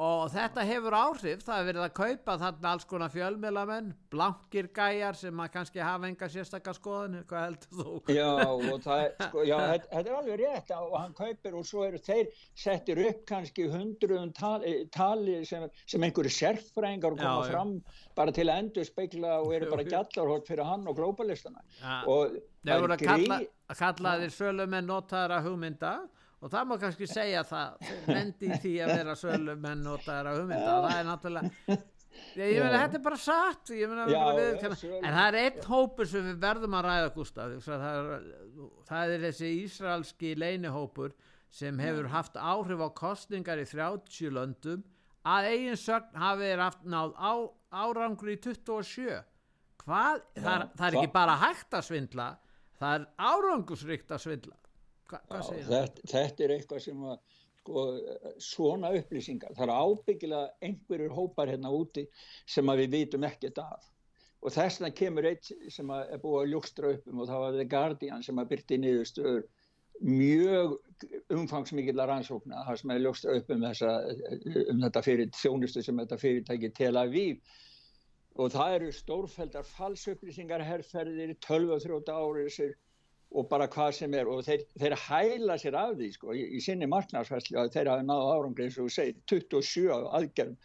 og 0.00 0.28
þetta 0.30 0.62
hefur 0.64 0.94
áhrif, 0.94 1.40
það 1.44 1.58
er 1.60 1.64
verið 1.66 1.82
að 1.84 1.92
kaupa 1.98 2.34
þarna 2.40 2.70
alls 2.72 2.84
konar 2.88 3.10
fjölmiðlamenn, 3.10 3.88
blankir 4.12 4.68
gæjar 4.76 5.16
sem 5.18 5.40
að 5.42 5.48
kannski 5.56 5.82
hafa 5.82 6.06
enga 6.08 6.28
sérstakka 6.30 6.74
skoðun, 6.76 7.16
hvað 7.28 7.42
heldur 7.48 7.80
þú? 7.80 7.96
Já, 8.14 8.28
það 8.86 9.02
er, 9.02 9.10
sko, 9.26 9.42
já, 9.48 9.56
þetta, 9.72 9.98
er 10.00 10.12
alveg 10.20 10.38
rétt 10.44 10.70
og 10.78 10.94
hann 10.94 11.16
kaupir 11.18 11.56
og 11.58 11.66
svo 11.68 11.82
eru 11.88 11.98
þeir 12.06 12.30
settir 12.64 13.02
upp 13.08 13.24
kannski 13.28 13.66
hundruðum 13.72 14.30
tali, 14.38 14.76
tali 14.94 15.40
sem, 15.50 15.66
sem 15.90 16.06
einhverju 16.06 16.32
sérfræðingar 16.38 17.18
koma 17.18 17.34
Já, 17.34 17.42
já. 17.42 17.50
fram 17.50 17.74
bara 18.20 18.36
til 18.36 18.46
að 18.46 18.62
endur 18.62 18.86
spekla 18.88 19.34
og 19.42 19.52
eru 19.58 19.72
bara 19.74 19.88
gjallarhótt 19.90 20.48
fyrir 20.48 20.64
hann 20.70 20.86
og 20.88 20.96
glóbalistana 21.02 21.66
og 22.06 22.38
Þeir 22.60 22.82
voru 22.86 22.92
að 22.94 23.02
grí- 23.02 23.10
kalla, 23.26 23.36
að 23.72 23.78
kalla 23.82 24.10
þeir 24.22 24.32
sölumenn 24.38 24.88
notaðara 24.90 25.42
hugmynda 25.44 25.92
og 26.04 26.16
það 26.48 26.66
má 26.70 26.76
kannski 26.80 27.06
segja 27.10 27.42
það 27.44 27.82
í 28.48 28.50
því 28.62 28.74
að 28.80 28.92
vera 28.96 29.14
sölumenn 29.20 29.82
notaðara 29.84 30.34
hugmynda. 30.38 30.74
Og 30.78 30.86
það 30.88 30.98
er 31.00 31.08
náttúrulega 31.10 31.78
ég, 32.40 32.62
meina 32.62 32.78
þetta 32.84 32.96
er 32.98 33.02
bara 33.04 33.18
satt. 33.20 33.72
Ég 33.76 33.90
meina, 33.92 34.06
Já, 34.08 34.22
viðurkenna- 34.38 34.78
sölumenn, 34.80 35.04
en 35.04 35.14
það 35.18 35.28
er 35.28 35.38
einn 35.42 35.66
hópur 35.68 36.08
sem 36.10 36.24
við 36.30 36.38
verðum 36.46 36.76
að 36.80 36.86
ræða 36.88 37.10
Gustaf 37.14 37.52
það 37.66 37.84
er, 37.90 38.24
það 38.88 39.14
er 39.16 39.24
þessi 39.26 39.50
ísraelski 39.64 40.32
leinihópur 40.40 41.12
sem 41.50 41.78
hefur 41.82 42.08
haft 42.08 42.36
áhrif 42.40 42.80
á 42.80 42.88
kostningar 42.94 43.58
í 43.60 43.66
30 43.68 44.30
löndum. 44.32 44.82
Að 45.26 45.50
eigin 45.52 45.76
sögn 45.76 46.16
hafi 46.16 46.46
þeir 46.48 46.62
haft 46.64 46.84
náð 46.88 47.10
á, 47.20 47.32
árangur 47.70 48.30
í 48.32 48.38
27 48.40 49.20
hvað, 49.84 50.22
það, 50.40 50.54
er- 50.54 50.70
það 50.78 50.86
er 50.88 50.96
ekki 51.00 51.12
bara 51.12 51.34
hægt 51.42 51.74
að 51.76 51.84
svindla 51.86 52.28
það 52.80 52.94
er 52.96 53.04
árangusríkt 53.28 54.10
að 54.16 54.22
svindla 54.24 54.56
Hva, 55.10 55.20
hvað 55.28 55.46
segir 55.48 55.68
það? 55.68 55.76
þetta, 55.76 56.08
þetta 56.14 56.44
er 56.46 56.56
eitthvað 56.56 56.82
sem 56.86 57.06
að 57.10 57.20
sko, 57.60 57.84
svona 58.40 58.92
upplýsingar 58.96 59.54
það 59.56 59.64
er 59.66 59.76
ábyggilega 59.76 60.68
einhverjur 60.68 61.16
hópar 61.16 61.52
hérna 61.52 61.72
úti 61.74 62.06
sem 62.48 62.68
að 62.72 62.84
við 62.84 62.98
vitum 62.98 63.26
ekkert 63.28 63.62
af 63.62 63.88
og 64.40 64.54
þess 64.54 64.80
vegna 64.80 64.96
kemur 64.96 65.28
eitt 65.28 65.50
sem 65.72 65.90
að 65.92 66.14
er 66.14 66.22
búið 66.22 66.42
að 66.42 66.52
ljóstra 66.54 66.92
upp 66.94 67.08
um 67.10 67.22
og 67.22 67.30
það 67.30 67.42
var 67.44 67.56
The 67.58 67.66
Guardian 67.74 68.22
sem 68.24 68.40
að 68.40 68.52
byrti 68.54 68.78
niðurstöður 68.80 69.48
mjög 70.00 70.78
umfangsmikilla 71.36 72.06
rannsókna 72.08 72.62
það 72.64 72.78
sem 72.80 72.92
er 72.94 73.02
ljóstra 73.04 73.34
upp 73.36 73.50
um, 73.52 73.66
þessa, 73.66 73.90
um 74.72 74.84
þetta 74.86 75.02
fyrir 75.04 75.34
þjónustu 75.36 75.82
sem 75.84 76.00
þetta 76.00 76.20
fyrirtæki 76.22 76.72
Tel 76.78 76.94
Aviv 76.96 77.42
og 78.40 78.54
það 78.54 78.76
eru 78.78 78.92
stórfældar 78.96 79.66
falsupplýsingar 79.68 80.64
herrferðir, 80.64 81.34
12-13 81.44 82.14
árið 82.16 82.48
og 83.30 83.48
bara 83.50 83.68
hvað 83.70 83.92
sem 84.00 84.14
er 84.18 84.28
og 84.30 84.42
þeir, 84.46 84.64
þeir 84.80 84.96
hæla 85.06 85.56
sér 85.62 85.76
af 85.78 85.96
því 85.98 86.10
sko, 86.16 86.34
í, 86.34 86.44
í 86.58 86.62
sinni 86.64 86.88
marknarsvæslu 86.90 87.60
að 87.62 87.72
þeir 87.76 87.90
hafa 87.92 88.06
náðu 88.06 88.30
árangri 88.34 88.66
eins 88.66 88.78
og 88.78 88.88
þú 88.88 88.94
segir 88.96 89.20
27 89.30 90.00
aðgerðum 90.18 90.56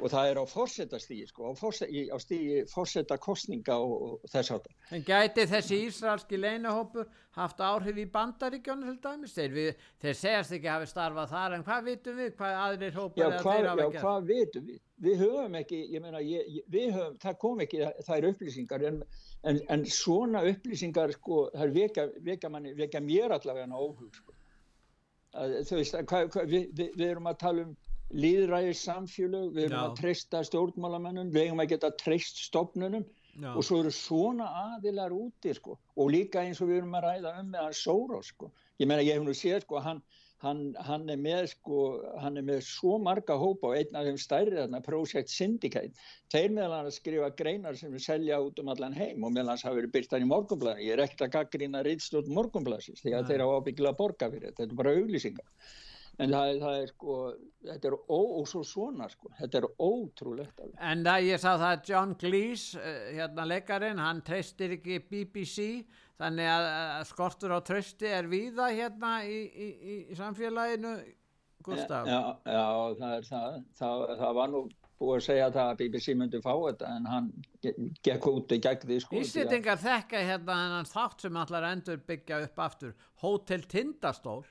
og 0.00 0.12
það 0.12 0.30
er 0.30 0.38
á 0.40 0.44
fórsetastígi 0.48 1.28
sko, 1.28 1.50
á, 1.50 1.52
á 1.54 2.16
stígi 2.20 2.60
fórseta 2.70 3.18
kostninga 3.20 3.76
og, 3.78 3.94
og 4.06 4.30
þess 4.32 4.54
áttar. 4.56 4.74
En 4.96 5.04
gæti 5.06 5.46
þessi 5.50 5.80
ísraelski 5.86 6.40
leinahópur 6.40 7.08
haft 7.36 7.60
áhrif 7.62 7.98
í 8.00 8.06
bandaríkjónu 8.10 8.88
til 8.88 8.98
dæmis? 9.04 9.34
Þeir, 9.36 9.52
við, 9.54 9.84
þeir 10.02 10.16
segjast 10.20 10.56
ekki 10.56 10.70
hafi 10.72 10.88
starfað 10.90 11.34
þar 11.34 11.56
en 11.56 11.66
hvað 11.66 11.84
vitum 11.90 12.20
við 12.20 12.32
hvað 12.40 12.56
aðrir 12.64 12.90
Já, 12.90 12.98
hópar 12.98 13.26
eða 13.26 13.42
hvað, 13.44 13.52
þeir 13.52 13.66
já, 13.66 13.70
hafa 13.70 13.84
gert? 13.90 14.04
hvað 14.04 14.30
vitum 14.32 14.70
við? 14.70 14.80
Við 15.00 15.22
höfum 15.24 15.54
ekki, 15.60 15.78
ég 15.94 16.02
meina, 16.04 16.24
við 16.74 16.90
höfum, 16.96 17.14
það 17.22 17.38
kom 17.44 17.62
ekki 17.64 17.86
þær 18.08 18.26
upplýsingar 18.32 18.82
en, 18.90 18.98
en, 19.48 19.62
en 19.72 19.86
svona 19.88 20.42
upplýsingar 20.50 21.14
sko, 21.16 21.46
það 21.54 21.78
vekja, 21.78 22.08
vekja, 22.26 22.50
manni, 22.52 22.74
vekja 22.76 23.00
mér 23.04 23.36
allavega 23.38 23.68
en 23.68 23.78
óhug 23.78 24.18
sko. 24.18 24.36
að, 25.32 25.60
þú 25.70 25.78
veist, 25.78 25.96
að, 25.96 26.10
hvað, 26.10 26.28
hvað, 26.34 26.52
við, 26.52 26.68
við, 26.76 26.92
við 26.98 27.06
erum 27.14 27.30
að 27.30 27.40
tala 27.44 27.64
um 27.68 27.72
líðræði 28.10 28.74
samfélög, 28.74 29.50
við 29.54 29.68
erum 29.68 29.78
Já. 29.78 29.86
að 29.86 29.96
treysta 30.00 30.42
stjórnmálamennum, 30.48 31.32
við 31.34 31.48
erum 31.48 31.62
að 31.62 31.74
geta 31.74 31.90
treyst 32.00 32.40
stopnunum 32.48 33.04
Já. 33.38 33.52
og 33.54 33.62
svo 33.64 33.82
eru 33.84 33.92
svona 33.94 34.48
aðilar 34.74 35.14
úti 35.14 35.54
sko. 35.54 35.78
Og 35.96 36.10
líka 36.14 36.42
eins 36.42 36.62
og 36.62 36.72
við 36.72 36.82
erum 36.82 36.96
að 36.98 37.06
ræða 37.06 37.36
um 37.40 37.52
með 37.52 37.68
hann 37.68 37.76
Soros 37.76 38.32
sko, 38.34 38.50
ég 38.82 38.90
meina 38.90 39.04
ég 39.06 39.18
hef 39.18 39.26
nú 39.26 39.36
séð 39.36 39.62
sko 39.62 39.82
hann, 39.84 40.00
hann, 40.42 40.62
hann 40.82 41.06
er 41.12 41.20
með 41.22 41.52
sko 41.52 41.82
hann 42.18 42.40
er 42.40 42.46
með 42.48 42.64
svo 42.66 42.96
marga 42.98 43.36
hópa 43.38 43.70
og 43.70 43.76
einn 43.78 44.00
af 44.00 44.08
þeim 44.08 44.18
stærri 44.18 44.58
þarna, 44.58 44.80
Project 44.82 45.30
Syndicate. 45.30 45.94
Þeir 46.34 46.56
meðal 46.56 46.80
hann 46.80 46.90
að 46.90 46.96
skrifa 46.96 47.30
greinar 47.38 47.78
sem 47.78 47.94
við 47.94 48.08
selja 48.08 48.40
út 48.42 48.58
um 48.58 48.72
allan 48.74 48.96
heim 48.96 49.22
og 49.22 49.36
meðal 49.36 49.54
hans 49.54 49.62
hafa 49.68 49.78
verið 49.78 49.94
byrtan 49.94 50.26
í 50.26 50.32
morgunblæðinu, 50.32 50.88
ég 50.88 50.98
er 50.98 51.04
ekkert 51.06 51.28
að 51.28 51.36
gaggrina 51.38 51.84
rýðstótt 51.86 52.32
morgunblæðsins 52.34 53.04
því 53.04 53.14
að 53.14 53.22
Nei. 53.22 53.30
þeir 53.30 53.46
hafa 53.46 53.62
ábyggilega 53.62 54.00
borga 54.02 54.32
fyrir 54.34 54.50
þetta, 54.50 54.64
þetta 54.64 54.74
er 54.74 54.82
bara 54.82 54.96
auglýsingar 54.98 55.78
en 56.24 56.34
það, 56.34 56.50
er- 56.52 56.60
það 56.62 56.76
er 56.82 56.90
sko 56.92 57.16
þetta 57.70 57.90
er 57.90 57.96
ó, 57.96 58.18
og 58.40 58.48
svo 58.50 58.62
svona 58.64 59.08
sko 59.12 59.30
þetta 59.38 59.60
er 59.62 59.66
ótrúlegt 59.86 60.60
alveg. 60.64 60.76
En 60.90 61.04
það 61.06 61.26
ég 61.28 61.40
sá 61.42 61.50
það 61.54 61.66
að 61.70 61.90
John 61.92 62.14
Cleese, 62.20 62.80
uh, 62.80 62.98
hérna 63.18 63.46
leikarinn, 63.50 63.98
hann 64.02 64.22
treystir 64.26 64.76
ekki 64.78 64.98
BBC, 65.10 65.68
þannig 66.20 66.50
að, 66.52 66.68
að 67.00 67.06
skortur 67.14 67.56
á 67.56 67.60
trösti 67.64 68.10
er 68.12 68.28
víða 68.28 68.68
hérna 68.76 69.14
í, 69.24 69.40
í, 69.48 69.70
í, 69.80 69.96
í 70.12 70.18
samfélaginu, 70.20 70.98
Gustaf. 71.60 72.06
Já, 72.08 72.20
já 72.48 72.66
það, 72.96 73.10
er 73.18 73.24
það, 73.28 73.56
það, 73.76 74.02
það 74.22 74.36
var 74.38 74.48
nú 74.54 74.60
búið 75.00 75.16
að 75.18 75.24
segja 75.26 75.48
það 75.52 75.66
að 75.72 75.78
BBC 75.80 76.14
myndi 76.16 76.38
fá 76.44 76.52
þetta 76.56 76.92
en 76.96 77.08
hann 77.08 77.26
ge- 77.64 77.74
gekk 78.08 78.28
út 78.30 78.54
í 78.56 78.58
gegn 78.64 78.86
því 78.88 78.98
sko. 79.04 79.18
Íslendingar 79.20 79.80
þekka 79.80 80.22
hérna 80.24 80.56
hennan 80.62 80.88
þátt 80.88 81.24
sem 81.26 81.36
allar 81.40 81.66
endur 81.70 82.00
byggja 82.08 82.38
upp 82.46 82.62
aftur, 82.64 82.94
Hotel 83.20 83.64
Tindastól, 83.68 84.42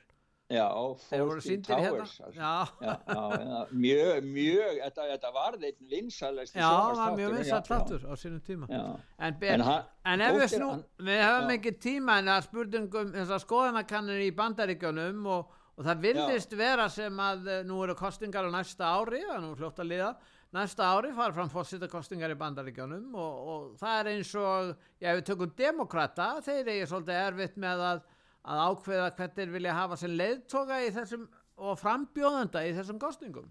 Já, 0.50 0.66
Fawlty 1.06 1.52
hérna. 1.56 1.66
Towers, 1.68 2.14
altså. 2.26 2.40
Já, 2.40 2.66
Já, 3.10 3.60
mjög, 3.70 4.24
mjög, 4.34 4.80
þetta, 4.82 5.04
þetta 5.12 5.30
var 5.36 5.58
þeim 5.62 5.76
vinsælest 5.92 6.56
já, 6.58 6.64
það 6.66 6.96
var 6.98 7.14
mjög 7.20 7.36
vinsall 7.36 7.62
þáttur 7.68 8.06
á 8.10 8.12
sínum 8.18 8.40
tíma. 8.48 8.66
En, 8.72 9.36
En 9.38 9.44
en, 9.54 9.60
hann- 9.68 9.84
en 10.14 10.24
ef 10.26 10.34
við 10.40 10.48
snú, 10.56 10.70
við 11.06 11.22
hefum 11.22 11.54
ekki 11.54 11.74
tíma 11.86 12.18
en 12.18 12.32
að 12.34 12.42
spurningum 12.48 13.12
þessar 13.14 13.44
skoðanakannir 13.46 14.24
í 14.26 14.32
bandaríkjunum 14.42 15.26
og, 15.36 15.56
og 15.78 15.86
það 15.86 16.02
virðist 16.08 16.58
vera 16.58 16.88
sem 16.90 17.22
að 17.30 17.46
eh, 17.54 17.62
nú 17.70 17.78
eru 17.86 17.94
kostingar 17.94 18.44
á 18.44 18.50
næsta 18.50 18.90
ári, 18.98 19.22
það 19.22 19.36
er 19.38 19.44
nú 19.46 19.54
fljótt 19.56 19.78
að 19.84 19.90
liða, 19.94 20.10
næsta 20.52 20.82
ári 20.96 21.12
fara 21.14 21.32
fram 21.32 21.48
fórsita 21.54 21.86
kostingar 21.88 22.34
í 22.34 22.40
bandaríkjunum 22.42 23.14
og, 23.14 23.50
og 23.54 23.68
það 23.78 24.00
er 24.02 24.10
eins 24.16 24.34
og, 24.34 24.74
já 24.98 25.14
við 25.14 25.28
tökum 25.30 25.54
demokrata, 25.56 26.32
þeir 26.42 26.66
eru 26.74 26.90
svolítið 26.90 27.20
erfitt 27.28 27.56
með 27.62 27.84
að, 27.92 28.02
að 28.48 28.62
ákveða 28.66 29.08
hvernig 29.16 29.36
þeir 29.36 29.54
vilja 29.56 29.76
hafa 29.76 29.98
sem 30.00 30.14
leiðtoga 30.16 30.78
þessum 30.96 31.26
og 31.60 31.80
frambjóðanda 31.80 32.62
í 32.66 32.76
þessum 32.76 33.00
kostingum. 33.00 33.50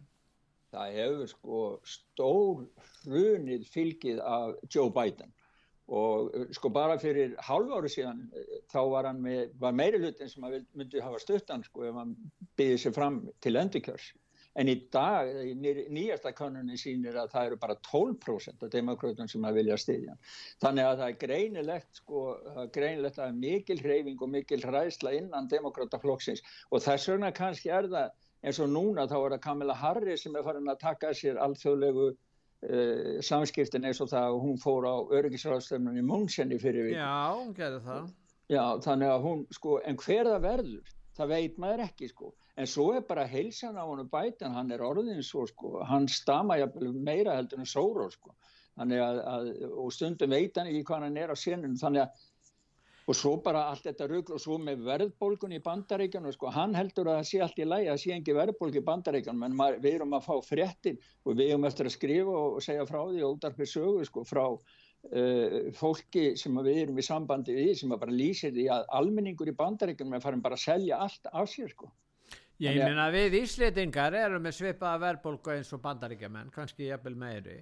það 0.70 0.96
hefur 0.96 1.30
sko 1.32 1.60
stór 1.90 2.66
hrunið 3.04 3.68
fylgið 3.74 4.20
af 4.22 4.56
Joe 4.70 4.90
Biden 4.94 5.34
og 5.90 6.36
sko 6.54 6.70
bara 6.70 7.00
fyrir 7.02 7.34
hálf 7.42 7.72
ári 7.74 7.90
síðan 7.90 8.20
uh, 8.30 8.58
þá 8.70 8.82
var 8.92 9.08
hann 9.10 9.22
með, 9.24 9.54
var 9.58 9.74
meiri 9.74 10.02
hlutin 10.04 10.30
sem 10.30 10.46
að 10.46 10.60
myndi 10.78 11.02
hafa 11.02 11.22
stuttan 11.24 11.66
sko 11.66 11.88
ef 11.90 11.98
hann 11.98 12.14
byggði 12.60 12.78
sig 12.84 12.94
fram 12.94 13.24
til 13.42 13.58
endurkjörs 13.58 14.12
en 14.60 14.72
í 14.72 14.76
dag, 14.92 15.30
nýjasta 15.64 16.34
kannunni 16.36 16.78
sýnir 16.80 17.18
að 17.20 17.34
það 17.34 17.50
eru 17.50 17.60
bara 17.62 17.76
12% 17.88 18.66
af 18.66 18.72
demokrautum 18.74 19.30
sem 19.32 19.46
að 19.48 19.60
vilja 19.62 19.78
styðja 19.80 20.14
hann. 20.14 20.24
þannig 20.64 20.90
að 20.90 20.98
það 21.02 21.06
er 21.08 21.20
greinilegt 21.26 22.02
sko, 22.02 22.24
greinilegt 22.76 23.22
að 23.24 23.38
mikil 23.44 23.80
hreyfing 23.84 24.26
og 24.26 24.34
mikil 24.34 24.62
hræðsla 24.66 25.16
innan 25.20 25.52
demokrataflokksins 25.52 26.44
og 26.70 26.84
þess 26.84 27.12
vegna 27.14 27.32
kannski 27.36 27.72
er 27.72 27.88
það 27.92 28.12
eins 28.44 28.60
og 28.64 28.72
núna 28.72 29.08
þá 29.10 29.18
er 29.20 29.36
það 29.36 29.44
Kamila 29.44 29.76
Harris 29.76 30.26
sem 30.26 30.36
er 30.36 30.46
farin 30.46 30.72
að 30.72 30.82
taka 30.84 31.12
sér 31.18 31.40
alþjóðlegu 31.44 32.08
uh, 32.12 33.20
samskiptin 33.26 33.88
eins 33.90 34.02
og 34.04 34.12
það 34.12 34.30
að 34.30 34.42
hún 34.46 34.62
fór 34.62 34.88
á 34.88 34.96
öryggisráðstöfnun 35.20 36.00
í 36.00 36.06
Múnsenni 36.06 36.60
fyrir 36.62 36.90
viku. 36.90 37.00
Já, 37.00 37.36
hún 37.36 37.56
gerði 37.58 37.82
það. 37.88 38.14
Já, 38.50 38.64
þannig 38.86 39.14
að 39.14 39.26
hún, 39.28 39.42
sko, 39.54 39.80
en 39.86 40.00
hver 40.02 40.32
það 40.32 40.46
verður, 40.48 40.94
það 41.20 41.34
veit 41.36 41.60
maður 41.62 41.86
ekki, 41.86 42.10
sko. 42.10 42.32
En 42.60 42.68
svo 42.68 42.90
er 42.92 43.06
bara 43.08 43.24
heilsan 43.30 43.78
á 43.80 43.88
honum 43.88 44.10
bætan, 44.12 44.52
hann 44.52 44.72
er 44.76 44.82
orðin 44.84 45.22
svo, 45.24 45.46
sko, 45.48 45.78
hann 45.88 46.10
stama 46.12 46.58
jafnvel 46.60 46.92
meira 46.92 47.38
heldur 47.38 47.62
en 47.64 47.70
sórór, 47.70 48.12
sko. 48.12 48.34
Þannig 48.80 49.04
að, 49.04 49.20
að, 49.34 49.48
og 49.84 49.94
stundum 49.96 50.34
veit 50.36 50.60
hann 50.60 50.68
ekki 50.68 50.82
hvað 50.90 51.06
hann 51.06 51.22
er 51.22 51.32
á 51.32 51.36
senunum, 51.40 51.78
þannig 51.80 52.04
að, 52.04 52.26
og 53.10 53.18
svo 53.18 53.32
bara 53.46 53.62
allt 53.72 53.88
þetta 53.88 54.08
rugl 54.12 54.36
og 54.36 54.42
svo 54.44 54.58
með 54.62 54.84
verðbólgun 54.90 55.56
í 55.56 55.62
bandaríkjunum, 55.64 56.36
sko, 56.36 56.52
hann 56.54 56.76
heldur 56.76 57.08
að 57.14 57.22
það 57.22 57.30
sé 57.30 57.40
allt 57.46 57.62
í 57.64 57.70
lægi, 57.70 57.88
að 57.94 58.02
sé 58.04 58.12
engi 58.18 58.36
verðbólgu 58.42 58.82
í 58.82 58.86
bandaríkjunum, 58.92 59.48
en 59.48 59.56
maður, 59.62 59.80
við 59.86 59.98
erum 60.02 60.18
að 60.20 60.28
fá 60.28 60.36
fréttin 60.50 61.00
og 61.24 61.40
við 61.40 61.54
erum 61.54 61.70
eftir 61.72 61.88
að 61.88 61.96
skrifa 61.96 62.36
og 62.44 62.60
segja 62.68 62.90
frá 62.92 63.00
því 63.06 63.24
og 63.24 63.40
útarpið 63.40 63.72
sögu, 63.72 64.04
sko, 64.12 64.26
frá 64.28 64.44
uh, 64.50 65.58
fólki 65.80 66.28
sem 66.44 66.60
við 66.68 66.84
erum 66.84 67.00
í 67.00 67.08
sambandi 67.08 67.56
við, 67.56 67.72
sem 67.80 67.96
bara 67.96 68.20
lýsir 68.20 68.52
því 68.52 68.68
að 68.76 68.86
almenningur 69.00 69.56
í 69.56 69.58
bandaríkjunum 69.64 70.20
er 70.20 70.28
farin 70.28 70.44
bara 70.44 70.60
að 70.60 70.68
selja 70.68 71.00
allt 71.08 71.32
af 71.32 71.50
sér, 71.56 71.72
sko. 71.72 71.90
Ég 72.60 72.76
meina 72.84 73.08
við 73.14 73.38
Íslitingar 73.40 74.16
erum 74.20 74.44
með 74.44 74.58
svipaða 74.58 75.00
verðbólgu 75.06 75.54
eins 75.54 75.70
og 75.76 75.80
bandaríkjamenn, 75.84 76.50
kannski 76.52 76.90
jafnvel 76.90 77.16
meiri. 77.16 77.62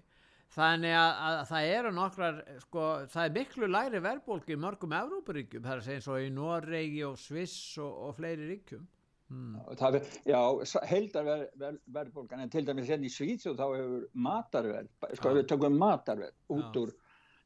Þannig 0.56 0.96
að, 0.98 1.12
að 1.28 1.42
það 1.52 1.72
eru 1.76 1.90
nokkrar, 1.94 2.38
sko, 2.64 2.86
það 3.14 3.26
er 3.28 3.34
miklu 3.36 3.70
læri 3.70 4.02
verðbólgu 4.02 4.56
í 4.56 4.60
mörgum 4.64 4.96
Evrópuríkjum, 4.98 5.66
það 5.66 5.74
er 5.74 5.82
að 5.82 5.88
segja 5.88 6.00
eins 6.00 6.10
og 6.10 6.24
í 6.24 6.32
Noregi 6.34 7.04
og 7.06 7.18
Sviss 7.22 7.58
og, 7.84 7.92
og 8.08 8.16
fleiri 8.18 8.48
ríkjum. 8.50 8.88
Hmm. 9.28 9.58
Það, 9.76 10.00
já, 10.24 10.40
heldar 10.88 11.26
ver, 11.28 11.42
ver, 11.60 11.80
verðbólgan 12.00 12.46
en 12.46 12.52
til 12.52 12.64
dæmis 12.66 12.88
hérna 12.88 13.10
í 13.10 13.12
Svíþjóð 13.12 13.58
þá 13.60 13.66
hefur 13.68 14.06
matarverð, 14.28 14.94
sko 15.20 15.34
Já. 15.34 15.36
við 15.36 15.50
tökum 15.52 15.82
matarverð 15.82 16.56
út 16.56 16.80
úr, 16.80 16.94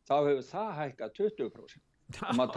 þá 0.06 0.14
hefur 0.20 0.44
það 0.52 0.76
hækkað 0.78 1.16
20% 1.18 1.91
talar, 2.18 2.50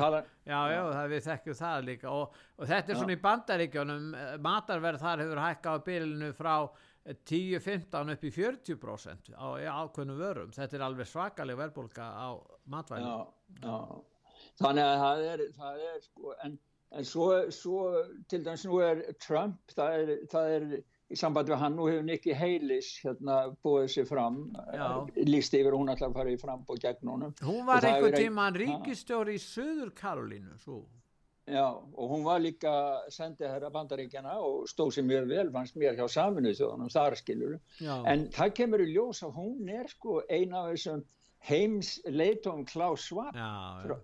Já, 0.46 0.58
já, 0.72 0.80
það 0.92 1.12
við 1.12 1.22
þekkjum 1.28 1.58
það 1.60 1.84
líka. 1.88 2.14
Og, 2.14 2.40
og 2.58 2.70
þetta 2.70 2.92
er 2.92 2.96
Já. 2.96 3.00
svona 3.00 3.16
í 3.16 3.20
bandaríkjunum, 3.24 4.08
eh, 4.20 4.34
matarverð 4.44 5.04
þar 5.04 5.22
hefur 5.24 5.42
hækkað 5.44 5.78
á 5.78 5.86
bylunu 5.88 6.30
frá 6.38 6.54
eh, 6.64 7.16
10-15 7.32 8.14
upp 8.14 8.24
í 8.24 8.32
40% 8.38 9.32
á 9.36 9.48
ákveðnum 9.84 10.20
vörum. 10.20 10.54
Þetta 10.56 10.78
er 10.78 10.86
alveg 10.88 11.10
svakaleg 11.10 11.60
verðbólga 11.60 12.08
á 12.14 12.28
já, 13.62 13.76
þannig 14.60 14.84
að 14.88 14.96
það 15.04 15.26
er, 15.32 15.44
það 15.58 15.84
er 15.90 16.00
sko, 16.04 16.34
en, 16.44 16.58
en 16.94 17.08
svo, 17.08 17.28
svo 17.54 17.84
til 18.30 18.42
dæmis 18.46 18.66
nú 18.68 18.80
er 18.84 19.04
Trump, 19.22 19.60
það 19.74 20.00
er, 20.00 20.12
það 20.30 20.56
er 20.58 20.68
í 21.14 21.18
samband 21.20 21.48
við 21.52 21.60
hann, 21.62 21.76
nú 21.78 21.86
hefur 21.88 22.04
Nikki 22.08 22.34
Heilis 22.36 22.88
hérna 23.04 23.38
búið 23.64 23.86
sér 23.94 24.08
fram, 24.10 24.40
Já. 24.74 24.88
líst 25.28 25.54
yfir 25.54 25.76
hún 25.76 25.92
ætlar 25.92 26.10
að 26.10 26.18
fara 26.18 26.34
í 26.34 26.40
frambúð 26.40 26.82
gegn 26.82 27.10
honum. 27.14 27.34
Hún 27.42 27.60
Og 27.62 27.66
var 27.66 27.80
það 27.80 27.88
einhver 27.92 28.10
hefur 28.10 28.18
ein- 28.18 28.26
tíma 28.26 28.44
Ha? 28.50 28.58
ríkistjóri 28.58 29.34
í 29.38 29.42
Suður 29.44 29.90
Karolínu, 29.94 30.58
svo. 30.64 30.82
Já, 31.46 31.66
og 31.76 32.10
hún 32.10 32.22
var 32.24 32.38
líka 32.40 32.72
sendið 33.12 33.50
herra 33.52 33.68
bandaríkjana 33.70 34.38
og 34.40 34.64
stóð 34.66 34.94
sér 34.96 35.04
mjög 35.04 35.26
vel, 35.28 35.50
fannst 35.52 35.76
mér 35.76 35.94
hjá 35.98 36.06
saminuð 36.08 36.56
þjóðunum, 36.56 36.90
þar 36.92 37.16
skilur. 37.20 37.58
En 38.06 38.28
það 38.32 38.54
kemur 38.54 38.80
í 38.80 38.94
ljós 38.94 39.20
að 39.22 39.34
hún 39.36 39.68
er 39.68 39.86
sko 39.88 40.22
eina 40.30 40.62
af 40.64 40.72
þessum 40.72 41.02
heims 41.50 42.00
leitóum 42.06 42.64
Klaus 42.66 43.04
Schwab. 43.04 43.34
Já, 43.34 43.84
já. 43.88 43.96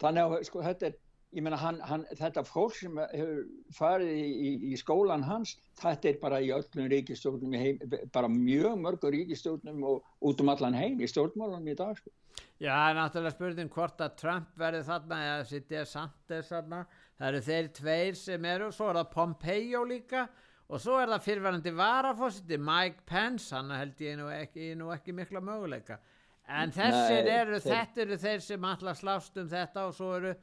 Þannig 0.00 0.24
að 0.26 0.44
sko 0.44 0.60
þetta 0.62 0.86
er, 0.86 0.94
ég 1.36 1.42
meina 1.44 1.56
hann, 1.60 1.78
hann, 1.84 2.04
þetta 2.16 2.42
fólk 2.48 2.72
sem 2.78 2.96
hefur 3.12 3.42
farið 3.76 4.12
í, 4.16 4.28
í, 4.48 4.52
í 4.72 4.76
skólan 4.80 5.26
hans, 5.28 5.56
þetta 5.80 6.08
er 6.08 6.16
bara 6.22 6.38
í 6.40 6.48
öllum 6.56 6.88
ríkistjórnum, 6.92 7.52
heim, 7.60 7.82
bara 8.14 8.30
mjög 8.32 8.78
mörgur 8.80 9.12
ríkistjórnum 9.12 9.82
og 9.84 10.06
út 10.30 10.40
um 10.40 10.48
allan 10.54 10.74
heim 10.78 10.96
í 11.04 11.10
stjórnmálunum 11.10 11.68
í 11.68 11.76
dag. 11.76 11.98
Sko. 12.00 12.10
Já, 12.58 12.72
það 12.72 12.88
er 12.90 12.98
náttúrulega 12.98 13.34
spurning 13.36 13.70
hvort 13.74 14.00
að 14.02 14.16
Trump 14.22 14.48
verði 14.58 14.82
þarna 14.88 15.18
eða 15.26 15.38
þessi 15.44 15.60
DeSantis 15.70 16.48
þarna. 16.52 16.82
Það 17.18 17.28
eru 17.32 17.40
þeir 17.48 17.68
tveir 17.76 18.18
sem 18.18 18.44
eru, 18.54 18.68
svo 18.74 18.88
er 18.92 18.98
það 19.02 19.10
Pompeo 19.14 19.84
líka 19.90 20.26
og 20.68 20.80
svo 20.84 20.98
er 21.00 21.08
það 21.12 21.24
fyrirverandi 21.24 21.72
varafósiti 21.78 22.58
Mike 22.60 23.04
Pence, 23.08 23.50
hann 23.56 23.70
held 23.74 24.00
ég 24.04 24.18
nú 24.20 24.28
ekki, 24.32 24.72
nú 24.78 24.90
ekki 24.94 25.14
mikla 25.16 25.40
möguleika. 25.44 25.98
En 26.48 26.70
þessir 26.72 27.24
Nei, 27.26 27.32
eru, 27.42 27.58
þeir- 27.60 27.74
þetta 27.74 28.02
eru 28.06 28.16
þeir 28.22 28.40
sem 28.44 28.64
alltaf 28.64 29.00
slást 29.02 29.36
um 29.40 29.48
þetta 29.50 29.86
og 29.88 29.94
svo 29.96 30.14
eru 30.16 30.34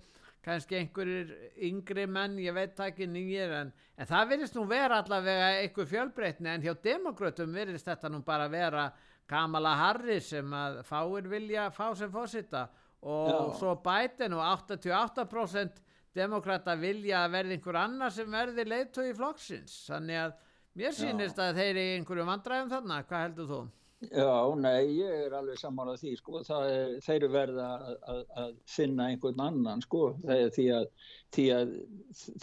kannski 0.45 0.77
einhverjir 0.77 1.33
yngri 1.67 2.05
menn, 2.05 2.37
ég 2.43 2.53
veit 2.53 2.79
ekki 2.85 3.07
nýjir, 3.09 3.53
en, 3.63 3.71
en 3.97 4.09
það 4.09 4.31
virðist 4.33 4.57
nú 4.57 4.65
vera 4.69 5.01
allavega 5.01 5.47
einhver 5.63 5.89
fjölbreytni, 5.89 6.51
en 6.51 6.65
hjá 6.65 6.75
demokrautum 6.85 7.53
virðist 7.55 7.89
þetta 7.89 8.11
nú 8.13 8.21
bara 8.25 8.47
vera 8.51 8.89
Kamala 9.25 9.73
Harris 9.79 10.29
sem 10.35 10.51
að 10.53 10.83
fáir 10.85 11.29
vilja 11.31 11.69
fá 11.73 11.87
sem 11.97 12.11
fósita 12.13 12.67
og 13.05 13.31
Já. 13.31 13.39
svo 13.59 13.73
Biden 13.85 14.35
og 14.37 14.43
88% 14.67 15.81
demokrata 16.15 16.75
vilja 16.79 17.23
að 17.25 17.33
verði 17.39 17.57
einhver 17.57 17.79
annar 17.81 18.13
sem 18.13 18.29
verði 18.31 18.67
leiðtói 18.69 19.15
flokksins, 19.17 19.79
þannig 19.89 20.21
að 20.27 20.37
mér 20.77 20.93
sýnist 20.95 21.41
að 21.41 21.57
þeir 21.57 21.71
eru 21.71 21.87
í 21.87 21.97
einhverju 21.97 22.27
vandræðum 22.29 22.71
þarna, 22.71 23.01
hvað 23.09 23.25
heldur 23.25 23.49
þú? 23.49 23.59
Já, 24.03 24.55
nei, 24.59 24.89
ég 24.99 25.21
er 25.25 25.33
alveg 25.37 25.57
sammálað 25.57 26.01
því, 26.03 26.11
sko, 26.19 26.41
er, 26.67 26.97
þeir 27.05 27.15
eru 27.15 27.29
verða 27.31 27.67
að, 27.79 27.93
að, 28.11 28.19
að 28.41 28.51
finna 28.67 29.07
einhvern 29.09 29.39
annan, 29.41 29.81
sko, 29.85 30.01
er 30.27 30.51
því 30.53 30.65
að, 30.75 30.89
því 31.33 31.45
að 31.55 31.71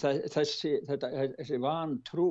þe- 0.00 0.30
þessi, 0.32 0.72
þetta, 0.88 1.10
þessi 1.36 1.60
vantrú, 1.62 2.26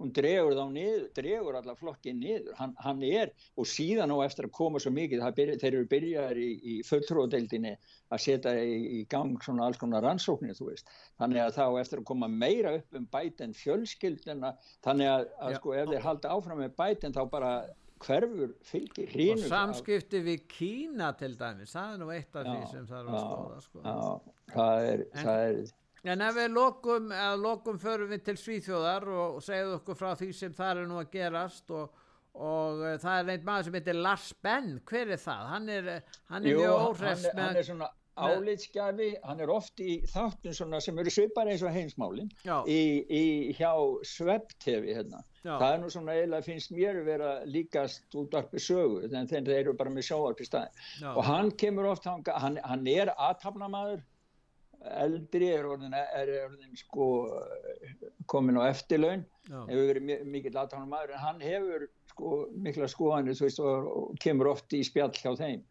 hún 0.00 0.10
dregur 0.16 0.56
þá 0.56 0.64
niður, 0.74 1.04
dregur 1.14 1.58
alla 1.60 1.76
flokkin 1.78 2.18
niður, 2.24 2.48
hann, 2.58 2.72
hann 2.82 3.04
er, 3.06 3.30
og 3.60 3.68
síðan 3.68 4.10
á 4.16 4.24
eftir 4.24 4.48
að 4.48 4.54
koma 4.56 4.80
svo 4.82 4.90
mikið, 4.96 5.22
byrja, 5.36 5.60
þeir 5.60 5.70
eru 5.76 5.90
byrjaðir 5.92 6.40
í, 6.42 6.48
í 6.64 6.74
fulltróðdeildinni 6.88 7.76
að 8.10 8.24
setja 8.24 8.56
í, 8.64 8.74
í 8.96 9.04
gang 9.12 9.36
svona 9.44 9.68
alls 9.68 9.78
konar 9.78 10.02
rannsóknir, 10.08 10.56
þú 10.58 10.72
veist, 10.72 10.90
þannig 11.20 11.44
að 11.44 11.54
þá 11.60 11.64
á 11.68 11.80
eftir 11.84 12.02
að 12.02 12.08
koma 12.10 12.32
meira 12.32 12.74
upp 12.80 12.98
um 12.98 13.06
bæten 13.12 13.54
fjölskyldina, 13.60 14.56
þannig 14.88 15.12
að, 15.12 15.30
að 15.38 15.60
sko, 15.60 15.78
ef 15.78 15.92
þeir 15.94 16.06
halda 16.08 16.34
áfram 16.40 16.64
með 16.64 16.76
bæten 16.80 17.14
þá 17.14 17.22
bara 17.30 17.54
hverfur 18.06 18.52
fylgir 18.68 19.14
Og 19.34 19.38
samskipti 19.48 20.20
við 20.26 20.44
Kína 20.50 21.12
til 21.18 21.34
dæmis, 21.40 21.72
það 21.74 21.94
er 21.94 21.98
nú 22.02 22.10
eitt 22.14 22.36
af 22.36 22.44
því 22.46 22.58
Já, 22.60 22.68
sem 22.70 22.86
þarf 22.86 23.08
að 23.08 23.24
skoða, 23.24 23.60
sko. 23.64 23.82
já, 23.84 24.54
það 24.54 24.86
er, 24.92 25.04
En- 25.14 25.26
það 25.26 25.48
er 25.48 25.64
En 26.12 26.20
ef 26.20 26.34
við 26.36 26.50
lokum, 26.52 27.12
lokum 27.40 27.78
förum 27.80 28.10
við 28.12 28.24
til 28.26 28.34
Svíþjóðar 28.36 29.06
og, 29.08 29.38
segðu 29.42 29.78
okkur 29.78 29.96
frá 29.96 30.10
því 30.20 30.26
sem 30.36 30.52
það 30.52 30.82
er 30.82 30.88
nú 30.90 30.98
að 31.00 31.06
gerast 31.14 31.70
og, 31.72 31.94
og 32.34 32.82
uh, 32.84 32.98
það 33.00 33.20
er 33.22 33.30
einn 33.38 33.46
maður 33.46 33.64
sem 33.70 33.78
heitir 33.78 33.96
Lars 34.04 34.26
Benn, 34.44 34.74
hver 34.84 35.14
er 35.16 35.22
það? 35.22 35.46
Hann 35.54 35.68
er, 35.72 35.88
eh, 35.94 36.18
hann 36.28 36.44
er 36.44 36.50
Jú, 36.52 36.58
mjög 36.60 36.74
óhress 36.90 37.24
er- 37.24 37.38
hann 37.38 37.54
með, 37.54 37.56
er 37.62 37.68
svona 37.70 37.88
álitsgjafi, 38.14 39.10
hann 39.26 39.40
er 39.42 39.50
oft 39.50 39.80
í 39.82 39.96
þáttum 40.10 40.54
svona 40.54 40.80
sem 40.82 40.98
eru 41.02 41.10
svipar 41.10 41.50
eins 41.50 41.64
og 41.66 41.74
heimsmálin 41.74 42.30
í, 42.70 42.80
í 43.10 43.24
hjá 43.58 43.72
Svebb-TV 44.06 44.94
hérna. 44.94 45.22
Já. 45.42 45.56
Það 45.58 45.68
er 45.68 45.82
nú 45.82 45.90
svona 45.92 46.14
eiginlega 46.14 46.46
finnst 46.46 46.72
mér 46.72 47.02
vera 47.04 47.34
líkast 47.44 48.14
útvarpi 48.16 48.62
sögu 48.62 49.02
en 49.10 49.28
þeir 49.28 49.44
þeir 49.50 49.58
eru 49.58 49.76
bara 49.80 49.92
með 49.92 50.08
sjóarp 50.08 50.40
í 50.40 50.48
staðin. 50.48 50.82
Já. 51.02 51.10
Og 51.12 51.22
hann 51.26 51.52
kemur 51.60 51.90
oft, 51.90 52.06
hann, 52.08 52.58
hann, 52.62 52.86
er 52.88 53.12
aðtapnamaður, 53.14 54.04
eldri 54.94 55.50
er 55.56 55.66
orðin, 55.68 55.94
er 55.96 56.32
orðin 56.44 56.78
sko, 56.78 57.10
komin 58.30 58.60
á 58.60 58.70
eftirlaun 58.70 59.24
hefur 59.50 59.86
verið 59.90 60.26
mikill 60.28 60.56
aðtáðan 60.56 60.90
maður 60.90 61.14
en 61.16 61.24
hann 61.24 61.40
hefur 61.44 61.86
sko, 62.12 62.34
mikla 62.64 62.88
skoðanir 62.88 63.40
og 63.64 64.12
kemur 64.22 64.52
oft 64.54 64.76
í 64.76 64.84
spjall 64.86 65.12
hjá 65.16 65.32
þeim 65.40 65.64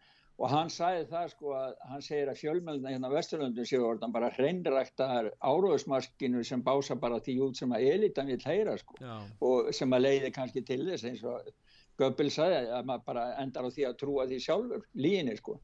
og 0.44 0.52
hann 0.52 0.72
sagði 0.74 1.04
það 1.08 1.28
sko 1.32 1.52
að 1.56 1.76
hann 1.88 2.02
segir 2.04 2.30
að 2.32 2.40
fjölmjölna 2.42 2.92
hérna 2.92 3.12
á 3.12 3.16
Vesturlöndum 3.16 3.68
séu 3.70 3.84
orðan 3.88 4.16
bara 4.16 4.32
hreinræktar 4.36 5.30
áróðsmarkinu 5.40 6.44
sem 6.48 6.64
bása 6.66 6.98
bara 7.00 7.22
því 7.24 7.38
út 7.46 7.62
sem 7.62 7.76
að 7.76 7.86
elitan 7.94 8.32
vil 8.32 8.42
heyra 8.44 8.76
sko 8.82 8.98
Já. 9.00 9.14
og 9.48 9.72
sem 9.78 9.96
að 9.96 10.04
leiði 10.08 10.34
kannski 10.36 10.66
til 10.68 10.82
þess 10.90 11.08
eins 11.08 11.24
og 11.24 11.54
Göbbel 12.02 12.32
sagði 12.34 12.72
að 12.74 12.88
maður 12.90 13.04
bara 13.06 13.24
endar 13.44 13.68
á 13.70 13.70
því 13.70 13.84
að 13.86 13.98
trúa 14.02 14.24
því 14.26 14.40
sjálfur, 14.42 14.86
líginni 14.98 15.36
sko 15.38 15.60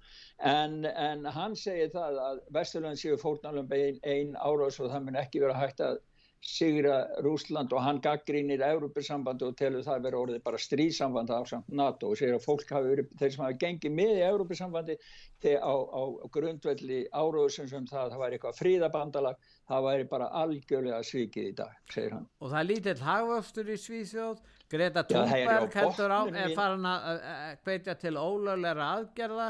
en, 0.46 0.84
en 0.86 1.26
hann 1.26 1.58
segir 1.58 1.90
það 1.96 2.20
að 2.28 2.44
Vesturlönd 2.56 3.02
séu 3.02 3.18
fórnalum 3.20 3.74
ein, 3.76 3.98
ein 4.06 4.36
áróðs 4.38 4.80
og 4.80 4.94
það 4.94 5.08
mun 5.08 5.20
ekki 5.24 5.44
vera 5.44 5.58
hægt 5.58 5.84
að 5.84 6.00
sigra 6.46 7.08
Rúsland 7.24 7.74
og 7.76 7.82
hann 7.84 8.00
gaggrínir 8.04 8.62
Európusambandi 8.64 9.44
og 9.48 9.58
telur 9.60 9.84
það 9.84 10.06
verið 10.06 10.20
orðið 10.20 10.44
bara 10.46 10.62
stríðsamband 10.64 11.34
af 11.36 11.50
samt 11.52 11.74
NATO 11.76 12.12
og 12.14 12.20
segir 12.20 12.38
að 12.38 12.46
fólk 12.46 12.72
hafi 12.72 12.94
verið, 12.94 13.10
þeir 13.20 13.34
sem 13.34 13.44
hafi 13.44 13.58
gengið 13.64 13.96
með 13.98 14.14
í 14.14 14.24
Európusambandi 14.28 14.96
þegar 15.44 15.66
á, 15.68 15.74
á 15.76 16.04
grundvelli 16.32 17.02
áróðsum 17.12 17.68
sem 17.72 17.88
það, 17.90 18.14
það 18.14 18.24
væri 18.24 18.40
eitthvað 18.40 18.60
fríðabandalag, 18.62 19.50
það 19.68 19.88
væri 19.90 20.08
bara 20.14 20.32
algjörlega 20.44 21.02
svikið 21.12 21.50
í 21.50 21.56
dag, 21.60 21.76
segir 21.92 22.16
hann. 22.16 22.30
og 22.40 22.54
það 22.54 22.60
er 22.62 22.70
lítill 22.72 22.98
hagvöxtur 23.10 23.74
í 23.74 23.80
Svíþjóð 23.84 24.42
Greta 24.70 25.02
er 25.02 25.10
á 25.10 25.24
Thunberg 25.28 25.76
heldur 25.76 26.14
á 26.14 26.22
er 26.30 26.54
farin 26.56 26.86
að 26.88 27.24
hvetja 27.66 27.98
til 28.00 28.16
ólöglegra 28.16 28.94
aðgerða 29.00 29.50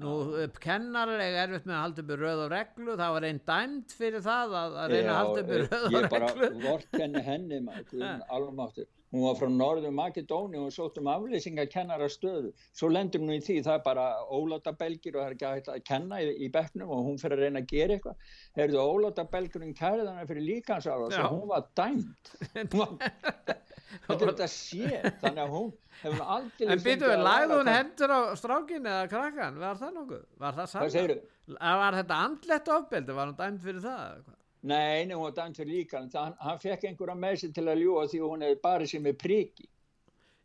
nú 0.00 0.12
kennarar 0.62 1.20
eiga 1.20 1.44
erfitt 1.44 1.66
með 1.68 1.76
að 1.76 1.82
halda 1.84 2.02
upp 2.02 2.10
í 2.12 2.18
röð 2.22 2.42
og 2.46 2.50
reglu. 2.52 2.96
Það 2.96 3.14
var 3.16 3.26
einn 3.28 3.40
dæmt 3.52 3.94
fyrir 3.98 4.24
það 4.24 4.56
að, 4.62 4.76
að 4.84 4.94
reyna 4.94 5.12
að 5.12 5.20
halda 5.20 5.44
upp 5.44 5.52
í 5.52 5.60
röð 5.62 5.86
og 5.86 5.96
ég 5.98 6.08
bara 6.14 6.32
reglu. 6.38 6.62
vorkenni 6.64 7.24
henni 7.26 7.60
alveg 7.66 8.54
máttur 8.62 8.90
hún 9.12 9.26
var 9.26 9.38
frá 9.38 9.48
Norður 9.52 9.94
Makedóni 9.96 10.60
og 10.60 10.72
sótt 10.74 10.98
um 11.00 11.10
aflýsingar 11.12 11.68
kennara 11.72 12.08
stöðu. 12.12 12.52
Svo 12.72 12.88
lendur 12.92 13.20
hún 13.22 13.34
í 13.36 13.40
því 13.44 13.58
það 13.66 13.78
er 13.78 13.84
bara 13.86 14.06
óláta 14.32 14.72
belgir 14.76 15.16
og 15.16 15.22
það 15.22 15.28
er 15.28 15.36
ekki 15.36 15.50
hægt 15.52 15.72
að 15.74 15.84
kenna 15.88 16.22
í, 16.22 16.30
í 16.46 16.50
bekknum 16.52 16.92
og 16.92 17.04
hún 17.10 17.20
fyrir 17.20 17.38
að 17.38 17.46
reyna 17.46 17.62
að 17.62 17.70
gera 17.74 17.98
eitthvað. 17.98 18.32
Heyrðu 18.58 18.86
óláta 18.86 19.26
belgurinn 19.36 19.76
kærið 19.76 20.10
hana 20.12 20.28
fyrir 20.30 20.48
líkansára 20.48 21.10
og 21.10 21.36
hún 21.36 21.46
var 21.52 21.68
dæmt 21.76 22.32
þetta 24.06 24.16
er 24.16 24.30
þetta 24.30 24.48
sé 24.50 25.00
þannig 25.20 25.42
að 25.44 25.54
hún 25.56 25.70
hefur 26.02 26.22
aldrei 26.36 26.68
en 26.72 26.84
býtu 26.84 27.08
við, 27.08 27.24
lagði 27.26 27.58
hún 27.58 27.70
hendur 27.72 28.14
á 28.14 28.20
strákin 28.40 28.88
eða 28.88 29.08
krakkan, 29.12 29.58
var 29.60 29.80
það 29.80 29.96
nokkuð? 29.98 30.22
var 30.42 30.58
það 30.58 30.70
segirðu? 30.94 31.18
var 31.60 31.98
þetta 31.98 32.20
andlegt 32.28 32.70
ofbeldi, 32.76 33.18
var 33.18 33.30
hún 33.30 33.38
dæmt 33.38 33.66
fyrir 33.66 33.84
það? 33.84 34.30
Nei, 34.62 35.06
var 35.10 35.32
dæmt 35.34 35.58
fyrir 35.58 35.72
líkan 35.80 36.10
hann, 36.14 36.34
hann 36.38 36.58
fekk 36.62 36.84
einhverja 36.86 37.18
með 37.18 37.38
sér 37.42 37.54
til 37.56 37.64
að 37.66 37.80
ljúa 37.82 38.04
því 38.10 38.20
hún 38.22 38.44
hefði 38.46 38.58
barið 38.62 38.92
sér 38.92 39.06
með 39.06 39.16
priki. 39.18 39.68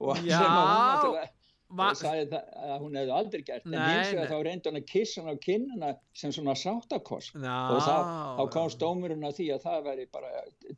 Og 0.01 0.22
Já, 0.26 0.38
sem 0.41 0.53
að 0.53 0.63
hún 0.63 0.88
náttúrulega 0.88 1.34
Va- 1.68 1.89
sagði 1.99 2.30
það 2.32 2.59
að 2.63 2.78
hún 2.80 2.93
hefði 2.95 3.11
aldrei 3.11 3.41
gert 3.43 3.65
en 3.68 3.74
Nei, 3.74 3.88
hins 3.91 4.11
vegar 4.13 4.30
þá 4.32 4.38
reyndi 4.47 4.70
hann 4.70 4.80
að 4.80 4.86
kissa 4.88 5.20
hann 5.24 5.36
á 5.36 5.43
kinnina 5.43 5.89
sem 6.15 6.32
svona 6.32 6.53
sáttakost 6.55 7.34
Já, 7.36 7.55
og 7.74 7.82
þá, 7.84 7.95
þá 8.38 8.43
komst 8.53 8.80
dómurinn 8.80 9.28
að 9.28 9.34
því 9.41 9.47
að 9.51 9.65
það 9.65 9.82
væri 9.89 10.05
bara, 10.15 10.30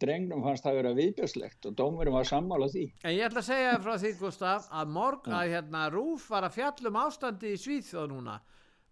drengnum 0.02 0.42
fannst 0.48 0.66
það 0.66 0.80
vera 0.80 0.94
viðbjörslegt 0.98 1.68
og 1.70 1.76
dómurinn 1.78 2.16
var 2.18 2.26
sammála 2.26 2.72
því. 2.74 2.88
En 3.06 3.14
ég 3.14 3.28
ætla 3.28 3.44
að 3.44 3.50
segja 3.52 3.76
frá 3.86 3.94
því 4.02 4.14
Gustaf 4.24 4.66
að 4.82 4.96
morg 4.98 5.30
að 5.30 5.54
hérna 5.54 5.84
Rúf 5.94 6.26
var 6.34 6.50
að 6.50 6.58
fjallum 6.58 6.98
ástandi 7.06 7.54
í 7.54 7.62
Svíþjóð 7.62 8.10
núna, 8.16 8.40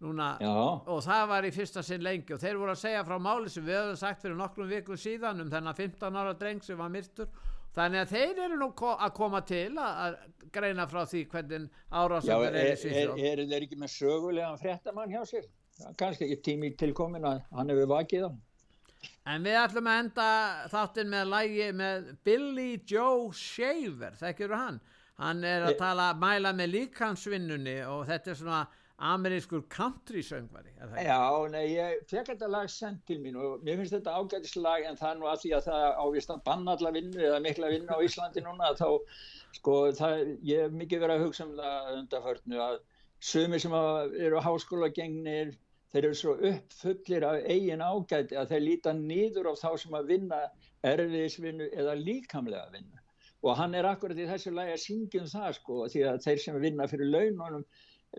núna 0.03 0.29
Já. 0.41 0.53
og 0.85 1.03
það 1.05 1.27
var 1.31 1.45
í 1.47 1.51
fyrsta 1.53 1.83
sinn 1.85 2.03
lengi 2.05 2.35
og 2.35 2.41
þeir 2.41 2.59
voru 2.61 2.73
að 2.73 2.81
segja 2.83 3.03
frá 3.07 3.17
máli 3.21 3.49
sem 3.49 3.65
við 3.65 3.79
höfum 3.79 3.99
sagt 3.99 4.23
fyrir 4.23 4.37
nokkrum 4.37 4.69
vikum 4.69 4.99
síðan 5.01 5.41
um 5.41 5.51
þennan 5.51 5.77
15 5.77 6.19
ára 6.21 6.33
dreng 6.37 6.63
sem 6.65 6.77
var 6.77 6.91
myrtur 6.93 7.29
þannig 7.77 8.03
að 8.03 8.13
þeir 8.13 8.41
eru 8.45 8.59
nú 8.61 8.71
ko 8.77 8.93
að 8.93 9.13
koma 9.17 9.41
til 9.45 9.77
að, 9.81 10.17
greina 10.53 10.87
frá 10.89 11.03
því 11.09 11.23
hvernig 11.31 11.67
Já, 11.67 11.77
árásandur 12.01 12.49
er, 12.49 12.57
í 12.57 12.73
er, 12.73 12.81
Svíþjóð 12.81 13.23
er 13.29 13.45
þeir 13.45 13.67
ekki 13.67 13.79
með 13.81 13.93
sögulegan 13.95 14.61
fréttamann 14.61 15.13
hjá 15.13 15.23
sér? 15.29 15.47
Já, 15.77 15.87
kannski 15.97 16.27
ekki 16.27 16.43
tími 16.45 16.73
tilkomin 16.77 17.25
að 17.25 17.41
hann 17.57 17.73
hefur 17.73 17.89
vakið 17.95 18.29
á 18.29 18.31
En 19.27 19.43
við 19.43 19.57
ætlum 19.59 19.87
að 19.91 19.99
enda 20.01 20.27
þáttinn 20.71 21.09
með 21.11 21.25
lægi 21.29 21.65
með 21.77 22.05
Billy 22.25 22.69
Joe 22.87 23.27
Shaver, 23.35 24.15
þekkjur 24.17 24.55
hann 24.57 24.79
hann 25.21 25.43
er 25.45 25.65
að 25.65 25.77
tala, 25.79 26.11
mæla 26.17 26.51
með 26.55 26.73
líkansvinnunni 26.75 27.79
og 27.89 28.03
þetta 28.09 28.31
er 28.31 28.37
svona 28.37 28.59
amerískur 28.97 29.61
country 29.69 30.23
söngvari? 30.23 30.71
Já, 31.05 31.21
nei, 31.53 31.65
ég 31.75 31.99
fekk 32.09 32.31
þetta 32.31 32.49
lag 32.49 32.69
sendt 32.71 33.03
til 33.05 33.19
mín 33.21 33.37
og 33.37 33.61
mér 33.65 33.77
finnst 33.77 33.93
þetta 33.93 34.15
ágætislag 34.17 34.87
en 34.89 34.97
það 34.97 35.11
er 35.11 35.19
nú 35.19 35.29
að 35.29 35.41
því 35.43 35.51
að 35.57 35.67
það 35.67 35.85
ávist 36.01 36.33
að 36.33 36.43
banna 36.47 36.73
alla 36.73 36.93
vinnu 36.95 37.21
eða 37.29 37.43
mikla 37.45 37.69
vinnu 37.73 37.93
á 37.93 38.05
Íslandi 38.07 38.43
núna 38.45 38.71
þá, 38.79 38.89
sko, 39.59 39.75
það, 39.99 40.23
ég 40.49 40.65
hef 40.65 40.77
mikið 40.81 41.03
verið 41.05 41.15
að 41.19 41.25
hugsa 41.27 41.45
um 41.45 41.55
það 41.59 41.91
undarförnu 41.99 42.61
að 42.65 42.77
sumir 43.31 43.61
sem 43.61 43.77
að 43.77 44.17
eru 44.27 44.41
háskóla 44.45 44.89
gengnir, 44.93 45.53
þeir 45.93 46.03
eru 46.03 46.17
svo 46.17 46.37
uppfullir 46.51 47.25
af 47.25 47.45
eigin 47.45 47.85
ágæti 47.85 48.37
að 48.37 48.53
þeir 48.53 48.63
líta 48.65 48.93
nýður 48.97 49.51
á 49.51 49.61
þá 49.61 49.69
sem 49.83 49.97
að 49.97 50.09
vinna 50.13 50.41
erfiðisvinnu 50.85 51.69
eða 51.73 51.93
líkamlega 52.01 52.71
vinnu 52.73 53.05
og 53.45 53.53
hann 53.59 53.75
er 53.77 53.85
akkurat 53.85 54.17
í 54.17 54.25
þessu 54.25 54.51
lagi 54.55 54.73
að 54.73 54.81
syngja 54.81 55.21
um 55.21 55.29
það 55.29 55.51
sko 55.59 55.83
því 55.93 56.03
að 56.09 56.23
þeir 56.25 56.41
sem 56.41 56.57
vinna 56.61 56.87
fyrir 56.89 57.11
laununum 57.13 57.65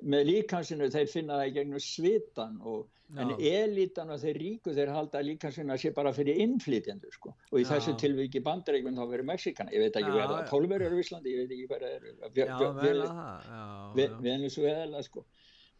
með 0.02 0.24
líkansinu 0.28 0.88
þeir 0.92 1.08
finna 1.10 1.38
það 1.40 1.48
í 1.50 1.54
gegnum 1.58 1.82
svitan 1.82 2.58
og, 2.60 2.86
en 3.16 3.30
elitan 3.40 4.10
og 4.12 4.20
þeir 4.20 4.36
ríku 4.42 4.74
þeir 4.76 4.90
halda 4.92 5.22
líkansinu 5.24 5.72
að 5.72 5.80
sé 5.80 5.90
bara 5.96 6.12
fyrir 6.12 6.40
innflytjendur 6.44 7.14
sko. 7.14 7.32
Og 7.52 7.62
í 7.62 7.64
Já. 7.64 7.70
þessu 7.72 7.94
tilviki 8.02 8.42
bandaríkjum 8.44 8.98
þá 8.98 9.04
verið 9.08 9.28
Mexikana, 9.30 9.72
ég 9.72 9.86
veit 9.86 9.96
ekki 9.96 10.12
Já, 10.12 10.14
hver 10.18 10.28
það 10.28 10.42
já. 10.44 10.48
pólverið 10.52 10.86
eru 10.90 10.98
í 10.98 11.04
Íslandi, 11.06 11.32
ég 11.32 11.40
veit 11.40 11.54
ekki 11.56 11.68
hver 11.72 11.84
það 11.86 11.94
eru. 11.96 12.12
Já, 12.36 12.58
vel 12.82 12.98
Ve- 13.00 13.06
að 13.08 13.14
það. 13.16 13.48
Já, 13.48 13.92
Ve- 13.96 14.08
já. 14.10 14.18
Venezuela 14.28 15.02
sko. 15.06 15.24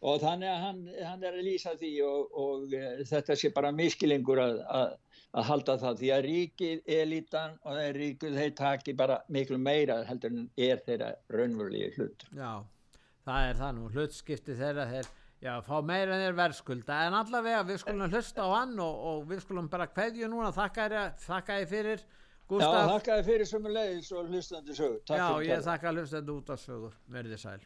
Og 0.08 0.20
þannig 0.22 0.46
að 0.46 0.60
hann, 0.62 0.80
hann 1.02 1.22
er 1.26 1.36
að 1.36 1.42
lýsa 1.44 1.72
því 1.76 1.92
og, 2.06 2.34
og 2.38 2.72
e, 2.72 2.82
þetta 3.10 3.34
sé 3.36 3.48
bara 3.50 3.72
miskilingur 3.74 4.38
að, 4.38 4.60
að, 4.70 4.92
að 5.34 5.46
halda 5.48 5.74
það. 5.82 5.96
Því 5.98 6.10
að 6.14 6.24
ríkið, 6.28 6.82
elitan 7.00 7.56
og 7.66 7.74
þeir 7.80 7.98
ríkuð 8.04 8.36
þeir 8.38 8.52
taki 8.60 8.94
bara 9.00 9.16
miklu 9.28 9.58
meira 9.58 9.96
heldur 10.06 10.30
en 10.36 10.44
er 10.56 10.78
þeirra 10.86 11.08
raunverulegi 11.34 11.90
hlut 11.98 12.24
Já, 12.30 12.52
það 13.28 13.48
er 13.52 13.58
það 13.62 13.74
nú, 13.78 13.88
hlutskipti 13.94 14.56
þeirra 14.58 14.86
þeir, 14.92 15.10
já, 15.44 15.52
fá 15.68 15.74
meira 15.84 16.16
en 16.16 16.24
þeir 16.24 16.38
verðskulda, 16.42 17.00
en 17.06 17.18
allavega 17.20 17.64
við 17.68 17.82
skulum 17.84 18.12
hlusta 18.12 18.46
á 18.46 18.48
hann 18.56 18.76
og, 18.82 19.02
og 19.10 19.26
við 19.30 19.42
skulum 19.44 19.68
bara 19.72 19.88
kveðju 19.92 20.30
núna, 20.32 20.52
þakka 20.56 20.88
þér, 20.94 21.10
þér 21.26 21.66
fyrir, 21.74 22.06
Já, 22.48 22.54
Gustaf. 22.54 22.86
þakka 22.88 23.16
þið 23.18 23.26
fyrir 23.28 23.48
sömulegis 23.50 24.06
og 24.16 24.28
hlustandi 24.32 24.76
sögur 24.78 25.00
Já, 25.04 25.26
ég 25.44 25.66
þakka 25.66 25.90
hlustandi 25.92 26.32
út 26.32 26.52
af 26.54 26.62
sögur, 26.62 26.94
verðið 27.12 27.42
sæl. 27.42 27.58